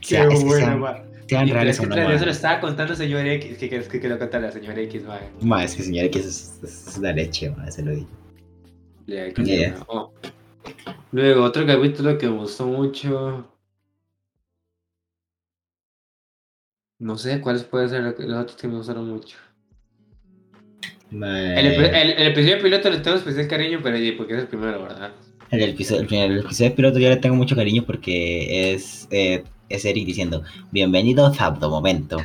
qué 0.00 0.06
sea, 0.08 0.24
es 0.24 0.38
que 0.40 0.44
bueno, 0.44 0.66
sean- 0.66 0.80
mae. 0.80 1.02
Sean 1.26 1.48
reales 1.48 1.76
es 1.76 1.80
que 1.80 1.86
o 1.86 1.96
no, 1.96 2.10
eso 2.12 2.24
lo 2.26 2.30
estaba 2.32 2.60
contando 2.60 2.94
señor 2.94 3.26
X, 3.26 3.56
que 3.56 3.68
quieres 3.70 3.88
que, 3.88 3.98
que 3.98 4.08
lo 4.10 4.18
contara 4.18 4.52
señor 4.52 4.78
X, 4.78 5.04
mae. 5.06 5.20
Ma, 5.40 5.64
es 5.64 5.74
que 5.74 5.82
señor 5.82 6.04
X 6.06 6.26
es, 6.26 6.58
es, 6.62 6.86
es 6.88 6.98
la 6.98 7.12
leche, 7.14 7.48
ma, 7.50 7.70
se 7.70 7.82
lo 7.82 7.92
digo. 7.92 8.08
Que- 9.06 9.32
Yeah. 9.44 9.76
oh. 9.86 10.12
Luego, 11.12 11.44
otro 11.44 11.66
capítulo 11.66 12.18
que 12.18 12.26
me 12.26 12.36
gustó 12.38 12.66
mucho. 12.66 13.46
No 17.04 17.18
sé 17.18 17.38
cuáles 17.42 17.64
pueden 17.64 17.90
ser 17.90 18.00
los 18.02 18.16
otros 18.42 18.56
que 18.56 18.66
me 18.66 18.76
gustaron 18.76 19.06
mucho. 19.10 19.36
El, 21.12 21.66
epi- 21.66 21.90
el- 21.94 22.12
el 22.12 22.26
episodio 22.28 22.62
piloto 22.62 22.88
le 22.88 23.00
tengo 23.00 23.18
especial 23.18 23.46
cariño, 23.46 23.80
pero 23.82 23.98
porque 24.16 24.32
es 24.32 24.40
el 24.40 24.46
primero, 24.48 24.84
¿verdad? 24.84 25.12
El, 25.50 25.60
episodio, 25.68 26.06
el, 26.24 26.38
episodio 26.38 26.74
piloto 26.74 26.98
yo 26.98 27.10
le 27.10 27.18
tengo 27.18 27.36
mucho 27.36 27.54
cariño 27.54 27.84
porque 27.84 28.72
es, 28.72 29.06
eh, 29.10 29.44
es 29.68 29.84
Eric 29.84 30.06
diciendo, 30.06 30.44
bienvenidos 30.72 31.38
a 31.42 31.44
Abdo 31.48 31.68
Momento. 31.68 32.16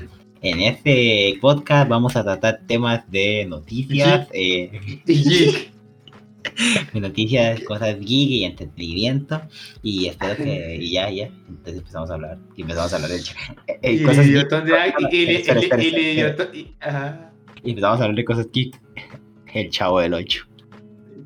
En 0.41 0.61
este 0.61 1.38
podcast 1.41 1.89
vamos 1.89 2.15
a 2.15 2.23
tratar 2.23 2.61
temas 2.65 3.03
de 3.11 3.45
noticias, 3.49 4.30
eh, 4.32 5.01
Geek. 6.55 6.91
de 6.93 6.99
noticias, 7.01 7.59
cosas 7.61 7.97
geek 7.99 8.29
y 8.29 8.43
entretenimiento. 8.45 9.41
Y 9.83 10.07
espero 10.07 10.35
que, 10.37 10.77
y 10.79 10.91
ya, 10.91 11.09
ya. 11.09 11.25
Entonces 11.47 11.77
empezamos 11.77 12.09
a 12.09 12.13
hablar. 12.15 12.37
Y 12.55 12.61
empezamos 12.61 12.91
a 12.93 12.95
hablar 12.95 13.11
de 13.11 13.17
eh, 13.17 13.79
eh, 13.81 14.03
cosas 14.03 14.25
y- 14.27 14.33
empezamos 17.63 17.99
a 17.99 18.03
hablar 18.03 18.15
de 18.15 18.25
cosas 18.25 18.47
geek. 18.51 18.79
El 19.53 19.69
chavo 19.69 19.99
del 19.99 20.13
8. 20.13 20.45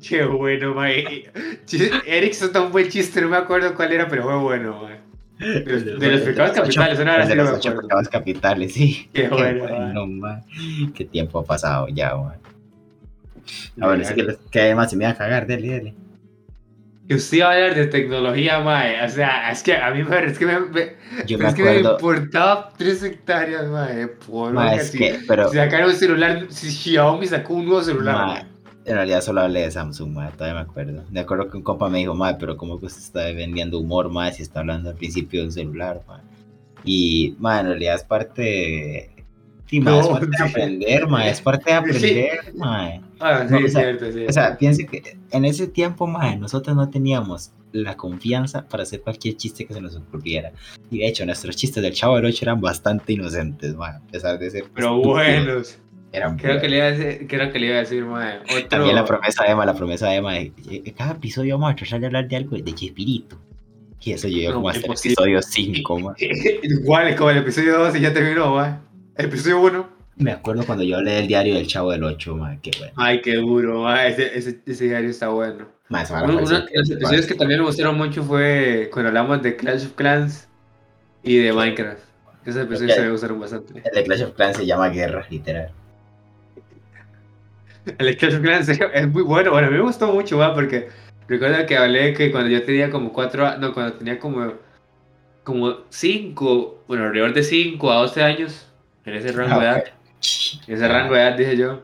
Qué 0.06 0.24
bueno, 0.24 0.74
mae. 0.74 1.30
Chis- 1.66 1.90
Eric 2.06 2.32
soltó 2.34 2.66
un 2.66 2.72
buen 2.72 2.88
chiste, 2.88 3.20
no 3.20 3.28
me 3.28 3.36
acuerdo 3.36 3.74
cuál 3.74 3.92
era, 3.92 4.08
pero 4.08 4.24
fue 4.24 4.36
bueno, 4.38 4.82
mae. 4.82 5.04
De 5.38 5.64
los, 5.64 5.84
de 6.00 6.10
los 6.12 6.20
pecados 6.20 6.52
capitales, 6.52 6.98
una 7.00 7.14
hora 7.14 7.26
de 7.26 7.34
los 7.34 7.50
ocho 7.50 7.74
pecados 7.80 8.08
capitales, 8.08 8.72
sí. 8.72 9.08
Qué 9.12 9.28
bueno, 9.28 9.64
bueno, 9.66 10.06
man. 10.06 10.42
Qué 10.94 11.04
tiempo 11.06 11.40
ha 11.40 11.44
pasado 11.44 11.88
ya, 11.88 12.14
man. 12.16 12.38
Ah, 13.80 13.86
bueno, 13.86 14.04
sí 14.04 14.14
que, 14.14 14.22
los- 14.22 14.38
que 14.50 14.60
además 14.60 14.90
se 14.90 14.96
me 14.96 15.04
iba 15.04 15.12
a 15.12 15.16
cagar, 15.16 15.46
dele, 15.46 15.68
dele. 15.68 15.94
Que 17.08 17.16
usted 17.16 17.36
iba 17.38 17.50
a 17.50 17.52
hablar 17.52 17.74
de 17.74 17.86
tecnología, 17.86 18.60
mae. 18.60 19.04
O 19.04 19.08
sea, 19.10 19.50
es 19.50 19.62
que 19.62 19.76
a 19.76 19.90
mí 19.90 20.02
me, 20.02 20.24
es 20.24 20.38
que 20.38 20.46
me, 20.46 20.60
me- 20.60 20.96
Yo 21.26 21.38
me 21.38 21.46
es 21.48 21.54
que 21.54 21.62
me 21.62 21.68
acuerdo, 21.70 21.98
importaba 21.98 22.72
tres 22.78 23.02
hectáreas, 23.02 23.66
mae. 23.68 24.08
Por 24.08 24.54
ma, 24.54 24.70
que 24.70 24.76
es 24.80 24.90
que, 24.90 25.18
pero, 25.28 25.48
sacaron 25.52 25.90
un 25.90 25.96
celular, 25.96 26.46
si 26.50 26.70
Xiaomi 26.70 27.26
sacó 27.26 27.54
un 27.54 27.66
nuevo 27.66 27.82
celular, 27.82 28.16
ma, 28.16 28.26
mae. 28.26 28.46
en 28.84 28.94
realidad 28.94 29.20
solo 29.20 29.40
hablé 29.42 29.60
de 29.62 29.70
Samsung, 29.70 30.10
ma, 30.12 30.30
todavía 30.30 30.54
me 30.62 30.68
acuerdo. 30.68 31.04
Me 31.10 31.20
acuerdo 31.20 31.50
que 31.50 31.56
un 31.56 31.62
compa 31.62 31.88
me 31.88 31.98
dijo, 31.98 32.14
ma, 32.14 32.36
pero 32.38 32.56
como 32.56 32.78
que 32.80 32.86
usted 32.86 33.00
está 33.02 33.20
vendiendo 33.32 33.78
humor, 33.78 34.10
ma, 34.10 34.30
si 34.32 34.42
está 34.42 34.60
hablando 34.60 34.90
al 34.90 34.96
principio 34.96 35.40
de 35.40 35.46
un 35.46 35.52
celular, 35.52 36.02
ma. 36.08 36.22
Y, 36.84 37.36
ma, 37.38 37.60
en 37.60 37.66
realidad 37.68 37.96
es 37.96 38.04
parte 38.04 38.42
de... 38.42 39.10
Sí, 39.66 39.80
ma, 39.80 39.98
es 39.98 40.06
No, 40.06 40.12
parte 40.12 40.28
de 40.38 40.44
aprender, 40.48 41.08
ma, 41.08 41.28
es 41.28 41.40
parte 41.40 41.70
de 41.70 41.76
aprender, 41.76 42.54
ma. 42.56 43.00
Ah, 43.20 43.46
sí, 43.48 43.54
o 43.54 43.68
sea, 43.68 43.82
cierto, 43.82 44.12
sí. 44.12 44.26
O 44.26 44.32
sea, 44.32 44.56
piense 44.58 44.86
que 44.86 45.16
en 45.30 45.44
ese 45.44 45.66
tiempo, 45.66 46.06
mae, 46.06 46.36
nosotros 46.36 46.76
no 46.76 46.90
teníamos 46.90 47.52
la 47.72 47.96
confianza 47.96 48.66
para 48.68 48.84
hacer 48.84 49.00
cualquier 49.00 49.36
chiste 49.36 49.66
que 49.66 49.74
se 49.74 49.80
nos 49.80 49.96
ocurriera. 49.96 50.52
Y 50.90 50.98
de 50.98 51.08
hecho, 51.08 51.26
nuestros 51.26 51.56
chistes 51.56 51.82
del 51.82 51.92
Chavo 51.92 52.16
del 52.16 52.26
8 52.26 52.38
eran 52.42 52.60
bastante 52.60 53.12
inocentes, 53.12 53.74
mae, 53.74 53.96
a 53.96 54.00
pesar 54.10 54.38
de 54.38 54.50
ser. 54.50 54.64
pero 54.74 54.96
buenos. 55.00 55.78
Eran 56.12 56.36
Creo 56.36 56.60
que 56.60 56.68
le 56.68 56.76
iba 56.76 56.86
a 56.86 56.92
decir, 56.92 57.26
creo 57.26 57.50
que 57.50 57.58
le 57.58 57.66
iba 57.66 57.76
a 57.76 57.80
decir, 57.80 58.04
mae. 58.04 58.38
Otro... 58.38 58.68
También 58.68 58.94
la 58.94 59.04
promesa 59.04 59.42
de 59.42 59.50
Emma, 59.50 59.66
la 59.66 59.74
promesa 59.74 60.08
de 60.08 60.14
Emma, 60.14 60.34
de, 60.34 60.52
eh, 60.70 60.94
cada 60.96 61.14
episodio 61.14 61.58
vamos 61.58 61.72
a 61.72 61.76
tratar 61.76 61.98
de 61.98 62.06
hablar 62.06 62.28
de 62.28 62.36
algo 62.36 62.56
de 62.56 62.72
Chespirito. 62.72 63.36
Y 64.00 64.12
eso 64.12 64.28
llegó 64.28 64.50
No, 64.50 64.56
como 64.56 64.68
hasta 64.68 64.86
el 64.86 64.92
episodio 64.92 65.42
5, 65.42 65.98
mae. 65.98 66.14
Igual 66.62 67.16
como 67.16 67.30
el 67.30 67.38
episodio 67.38 67.78
2 67.78 67.96
y 67.96 68.00
ya 68.00 68.12
terminó, 68.12 68.54
mae. 68.54 68.76
El 69.16 69.26
episodio 69.26 69.60
1. 69.60 69.93
Me 70.16 70.30
acuerdo 70.30 70.64
cuando 70.64 70.84
yo 70.84 70.96
hablé 70.98 71.12
del 71.12 71.26
diario 71.26 71.54
del 71.56 71.66
Chavo 71.66 71.90
del 71.90 72.04
8, 72.04 72.36
mae, 72.36 72.58
qué 72.62 72.70
bueno. 72.78 72.92
Ay, 72.96 73.20
qué 73.20 73.34
duro. 73.34 73.92
Ese, 73.96 74.36
ese, 74.38 74.60
ese 74.64 74.84
diario 74.84 75.10
está 75.10 75.28
bueno. 75.28 75.66
Parecía 75.88 76.22
uno 76.22 76.36
de 76.36 76.40
los 76.72 76.90
episodios 76.90 77.26
que 77.26 77.34
también 77.34 77.60
me 77.60 77.66
gustaron 77.66 77.96
mucho 77.96 78.22
fue 78.22 78.88
cuando 78.92 79.08
hablamos 79.08 79.42
de 79.42 79.56
Clash 79.56 79.86
of 79.86 79.92
Clans 79.94 80.48
y 81.22 81.36
de 81.38 81.52
Minecraft. 81.52 81.98
Esos 82.46 82.62
episodios 82.62 82.98
me 82.98 83.10
gustaron 83.10 83.40
bastante. 83.40 83.82
El 83.84 83.94
de 83.94 84.04
Clash 84.04 84.22
of 84.22 84.32
Clans 84.34 84.56
se 84.56 84.66
llama 84.66 84.88
Guerra, 84.88 85.26
literal. 85.30 85.70
El 87.98 88.06
de 88.06 88.16
Clash 88.16 88.34
of 88.36 88.40
Clans 88.42 88.68
es 88.68 89.08
muy 89.08 89.22
bueno. 89.22 89.50
Bueno, 89.50 89.66
a 89.68 89.70
mí 89.70 89.76
me 89.76 89.82
gustó 89.82 90.12
mucho, 90.12 90.38
¿va? 90.38 90.54
porque 90.54 90.88
recuerdo 91.28 91.66
que 91.66 91.76
hablé 91.76 92.14
que 92.14 92.30
cuando 92.30 92.50
yo 92.50 92.62
tenía 92.62 92.90
como 92.90 93.12
cuatro 93.12 93.58
no, 93.58 93.72
cuando 93.74 93.94
tenía 93.94 94.18
como, 94.18 94.54
como 95.42 95.78
cinco, 95.90 96.82
bueno, 96.88 97.04
alrededor 97.04 97.34
de 97.34 97.42
5 97.42 97.92
a 97.92 97.96
12 97.96 98.22
años, 98.22 98.66
en 99.04 99.14
ese 99.14 99.32
rango 99.32 99.60
de 99.60 99.66
Ah, 99.66 99.72
edad. 99.78 99.84
Ese 100.66 100.88
rango 100.88 101.14
de 101.14 101.20
edad, 101.20 101.36
dije 101.36 101.56
yo. 101.56 101.82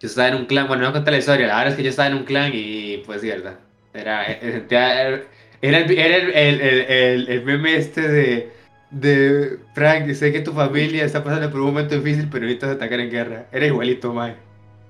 Yo 0.00 0.08
estaba 0.08 0.28
en 0.28 0.34
un 0.34 0.46
clan, 0.46 0.66
bueno, 0.66 0.82
no 0.82 0.88
voy 0.88 0.90
a 0.90 0.98
contar 0.98 1.12
la 1.12 1.18
historia, 1.18 1.46
la 1.46 1.54
verdad 1.56 1.70
es 1.72 1.76
que 1.76 1.82
yo 1.82 1.90
estaba 1.90 2.08
en 2.08 2.14
un 2.16 2.24
clan 2.24 2.50
y 2.54 2.98
pues 3.06 3.20
sí, 3.22 3.28
verdad. 3.28 3.58
Era, 3.94 4.30
eh, 4.30 4.38
sentía- 4.52 5.00
era, 5.08 5.22
era 5.62 5.78
el, 5.78 5.90
era 5.98 6.16
el, 6.16 6.30
el, 6.32 6.60
el, 6.60 6.80
el- 6.90 7.28
el 7.28 7.44
meme 7.44 7.76
este 7.76 8.06
de, 8.08 8.52
de 8.90 9.58
Frank, 9.74 10.10
sé 10.12 10.32
que 10.32 10.40
tu 10.40 10.52
familia 10.52 11.04
está 11.04 11.22
pasando 11.24 11.50
por 11.50 11.60
un 11.60 11.66
momento 11.68 11.94
difícil, 11.94 12.28
pero 12.30 12.44
ahorita 12.44 12.66
se 12.66 12.72
atacar 12.74 13.00
en 13.00 13.10
guerra. 13.10 13.46
Era 13.52 13.66
igualito, 13.66 14.12
man. 14.12 14.34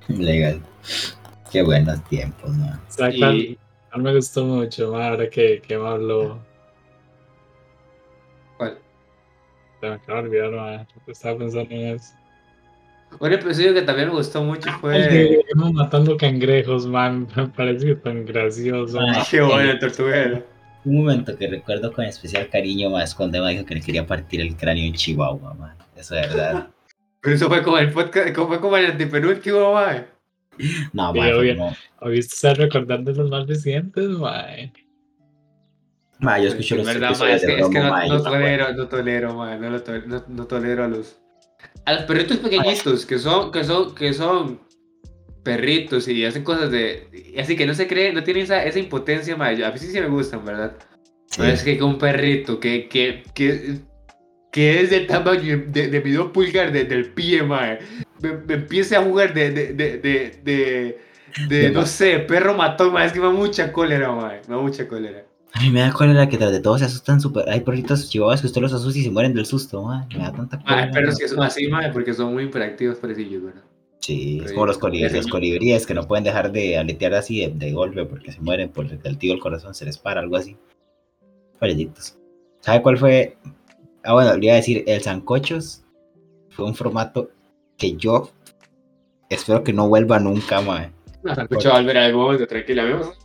Legal. 0.08 0.60
Qué 1.52 1.62
buenos 1.62 2.02
tiempos, 2.08 2.50
man. 2.56 2.80
¿Sabes 2.88 3.14
Y- 3.14 3.18
cuál, 3.18 3.58
cuál 3.90 4.02
me 4.02 4.14
gustó 4.16 4.44
mucho? 4.44 4.90
ma, 4.92 5.08
Ahora 5.08 5.28
que, 5.30 5.62
que 5.64 5.78
me 5.78 5.86
habló. 5.86 6.40
¿Cuál? 8.56 8.78
Se 9.80 9.86
me 9.88 9.94
acaba 9.94 10.22
de 10.22 10.28
olvidar, 10.28 10.50
ma, 10.50 10.86
Estaba 11.06 11.38
pensando 11.38 11.74
en 11.74 11.94
eso. 11.96 12.14
Un 13.20 13.32
episodio 13.32 13.74
que 13.74 13.82
también 13.82 14.08
me 14.08 14.14
gustó 14.14 14.42
mucho 14.42 14.68
El 14.70 14.74
fue. 14.76 14.98
de 14.98 15.44
Emma 15.54 15.70
matando 15.72 16.16
cangrejos, 16.16 16.86
man. 16.86 17.28
Me 17.36 17.48
parece 17.48 17.94
tan 17.96 18.24
gracioso. 18.24 18.98
Ay, 19.00 19.10
ma. 19.12 19.26
Qué 19.30 19.40
bueno, 19.40 19.70
el 19.70 19.78
tortuguero. 19.78 20.46
Un 20.84 20.96
momento 20.98 21.36
que 21.36 21.46
recuerdo 21.48 21.92
con 21.92 22.04
especial 22.04 22.48
cariño 22.50 22.90
más 22.90 23.14
cuando 23.14 23.38
Emma 23.38 23.48
dijo 23.50 23.64
que 23.64 23.74
le 23.76 23.80
quería 23.80 24.06
partir 24.06 24.40
el 24.40 24.56
cráneo 24.56 24.84
en 24.84 24.92
Chihuahua, 24.94 25.54
man. 25.54 25.76
Eso 25.96 26.14
es 26.16 26.28
verdad. 26.34 26.68
Pero 27.20 27.36
eso 27.36 27.48
fue 27.48 27.62
como 27.62 27.78
el 27.78 27.90
podcast, 27.90 28.34
como 28.34 28.48
fue 28.48 28.60
como 28.60 28.76
el 28.76 28.86
antepenúltimo, 28.86 29.72
man. 29.72 30.06
No, 30.92 31.12
man, 31.14 31.32
obvio. 31.32 31.56
como- 31.56 31.76
¿Has 32.00 32.10
visto 32.10 32.34
estar 32.34 32.56
recordando 32.58 33.12
los 33.12 33.30
más 33.30 33.46
recientes, 33.46 34.08
man? 34.10 34.72
Ma, 36.20 36.38
yo 36.38 36.48
escucho 36.48 36.74
Es 36.76 36.78
los 36.78 36.86
verdad, 36.86 37.16
ma, 37.18 37.32
es 37.32 37.42
de 37.42 37.46
que, 37.48 37.60
es 37.60 37.68
que 37.68 37.80
Romo, 37.80 37.96
no, 37.96 38.06
no 38.06 38.14
me 38.14 38.22
tolero, 38.30 38.72
no 38.74 38.88
tolero, 38.88 39.34
ma, 39.34 39.56
no, 39.56 39.70
lo 39.70 39.82
tolero, 39.82 40.06
no, 40.06 40.24
no 40.28 40.46
tolero 40.46 40.84
a 40.84 40.88
los 40.88 41.18
a 41.86 41.92
los 41.94 42.02
perritos 42.04 42.38
pequeñitos 42.38 43.04
que 43.06 43.18
son 43.18 43.50
que 43.52 43.64
son 43.64 43.94
que 43.94 44.12
son 44.12 44.60
perritos 45.42 46.08
y 46.08 46.24
hacen 46.24 46.42
cosas 46.44 46.70
de 46.70 47.34
así 47.38 47.56
que 47.56 47.66
no 47.66 47.74
se 47.74 47.86
creen, 47.86 48.14
no 48.14 48.24
tienen 48.24 48.44
esa, 48.44 48.64
esa 48.64 48.78
impotencia, 48.78 49.36
ma, 49.36 49.52
yo- 49.52 49.66
a 49.66 49.70
mí 49.72 49.78
sí, 49.78 49.88
sí 49.88 50.00
me 50.00 50.08
gustan, 50.08 50.44
¿verdad? 50.44 50.74
Sí. 51.26 51.36
Pero 51.38 51.52
es 51.52 51.62
que 51.62 51.82
un 51.82 51.98
perrito 51.98 52.58
que 52.60 52.88
que 52.88 53.22
que 53.34 53.78
que 54.52 54.80
es 54.80 54.90
del 54.90 55.06
tamaño 55.06 55.64
de, 55.66 55.88
de 55.88 56.00
mi 56.00 56.12
dos 56.12 56.30
pulgar 56.30 56.72
de- 56.72 56.84
del 56.84 57.12
pie, 57.12 57.42
ma, 57.42 57.76
me, 58.22 58.32
me 58.32 58.54
empiece 58.54 58.96
a 58.96 59.02
jugar 59.02 59.34
de 59.34 59.50
de 59.50 59.72
de 59.74 59.98
de, 59.98 60.30
de, 60.44 60.98
de, 61.48 61.56
De 61.58 61.70
no 61.70 61.84
sé, 61.84 62.20
perro 62.20 62.54
matón, 62.54 62.92
ma, 62.92 63.04
es 63.04 63.12
que 63.12 63.20
me 63.20 63.26
da 63.26 63.32
mucha 63.32 63.72
cólera, 63.72 64.12
ma, 64.12 64.28
me 64.48 64.54
da 64.54 64.62
mucha 64.62 64.86
cólera. 64.88 65.24
A 65.54 65.60
mí 65.60 65.70
me 65.70 65.80
da 65.80 65.92
cólera 65.92 66.28
que 66.28 66.36
tras 66.36 66.50
de 66.50 66.60
todo 66.60 66.78
se 66.78 66.84
asustan 66.84 67.20
súper. 67.20 67.48
Hay 67.48 67.60
perritos 67.60 68.10
chihuahuas 68.10 68.40
que 68.40 68.48
usted 68.48 68.60
los 68.60 68.72
asusta 68.72 68.98
y 68.98 69.04
se 69.04 69.10
mueren 69.10 69.34
del 69.34 69.46
susto, 69.46 69.82
man. 69.82 70.08
Me 70.10 70.24
da 70.24 70.32
tanta 70.32 70.60
cólera. 70.60 70.90
pero 70.92 71.10
es 71.10 71.18
que 71.18 71.28
son 71.28 71.42
así, 71.42 71.68
madre, 71.68 71.92
porque 71.92 72.12
son 72.12 72.32
muy 72.32 72.44
hiperactivos, 72.44 72.98
parecillos, 72.98 73.44
¿verdad? 73.44 73.62
Sí, 74.00 74.42
es 74.44 74.52
como 74.52 74.66
los 74.66 74.76
colibríes, 74.76 75.14
los 75.14 75.28
colibríes 75.28 75.86
que 75.86 75.94
no 75.94 76.06
pueden 76.06 76.24
dejar 76.24 76.52
de 76.52 76.76
aletear 76.76 77.14
así 77.14 77.40
de, 77.40 77.48
de 77.48 77.72
golpe 77.72 78.04
porque 78.04 78.32
se 78.32 78.40
mueren 78.40 78.68
porque 78.68 78.98
el 79.04 79.16
tío 79.16 79.32
del 79.32 79.40
corazón 79.40 79.74
se 79.74 79.86
les 79.86 79.96
para, 79.96 80.20
algo 80.20 80.36
así. 80.36 80.56
Parecitos. 81.58 82.18
¿Sabe 82.60 82.82
cuál 82.82 82.98
fue? 82.98 83.38
Ah, 84.02 84.12
bueno, 84.12 84.36
le 84.36 84.46
iba 84.46 84.54
a 84.54 84.56
decir, 84.56 84.84
el 84.86 85.00
Sancochos 85.00 85.84
fue 86.50 86.66
un 86.66 86.74
formato 86.74 87.30
que 87.78 87.96
yo 87.96 88.30
espero 89.30 89.64
que 89.64 89.72
no 89.72 89.88
vuelva 89.88 90.18
nunca, 90.18 90.60
mae. 90.60 90.90
No, 91.22 91.34
Sancocho 91.34 91.70
va 91.70 91.76
a 91.76 91.80
volver 91.80 91.96
algún 91.96 92.22
momento, 92.22 92.46
tranquila. 92.46 92.84
¿vemos? 92.84 93.16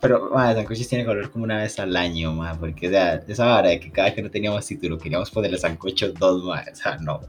Pero, 0.00 0.30
mae, 0.30 0.54
sancochos 0.54 0.86
tiene 0.88 1.04
que 1.04 1.10
volver 1.10 1.30
como 1.30 1.44
una 1.44 1.56
vez 1.58 1.78
al 1.80 1.96
año, 1.96 2.32
mae, 2.32 2.54
porque, 2.56 2.86
o 2.86 2.90
sea, 2.90 3.14
esa 3.26 3.56
hora 3.58 3.70
de 3.70 3.80
que 3.80 3.90
cada 3.90 4.14
que 4.14 4.22
no 4.22 4.30
teníamos 4.30 4.64
título 4.66 4.96
queríamos 4.98 5.30
ponerle 5.30 5.58
sancochos 5.58 6.14
dos, 6.14 6.44
mae, 6.44 6.70
o 6.70 6.74
sea, 6.74 6.96
no. 6.98 7.20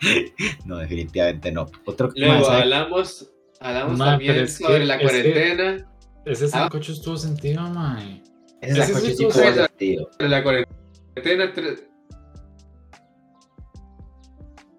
No, 0.66 0.76
definitivamente 0.78 1.50
no. 1.50 1.66
Otro 1.86 2.10
Luego 2.14 2.50
hablamos, 2.50 3.30
hablamos 3.60 3.96
Ma, 3.98 4.04
también 4.10 4.36
es 4.36 4.58
sobre 4.58 4.80
que- 4.80 4.84
la 4.84 4.98
cuarentena. 5.00 5.90
Ese 6.26 6.48
sancocho 6.48 6.92
estuvo 6.92 7.16
sentido, 7.16 7.62
mae. 7.62 8.20
Ese 8.60 8.80
ese 8.82 8.92
sancocho 8.92 9.10
estuvo 9.12 9.30
sentido. 9.30 10.10
Sobre 10.12 10.28
la 10.28 10.42
cuarentena. 10.42 11.54
tre- 11.54 11.80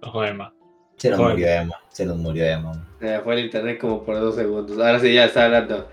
Joder, 0.04 0.34
ma. 0.36 0.54
Se 0.98 1.10
nos 1.10 1.20
Joder. 1.20 1.34
murió 1.34 1.48
Emma, 1.52 1.76
se 1.90 2.06
nos 2.06 2.18
murió 2.18 2.46
Emma. 2.46 2.88
Se 3.00 3.20
fue 3.22 3.34
el 3.36 3.46
internet 3.46 3.80
como 3.80 4.04
por 4.04 4.20
dos 4.20 4.36
segundos. 4.36 4.78
Ahora 4.78 5.00
sí, 5.00 5.14
ya 5.14 5.26
está 5.26 5.46
hablando. 5.46 5.88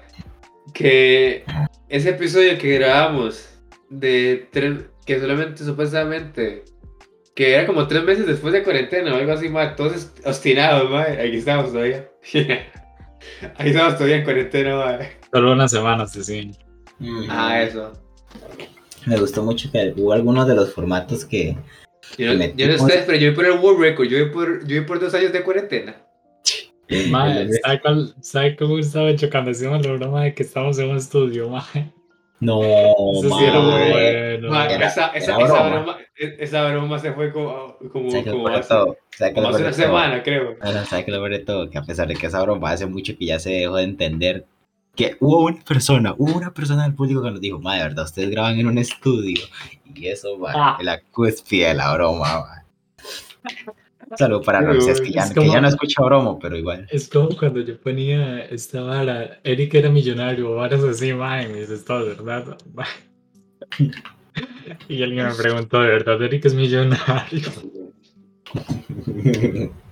Que 0.74 1.44
ese 1.88 2.10
episodio 2.10 2.58
que 2.58 2.74
grabamos 2.78 3.48
de 3.88 4.48
tres, 4.50 4.80
que 5.06 5.20
solamente 5.20 5.64
supuestamente, 5.64 6.64
que 7.34 7.54
era 7.54 7.66
como 7.66 7.86
tres 7.86 8.02
meses 8.04 8.26
después 8.26 8.52
de 8.52 8.64
cuarentena 8.64 9.14
o 9.14 9.16
algo 9.16 9.32
así, 9.32 9.48
más, 9.48 9.76
todos 9.76 10.10
obstinados, 10.24 10.90
mae. 10.90 11.20
Aquí 11.20 11.36
estamos 11.36 11.72
todavía. 11.72 12.08
Ahí 13.56 13.70
estamos 13.70 13.94
todavía 13.94 14.16
en 14.16 14.24
cuarentena, 14.24 14.76
mae. 14.76 15.12
Solo 15.32 15.52
una 15.52 15.68
semana, 15.68 16.06
sí, 16.06 16.22
sí. 16.24 16.50
Ah, 17.28 17.62
eso. 17.62 17.92
Me 19.06 19.16
gustó 19.18 19.42
mucho 19.42 19.70
que 19.70 19.94
hubo 19.96 20.12
algunos 20.12 20.48
de 20.48 20.54
los 20.54 20.72
formatos 20.72 21.24
que 21.24 21.56
Yo 22.18 22.34
no, 22.34 22.44
yo 22.56 22.66
no 22.66 22.86
sé, 22.86 23.04
pero 23.06 23.18
yo 23.18 23.28
voy 23.28 23.36
por 23.36 23.46
el 23.46 23.60
World 23.60 23.80
Record, 23.80 24.08
yo 24.08 24.18
voy 24.18 24.30
por, 24.30 24.66
yo 24.66 24.76
voy 24.76 24.86
por 24.86 25.00
dos 25.00 25.14
años 25.14 25.32
de 25.32 25.42
cuarentena. 25.42 26.03
Mae, 27.10 27.48
¿sabe, 27.62 27.80
cuál, 27.80 28.14
¿sabe 28.20 28.56
cómo 28.56 28.78
estaba 28.78 29.08
hecho 29.10 29.30
cuando 29.30 29.50
hicimos 29.50 29.84
la 29.84 29.92
broma 29.92 30.24
de 30.24 30.34
que 30.34 30.42
estamos 30.42 30.78
en 30.78 30.90
un 30.90 30.96
estudio, 30.98 31.48
mae? 31.48 31.92
No, 32.40 32.62
Eso 32.62 33.38
sí 33.38 33.44
era 33.44 33.60
muy 33.60 33.90
bueno. 33.90 34.50
Ma, 34.50 34.66
era- 34.66 34.86
esa, 34.88 35.06
era 35.08 35.18
esa, 35.18 35.36
esa 35.38 35.46
broma. 35.46 35.68
broma, 35.70 35.98
e- 36.16 36.36
esa 36.40 36.68
broma 36.70 36.98
se 36.98 37.12
fue 37.12 37.32
como, 37.32 37.76
como, 37.90 38.10
¿Sabes 38.10 38.24
qué 38.24 38.30
como 38.30 38.48
hace, 38.48 38.68
como 39.34 39.48
hace 39.48 39.62
una 39.62 39.70
todo? 39.70 39.72
semana, 39.72 40.22
creo. 40.22 40.56
Bueno, 40.60 40.84
¿sabes 40.84 41.04
qué 41.06 41.10
lo 41.10 41.22
peor 41.22 41.42
todo? 41.46 41.70
Que 41.70 41.78
a 41.78 41.82
pesar 41.82 42.06
de 42.08 42.14
que 42.16 42.26
esa 42.26 42.42
broma 42.42 42.70
hace 42.72 42.84
mucho 42.86 43.16
que 43.16 43.26
ya 43.26 43.38
se 43.38 43.50
dejó 43.50 43.76
de 43.76 43.84
entender, 43.84 44.44
que 44.94 45.16
hubo 45.20 45.44
una 45.46 45.62
persona, 45.64 46.14
hubo 46.18 46.36
una 46.36 46.52
persona 46.52 46.82
del 46.82 46.94
público 46.94 47.22
que 47.22 47.30
nos 47.30 47.40
dijo, 47.40 47.58
ma, 47.60 47.76
de 47.76 47.82
verdad, 47.84 48.04
ustedes 48.04 48.28
graban 48.30 48.58
en 48.58 48.66
un 48.66 48.76
estudio. 48.78 49.40
Y 49.94 50.08
eso, 50.08 50.36
ma, 50.36 50.52
Ah. 50.54 50.76
es 50.78 50.84
la 50.84 51.00
cúspide 51.00 51.68
de 51.68 51.74
la 51.74 51.94
broma, 51.94 52.40
ma. 52.40 52.64
Un 54.10 54.18
saludo 54.18 54.42
para 54.42 54.60
Pero, 54.60 54.72
Ramsés, 54.72 55.00
que 55.00 55.12
ya, 55.12 55.22
es 55.22 55.32
que 55.32 55.48
ya 55.48 55.60
no 55.60 55.68
escucha 55.68 56.02
broma, 56.02 56.38
pero 56.38 56.56
igual. 56.56 56.86
Es 56.90 57.08
como 57.08 57.36
cuando 57.36 57.60
yo 57.60 57.78
ponía 57.78 58.44
esta 58.46 58.82
vara, 58.82 59.40
Eric 59.44 59.74
era 59.74 59.90
millonario, 59.90 60.54
varas 60.54 60.82
así, 60.82 61.12
mae, 61.12 61.48
me 61.48 61.60
dices 61.60 61.84
todo, 61.84 62.06
¿verdad? 62.06 62.56
Y 64.88 65.00
alguien 65.02 65.26
me 65.26 65.34
preguntó, 65.34 65.80
¿de 65.80 65.90
verdad 65.90 66.20
Eric 66.20 66.44
es 66.46 66.54
millonario? 66.54 67.42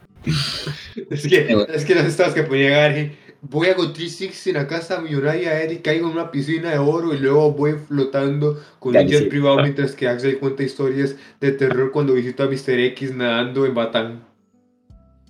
Es 1.11 1.27
que, 1.27 1.67
es 1.75 1.85
que 1.85 1.95
los 1.97 2.05
estados 2.05 2.33
que 2.33 2.45
ponía 2.45 2.71
Gary, 2.71 3.13
voy 3.43 3.69
a 3.69 3.75
Go 3.75 3.93
360 3.93 4.51
en 4.51 4.55
la 4.57 4.67
casa 4.69 5.01
millonaria 5.01 5.61
Eric, 5.63 5.83
caigo 5.83 6.07
en 6.09 6.13
una 6.15 6.31
piscina 6.31 6.71
de 6.71 6.79
oro 6.79 7.13
y 7.13 7.19
luego 7.19 7.53
voy 7.53 7.75
flotando 7.75 8.63
con 8.79 8.97
un 8.97 9.07
jet 9.09 9.29
privado 9.29 9.57
mientras 9.63 9.93
que 9.95 10.09
Axel 10.09 10.39
cuenta 10.39 10.63
historias 10.63 11.17
de 11.41 11.53
terror 11.53 11.91
cuando 11.91 12.15
visito 12.15 12.43
a 12.45 12.47
Mr. 12.47 12.79
X 12.79 13.15
nadando 13.15 13.67
en 13.67 13.75
Batán. 13.75 14.25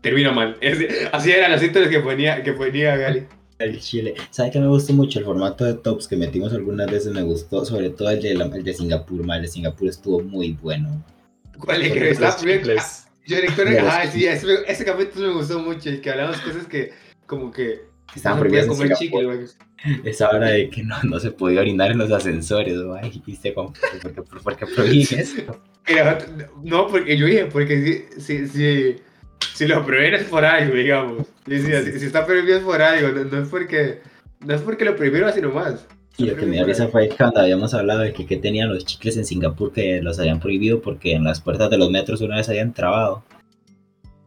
Termina 0.02 0.30
mal. 0.32 0.56
Es- 0.60 1.08
así 1.12 1.30
eran 1.30 1.50
las 1.50 1.62
historias 1.62 1.90
que 1.90 2.00
ponía, 2.00 2.42
que 2.42 2.52
ponía 2.52 2.96
Gary. 2.96 3.26
El 3.58 3.78
chile. 3.80 4.14
¿Sabes 4.30 4.52
qué 4.52 4.58
me 4.60 4.66
gustó 4.66 4.92
mucho? 4.92 5.18
El 5.20 5.24
formato 5.24 5.64
de 5.64 5.74
tops 5.74 6.08
que 6.08 6.16
metimos 6.16 6.52
algunas 6.52 6.90
veces 6.90 7.12
me 7.12 7.22
gustó, 7.22 7.64
sobre 7.64 7.90
todo 7.90 8.10
el 8.10 8.20
de, 8.20 8.34
la- 8.34 8.46
el 8.46 8.64
de 8.64 8.74
Singapur, 8.74 9.24
ma, 9.24 9.36
el 9.36 9.42
de 9.42 9.48
Singapur 9.48 9.88
estuvo 9.88 10.20
muy 10.20 10.52
bueno. 10.60 11.04
¿Cuál 11.58 11.82
es 11.82 11.92
que. 11.92 11.98
Yo 13.24 13.36
De 13.36 13.42
los 13.44 13.88
ah, 13.88 14.04
sí, 14.12 14.26
ese, 14.26 14.46
ese 14.66 14.84
capítulo 14.84 15.28
me 15.28 15.34
gustó 15.34 15.60
mucho, 15.60 15.88
el 15.90 16.00
que 16.00 16.10
hablamos 16.10 16.38
cosas 16.38 16.66
que, 16.66 16.90
como 17.24 17.52
que, 17.52 17.82
Estaban 18.14 18.38
no 18.38 18.40
prohibidas 18.40 18.66
en 18.66 18.68
comer 18.68 18.96
Singapur. 18.96 18.98
chicle, 18.98 19.24
güey. 19.24 19.46
Esa 20.04 20.30
hora 20.30 20.48
de 20.48 20.70
que 20.70 20.82
no, 20.84 20.96
no 21.02 21.18
se 21.18 21.32
podía 21.32 21.60
orinar 21.60 21.90
en 21.90 21.98
los 21.98 22.10
ascensores, 22.12 22.76
ma, 22.78 23.00
y 23.06 23.22
dice 23.26 23.52
como, 23.54 23.72
¿por 24.00 24.12
qué, 24.14 24.22
por 24.22 24.56
qué 24.56 24.66
prohíbes 24.66 25.12
esto? 25.12 25.60
Pero, 25.86 26.18
no, 26.62 26.86
porque 26.88 27.16
yo 27.16 27.26
dije, 27.26 27.46
porque 27.46 28.06
si, 28.16 28.20
si, 28.20 28.46
si, 28.48 28.96
si 29.54 29.66
lo 29.66 29.84
prohíben 29.84 30.14
es 30.14 30.24
por 30.24 30.44
algo, 30.44 30.74
digamos. 30.74 31.26
Y 31.46 31.58
si, 31.58 31.72
si, 31.72 31.98
si 31.98 32.06
está 32.06 32.24
prohibido 32.24 32.58
es 32.58 32.64
por 32.64 32.80
algo, 32.80 33.08
no, 33.08 33.24
no 33.24 33.42
es 33.42 33.48
porque, 33.48 34.00
no 34.40 34.54
es 34.54 34.60
porque 34.60 34.84
lo 34.84 34.94
prohibieron 34.94 35.28
así 35.28 35.40
nomás. 35.40 35.86
Y 36.18 36.26
lo 36.26 36.36
que 36.36 36.44
me 36.44 36.56
dio 36.56 36.66
risa 36.66 36.88
fue 36.88 37.08
cuando 37.08 37.40
habíamos 37.40 37.72
hablado 37.74 38.00
de 38.00 38.12
que, 38.12 38.26
que 38.26 38.36
tenían 38.36 38.68
los 38.72 38.84
chicles 38.84 39.16
en 39.16 39.24
Singapur 39.24 39.72
que 39.72 40.00
los 40.02 40.18
habían 40.20 40.38
prohibido 40.40 40.80
porque 40.82 41.14
en 41.14 41.24
las 41.24 41.40
puertas 41.40 41.70
de 41.70 41.78
los 41.78 41.90
metros 41.90 42.20
una 42.20 42.36
vez 42.36 42.48
habían 42.50 42.72
trabado. 42.74 43.24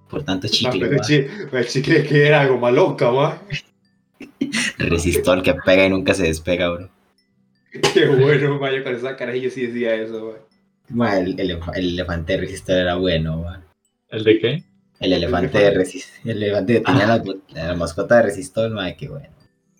Por 0.10 0.24
tanto 0.24 0.48
Ah, 0.48 0.50
chicle, 0.52 0.88
pero 0.88 1.58
el 1.60 1.68
chicle 1.68 2.04
que 2.04 2.28
era 2.28 2.42
algo 2.42 2.58
maloca, 2.58 3.12
ma. 3.12 3.42
Resistol 4.78 5.44
que 5.44 5.54
pega 5.66 5.86
y 5.86 5.90
nunca 5.90 6.14
se 6.14 6.24
despega, 6.24 6.70
bro. 6.70 6.90
Qué 7.94 8.08
bueno, 8.08 8.60
ma, 8.60 8.72
yo 8.72 8.84
con 8.84 8.96
esa 8.96 9.16
cara 9.16 9.36
yo 9.36 9.50
sí 9.50 9.68
decía 9.68 9.96
eso, 9.96 10.38
ma. 10.90 11.18
El, 11.18 11.40
el, 11.40 11.60
el 11.74 11.90
elefante 11.90 12.34
de 12.34 12.40
resistor 12.40 12.78
era 12.78 12.96
bueno, 12.96 13.42
ma. 13.42 13.64
¿El 14.10 14.24
de 14.24 14.40
qué? 14.40 14.64
El 15.00 15.14
elefante 15.14 15.58
de 15.58 15.72
resistor, 15.72 16.32
el 16.32 16.44
elefante 16.44 16.80
tenía 16.80 17.06
la, 17.06 17.24
la 17.54 17.76
mascota 17.76 18.18
de 18.18 18.22
resistor, 18.24 18.72
ma, 18.72 18.94
qué 18.94 19.10
bueno. 19.10 19.28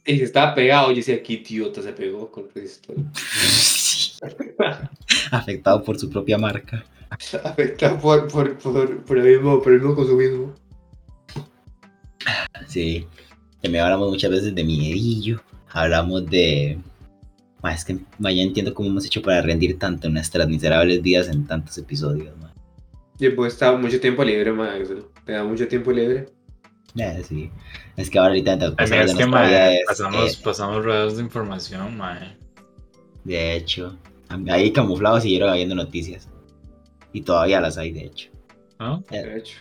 Y 0.06 0.18
si 0.18 0.24
estaba 0.24 0.54
pegado, 0.54 0.90
yo 0.92 0.98
decía, 0.98 1.24
qué 1.24 1.34
idiota 1.34 1.82
se 1.82 1.92
pegó 1.94 2.30
con 2.32 2.48
resistor. 2.54 2.96
Afectado 5.32 5.84
por 5.84 5.98
su 5.98 6.10
propia 6.10 6.38
marca. 6.38 6.86
Afectado 7.44 8.00
por, 8.00 8.28
por, 8.28 8.58
por, 8.58 9.04
por, 9.04 9.18
el 9.18 9.24
mismo, 9.24 9.62
por 9.62 9.74
el 9.74 9.80
mismo 9.80 9.96
consumismo. 9.96 10.54
Sí. 12.68 13.08
También 13.66 13.84
hablamos 13.84 14.12
muchas 14.12 14.30
veces 14.30 14.54
de 14.54 14.64
miedillo. 14.64 15.42
Hablamos 15.72 16.28
de. 16.28 16.78
Ma, 17.64 17.74
es 17.74 17.84
que 17.84 17.98
ma, 18.20 18.32
ya 18.32 18.44
entiendo 18.44 18.76
cómo 18.76 18.90
hemos 18.90 19.08
hecho 19.08 19.24
para 19.24 19.42
rendir 19.42 19.80
tanto 19.80 20.06
en 20.06 20.14
nuestras 20.14 20.48
miserables 20.48 21.02
vidas 21.02 21.30
en 21.30 21.48
tantos 21.48 21.76
episodios, 21.80 22.38
ma. 22.38 22.54
Y 23.18 23.30
pues 23.30 23.54
estaba 23.54 23.76
mucho 23.76 24.00
tiempo 24.00 24.24
libre, 24.24 24.52
ma. 24.52 24.76
Axel. 24.76 25.04
Te 25.26 25.32
da 25.32 25.44
mucho 25.44 25.68
tiempo 25.68 25.92
libre. 25.92 26.30
Ya, 26.94 27.24
sí. 27.24 27.50
Es 27.98 28.12
que 28.12 28.20
ahora 28.20 28.34
ahorita 28.34 28.56
de 28.56 28.68
es 28.78 29.16
que, 29.16 29.26
mae, 29.26 29.78
es, 29.78 29.82
pasamos, 29.88 30.34
eh, 30.34 30.42
pasamos 30.44 31.18
de 31.18 31.24
información, 31.24 31.98
mae. 31.98 32.38
de 33.24 33.56
hecho. 33.56 33.98
Ahí 34.48 34.72
camuflados 34.72 35.24
siguieron 35.24 35.50
habiendo 35.50 35.74
noticias. 35.74 36.30
Y 37.14 37.22
todavía 37.22 37.60
las 37.62 37.80
hay, 37.80 37.92
de 37.92 38.06
hecho. 38.06 38.30
De 39.10 39.38
hecho. 39.38 39.58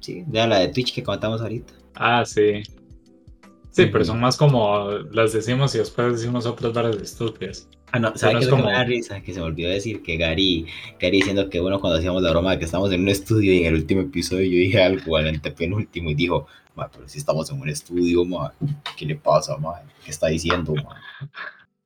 Sí, 0.00 0.24
vea 0.26 0.48
la 0.48 0.58
de 0.58 0.68
Twitch 0.68 0.92
que 0.92 1.04
contamos 1.04 1.40
ahorita. 1.40 1.72
Ah, 1.96 2.24
sí. 2.24 2.62
Sí, 3.70 3.86
pero 3.86 4.04
son 4.04 4.20
más 4.20 4.36
como 4.38 4.88
las 5.12 5.32
decimos 5.34 5.74
y 5.74 5.78
después 5.78 6.12
decimos 6.14 6.46
otras 6.46 6.72
varas 6.72 6.96
estúpidas. 6.96 7.68
Ah, 7.92 7.98
no, 7.98 8.16
¿sabes 8.16 8.34
no 8.34 8.38
qué 8.40 8.44
es 8.44 8.50
que 8.50 8.56
como- 8.56 8.64
me 8.64 8.72
da 8.72 8.84
risa? 8.84 9.20
Que 9.20 9.34
se 9.34 9.40
me 9.40 9.46
olvidó 9.46 9.68
decir 9.70 10.02
que 10.02 10.16
Gary, 10.16 10.66
Gary 10.98 11.18
diciendo 11.18 11.50
que 11.50 11.60
bueno, 11.60 11.78
cuando 11.78 11.98
hacíamos 11.98 12.22
la 12.22 12.30
broma 12.30 12.52
de 12.52 12.58
que 12.58 12.64
estamos 12.64 12.90
en 12.92 13.02
un 13.02 13.08
estudio 13.10 13.52
y 13.52 13.60
en 13.60 13.66
el 13.66 13.74
último 13.74 14.00
episodio 14.00 14.44
yo 14.46 14.58
dije 14.58 14.82
algo 14.82 15.16
al 15.16 15.28
antepenúltimo 15.28 16.10
y 16.10 16.14
dijo, 16.14 16.46
ma, 16.74 16.88
pero 16.90 17.06
si 17.06 17.18
estamos 17.18 17.50
en 17.50 17.60
un 17.60 17.68
estudio, 17.68 18.24
ma, 18.24 18.52
¿qué 18.96 19.04
le 19.04 19.16
pasa, 19.16 19.56
ma? 19.58 19.74
¿Qué 20.04 20.10
está 20.10 20.28
diciendo, 20.28 20.74
ma? 20.74 21.00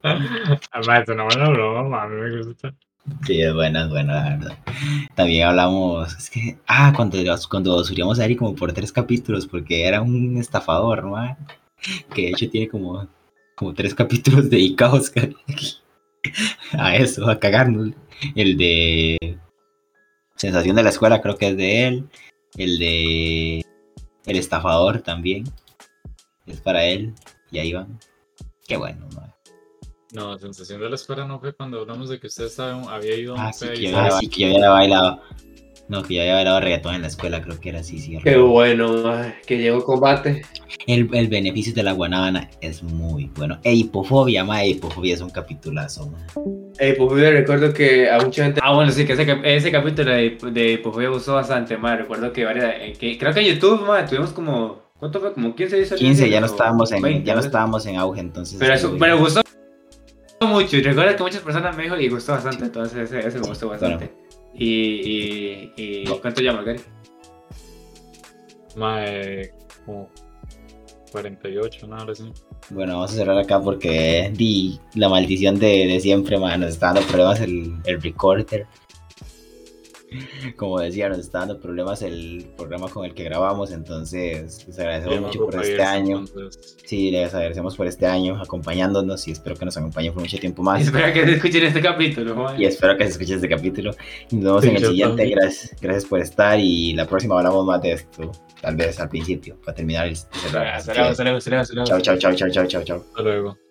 Además, 0.72 1.02
es 1.02 1.08
una 1.08 1.24
buena 1.24 1.48
broma, 1.50 1.88
ma, 1.88 2.02
a 2.04 2.08
mí 2.08 2.20
me 2.20 2.42
gusta. 2.44 2.72
Sí, 3.26 3.40
es 3.40 3.54
buena, 3.54 3.84
es 3.84 3.90
la 3.90 4.36
verdad. 4.36 4.58
También 5.14 5.48
hablamos, 5.48 6.14
es 6.16 6.30
que, 6.30 6.58
ah, 6.66 6.92
cuando, 6.94 7.18
cuando 7.48 7.82
subíamos 7.84 8.18
a 8.18 8.22
Gary 8.22 8.36
como 8.36 8.54
por 8.54 8.72
tres 8.72 8.92
capítulos, 8.92 9.46
porque 9.46 9.84
era 9.86 10.02
un 10.02 10.36
estafador, 10.36 11.04
ma, 11.06 11.36
que 12.14 12.22
de 12.22 12.28
hecho 12.28 12.50
tiene 12.50 12.68
como, 12.68 13.08
como 13.56 13.74
tres 13.74 13.94
capítulos 13.94 14.50
dedicados 14.50 15.12
a 16.72 16.96
eso, 16.96 17.28
a 17.28 17.38
cagarnos. 17.38 17.90
El 18.34 18.56
de 18.58 19.38
Sensación 20.40 20.74
de 20.74 20.82
la 20.82 20.88
escuela 20.88 21.20
creo 21.20 21.36
que 21.36 21.48
es 21.48 21.56
de 21.58 21.86
él. 21.86 22.08
El 22.56 22.78
de 22.78 23.66
El 24.24 24.36
estafador 24.36 25.02
también. 25.02 25.44
Es 26.46 26.62
para 26.62 26.82
él. 26.86 27.14
Y 27.50 27.58
ahí 27.58 27.74
van. 27.74 27.98
Qué 28.66 28.78
bueno, 28.78 29.06
ma. 29.14 29.29
No, 30.12 30.38
sensación 30.38 30.80
de 30.80 30.88
la 30.88 30.96
escuela 30.96 31.24
no 31.24 31.38
fue 31.38 31.52
cuando 31.52 31.80
hablamos 31.80 32.08
de 32.08 32.18
que 32.18 32.26
usted 32.26 32.46
estaba, 32.46 32.82
había 32.92 33.16
ido 33.16 33.32
a 33.32 33.36
un 33.36 33.40
Ah, 33.42 33.52
sí, 33.52 33.68
que 33.68 33.82
yo 33.82 33.98
había, 33.98 34.10
sí, 34.12 34.28
que 34.28 34.40
yo 34.40 34.46
había 34.48 34.70
bailado. 34.70 35.20
No, 35.88 36.02
que 36.02 36.14
yo 36.14 36.20
había 36.22 36.34
bailado 36.34 36.60
reggaetón 36.60 36.94
en 36.94 37.02
la 37.02 37.08
escuela, 37.08 37.42
creo 37.42 37.58
que 37.58 37.68
era 37.70 37.80
así, 37.80 37.98
sí. 37.98 38.16
Qué 38.22 38.36
bueno, 38.36 39.12
que 39.44 39.58
llegó 39.58 39.84
combate. 39.84 40.42
El, 40.86 41.08
el 41.12 41.28
beneficio 41.28 41.74
de 41.74 41.82
la 41.82 41.92
guanábana 41.92 42.48
es 42.60 42.82
muy 42.82 43.30
bueno. 43.34 43.58
E 43.64 43.74
hipofobia, 43.74 44.44
ma, 44.44 44.64
hipofobia 44.64 45.14
es 45.14 45.20
un 45.20 45.30
capitulazo, 45.30 46.08
ma. 46.08 46.18
Eh, 46.78 46.90
Hipofobia, 46.90 47.30
recuerdo 47.30 47.74
que 47.74 48.08
a 48.08 48.18
mucha 48.20 48.44
gente. 48.44 48.60
Ah, 48.62 48.72
bueno, 48.74 48.90
sí, 48.90 49.04
que 49.04 49.12
ese, 49.12 49.40
ese 49.44 49.70
capítulo 49.70 50.12
de, 50.12 50.38
de 50.50 50.72
Hipofobia 50.72 51.08
gustó 51.08 51.34
bastante, 51.34 51.76
más. 51.76 51.98
Recuerdo 51.98 52.32
que 52.32 52.44
varias. 52.44 52.74
eh, 52.80 52.92
que, 52.98 53.18
creo 53.18 53.34
que 53.34 53.40
en 53.40 53.54
YouTube, 53.54 53.86
man, 53.86 54.06
tuvimos 54.08 54.30
como. 54.30 54.90
¿Cuánto 54.98 55.20
fue? 55.20 55.32
Como 55.32 55.54
15 55.54 55.76
días. 55.76 55.92
15, 55.92 56.30
ya 56.30 56.40
no 56.40 56.46
estábamos 56.46 56.92
en, 56.92 57.02
20, 57.02 57.26
ya 57.26 57.34
no 57.34 57.40
estábamos 57.40 57.84
en 57.86 57.96
auge, 57.96 58.20
entonces. 58.20 58.58
Pero, 58.58 58.74
eso, 58.74 58.96
pero 58.98 59.18
gustó 59.18 59.42
mucho. 60.46 60.76
Y 60.76 60.82
recuerdo 60.82 61.16
que 61.16 61.22
muchas 61.22 61.42
personas 61.42 61.76
me 61.76 61.84
dijo 61.84 61.96
y 61.96 62.08
gustó 62.08 62.32
bastante. 62.32 62.64
Entonces, 62.64 63.10
ese, 63.10 63.26
ese 63.26 63.38
me 63.38 63.48
gustó 63.48 63.68
bastante. 63.68 64.12
Y, 64.54 64.66
y, 64.66 65.72
y. 65.76 66.04
¿Cuánto 66.20 66.40
llama, 66.42 66.62
Gary? 66.62 66.80
Mae, 68.76 69.52
como 69.84 70.08
48, 71.12 71.86
nada 71.86 72.12
así. 72.12 72.32
Bueno, 72.70 72.94
vamos 72.94 73.12
a 73.12 73.14
cerrar 73.14 73.38
acá 73.38 73.60
porque 73.60 74.32
di 74.34 74.78
la 74.94 75.08
maldición 75.08 75.58
de, 75.58 75.86
de 75.86 76.00
siempre, 76.00 76.38
ma, 76.38 76.56
nos 76.56 76.70
está 76.70 76.92
dando 76.92 77.02
problemas 77.02 77.40
el, 77.40 77.74
el 77.84 78.00
recorder. 78.00 78.66
Como 80.56 80.80
decía, 80.80 81.08
nos 81.08 81.18
está 81.18 81.40
dando 81.40 81.60
problemas 81.60 82.02
el 82.02 82.46
programa 82.56 82.88
con 82.88 83.04
el 83.04 83.14
que 83.14 83.24
grabamos, 83.24 83.70
entonces 83.72 84.66
les 84.66 84.78
agradecemos 84.78 85.20
mucho 85.20 85.46
por 85.46 85.62
este 85.64 85.82
año. 85.82 86.18
entonces, 86.18 86.76
Sí, 86.84 87.10
les 87.10 87.32
agradecemos 87.34 87.76
por 87.76 87.86
este 87.86 88.06
año 88.06 88.40
acompañándonos 88.40 89.26
y 89.28 89.32
espero 89.32 89.56
que 89.56 89.64
nos 89.64 89.76
acompañen 89.76 90.12
por 90.12 90.22
mucho 90.22 90.38
tiempo 90.38 90.62
más. 90.62 90.82
Espero 90.86 91.12
que 91.12 91.22
escuchen 91.22 91.64
este 91.64 91.80
capítulo, 91.80 92.34
man. 92.34 92.60
Y 92.60 92.64
espero 92.64 92.96
que 92.96 93.04
se 93.04 93.10
escuche 93.12 93.34
este 93.34 93.48
capítulo. 93.48 93.92
Y 94.30 94.36
nos 94.36 94.42
vemos 94.44 94.62
Sí, 94.62 94.68
en 94.68 94.76
el 94.76 94.84
siguiente. 94.86 95.30
Gracias, 95.30 95.76
gracias 95.80 96.04
por 96.06 96.20
estar. 96.20 96.58
Y 96.58 96.94
la 96.94 97.06
próxima 97.06 97.36
hablamos 97.38 97.64
más 97.64 97.80
de 97.82 97.92
esto. 97.92 98.32
Tal 98.60 98.76
vez 98.76 98.98
al 99.00 99.08
principio, 99.08 99.56
para 99.64 99.74
terminar 99.74 100.06
el. 100.08 100.16
saludos. 100.16 101.88
Chao, 101.88 102.00
chao, 102.00 102.16
chao, 102.18 102.34
chao, 102.34 102.50
chao, 102.50 102.66
chao, 102.66 102.82
chao. 102.82 103.04
Hasta 103.08 103.22
luego. 103.22 103.69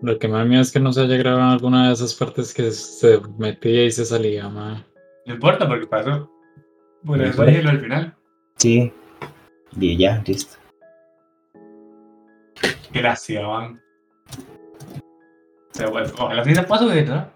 Lo 0.00 0.18
que 0.18 0.28
más 0.28 0.46
miedo 0.46 0.62
es 0.62 0.70
que 0.70 0.78
no 0.78 0.92
se 0.92 1.02
haya 1.02 1.16
grabado 1.16 1.50
alguna 1.50 1.88
de 1.88 1.94
esas 1.94 2.14
partes 2.14 2.54
que 2.54 2.70
se 2.70 3.20
metía 3.36 3.84
y 3.84 3.90
se 3.90 4.04
salía, 4.04 4.48
mae. 4.48 4.84
No 5.26 5.34
importa 5.34 5.66
porque 5.66 5.86
pasó. 5.86 6.30
Por 7.04 7.18
No 7.18 7.24
eso 7.24 7.44
dije 7.44 7.66
al 7.66 7.80
final. 7.80 8.16
Sí. 8.56 8.92
Y 9.78 9.96
ya, 9.96 10.22
listo. 10.26 10.56
Lástima, 12.94 13.48
man. 13.48 13.82
Pero 15.76 15.90
bueno, 15.90 16.08
ojalá 16.18 16.44
sí 16.44 16.54
se 16.54 16.62
pueda 16.62 16.82
subir, 16.82 17.08
¿no? 17.08 17.30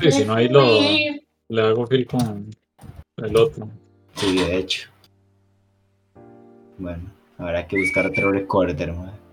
Sí, 0.00 0.10
si 0.10 0.24
no 0.24 0.34
ahí 0.34 0.48
lo 0.48 0.80
le 1.48 1.62
hago 1.62 1.86
feel 1.86 2.06
con 2.06 2.50
el 3.18 3.36
otro. 3.36 3.68
Sí, 4.14 4.36
de 4.36 4.56
hecho. 4.58 4.90
Bueno, 6.78 7.10
habrá 7.38 7.66
que 7.66 7.78
buscar 7.78 8.06
otro 8.06 8.32
recorder, 8.32 8.92
madre. 8.92 9.23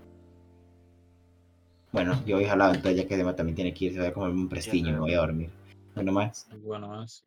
Bueno, 1.92 2.22
yo 2.24 2.36
voy 2.36 2.46
jalado, 2.46 2.72
entonces 2.74 3.02
ya 3.02 3.06
que 3.06 3.18
Dema 3.18 3.36
también 3.36 3.54
tiene 3.54 3.74
que 3.74 3.84
irse, 3.84 3.98
voy 3.98 4.08
a 4.08 4.14
comerme 4.14 4.40
un 4.40 4.48
prestiño 4.48 4.88
y 4.88 4.92
me 4.92 4.98
voy 4.98 5.14
a 5.14 5.18
dormir. 5.18 5.50
Bueno, 5.94 6.12
más. 6.12 6.48
Bueno, 6.64 6.88
más. 6.88 7.22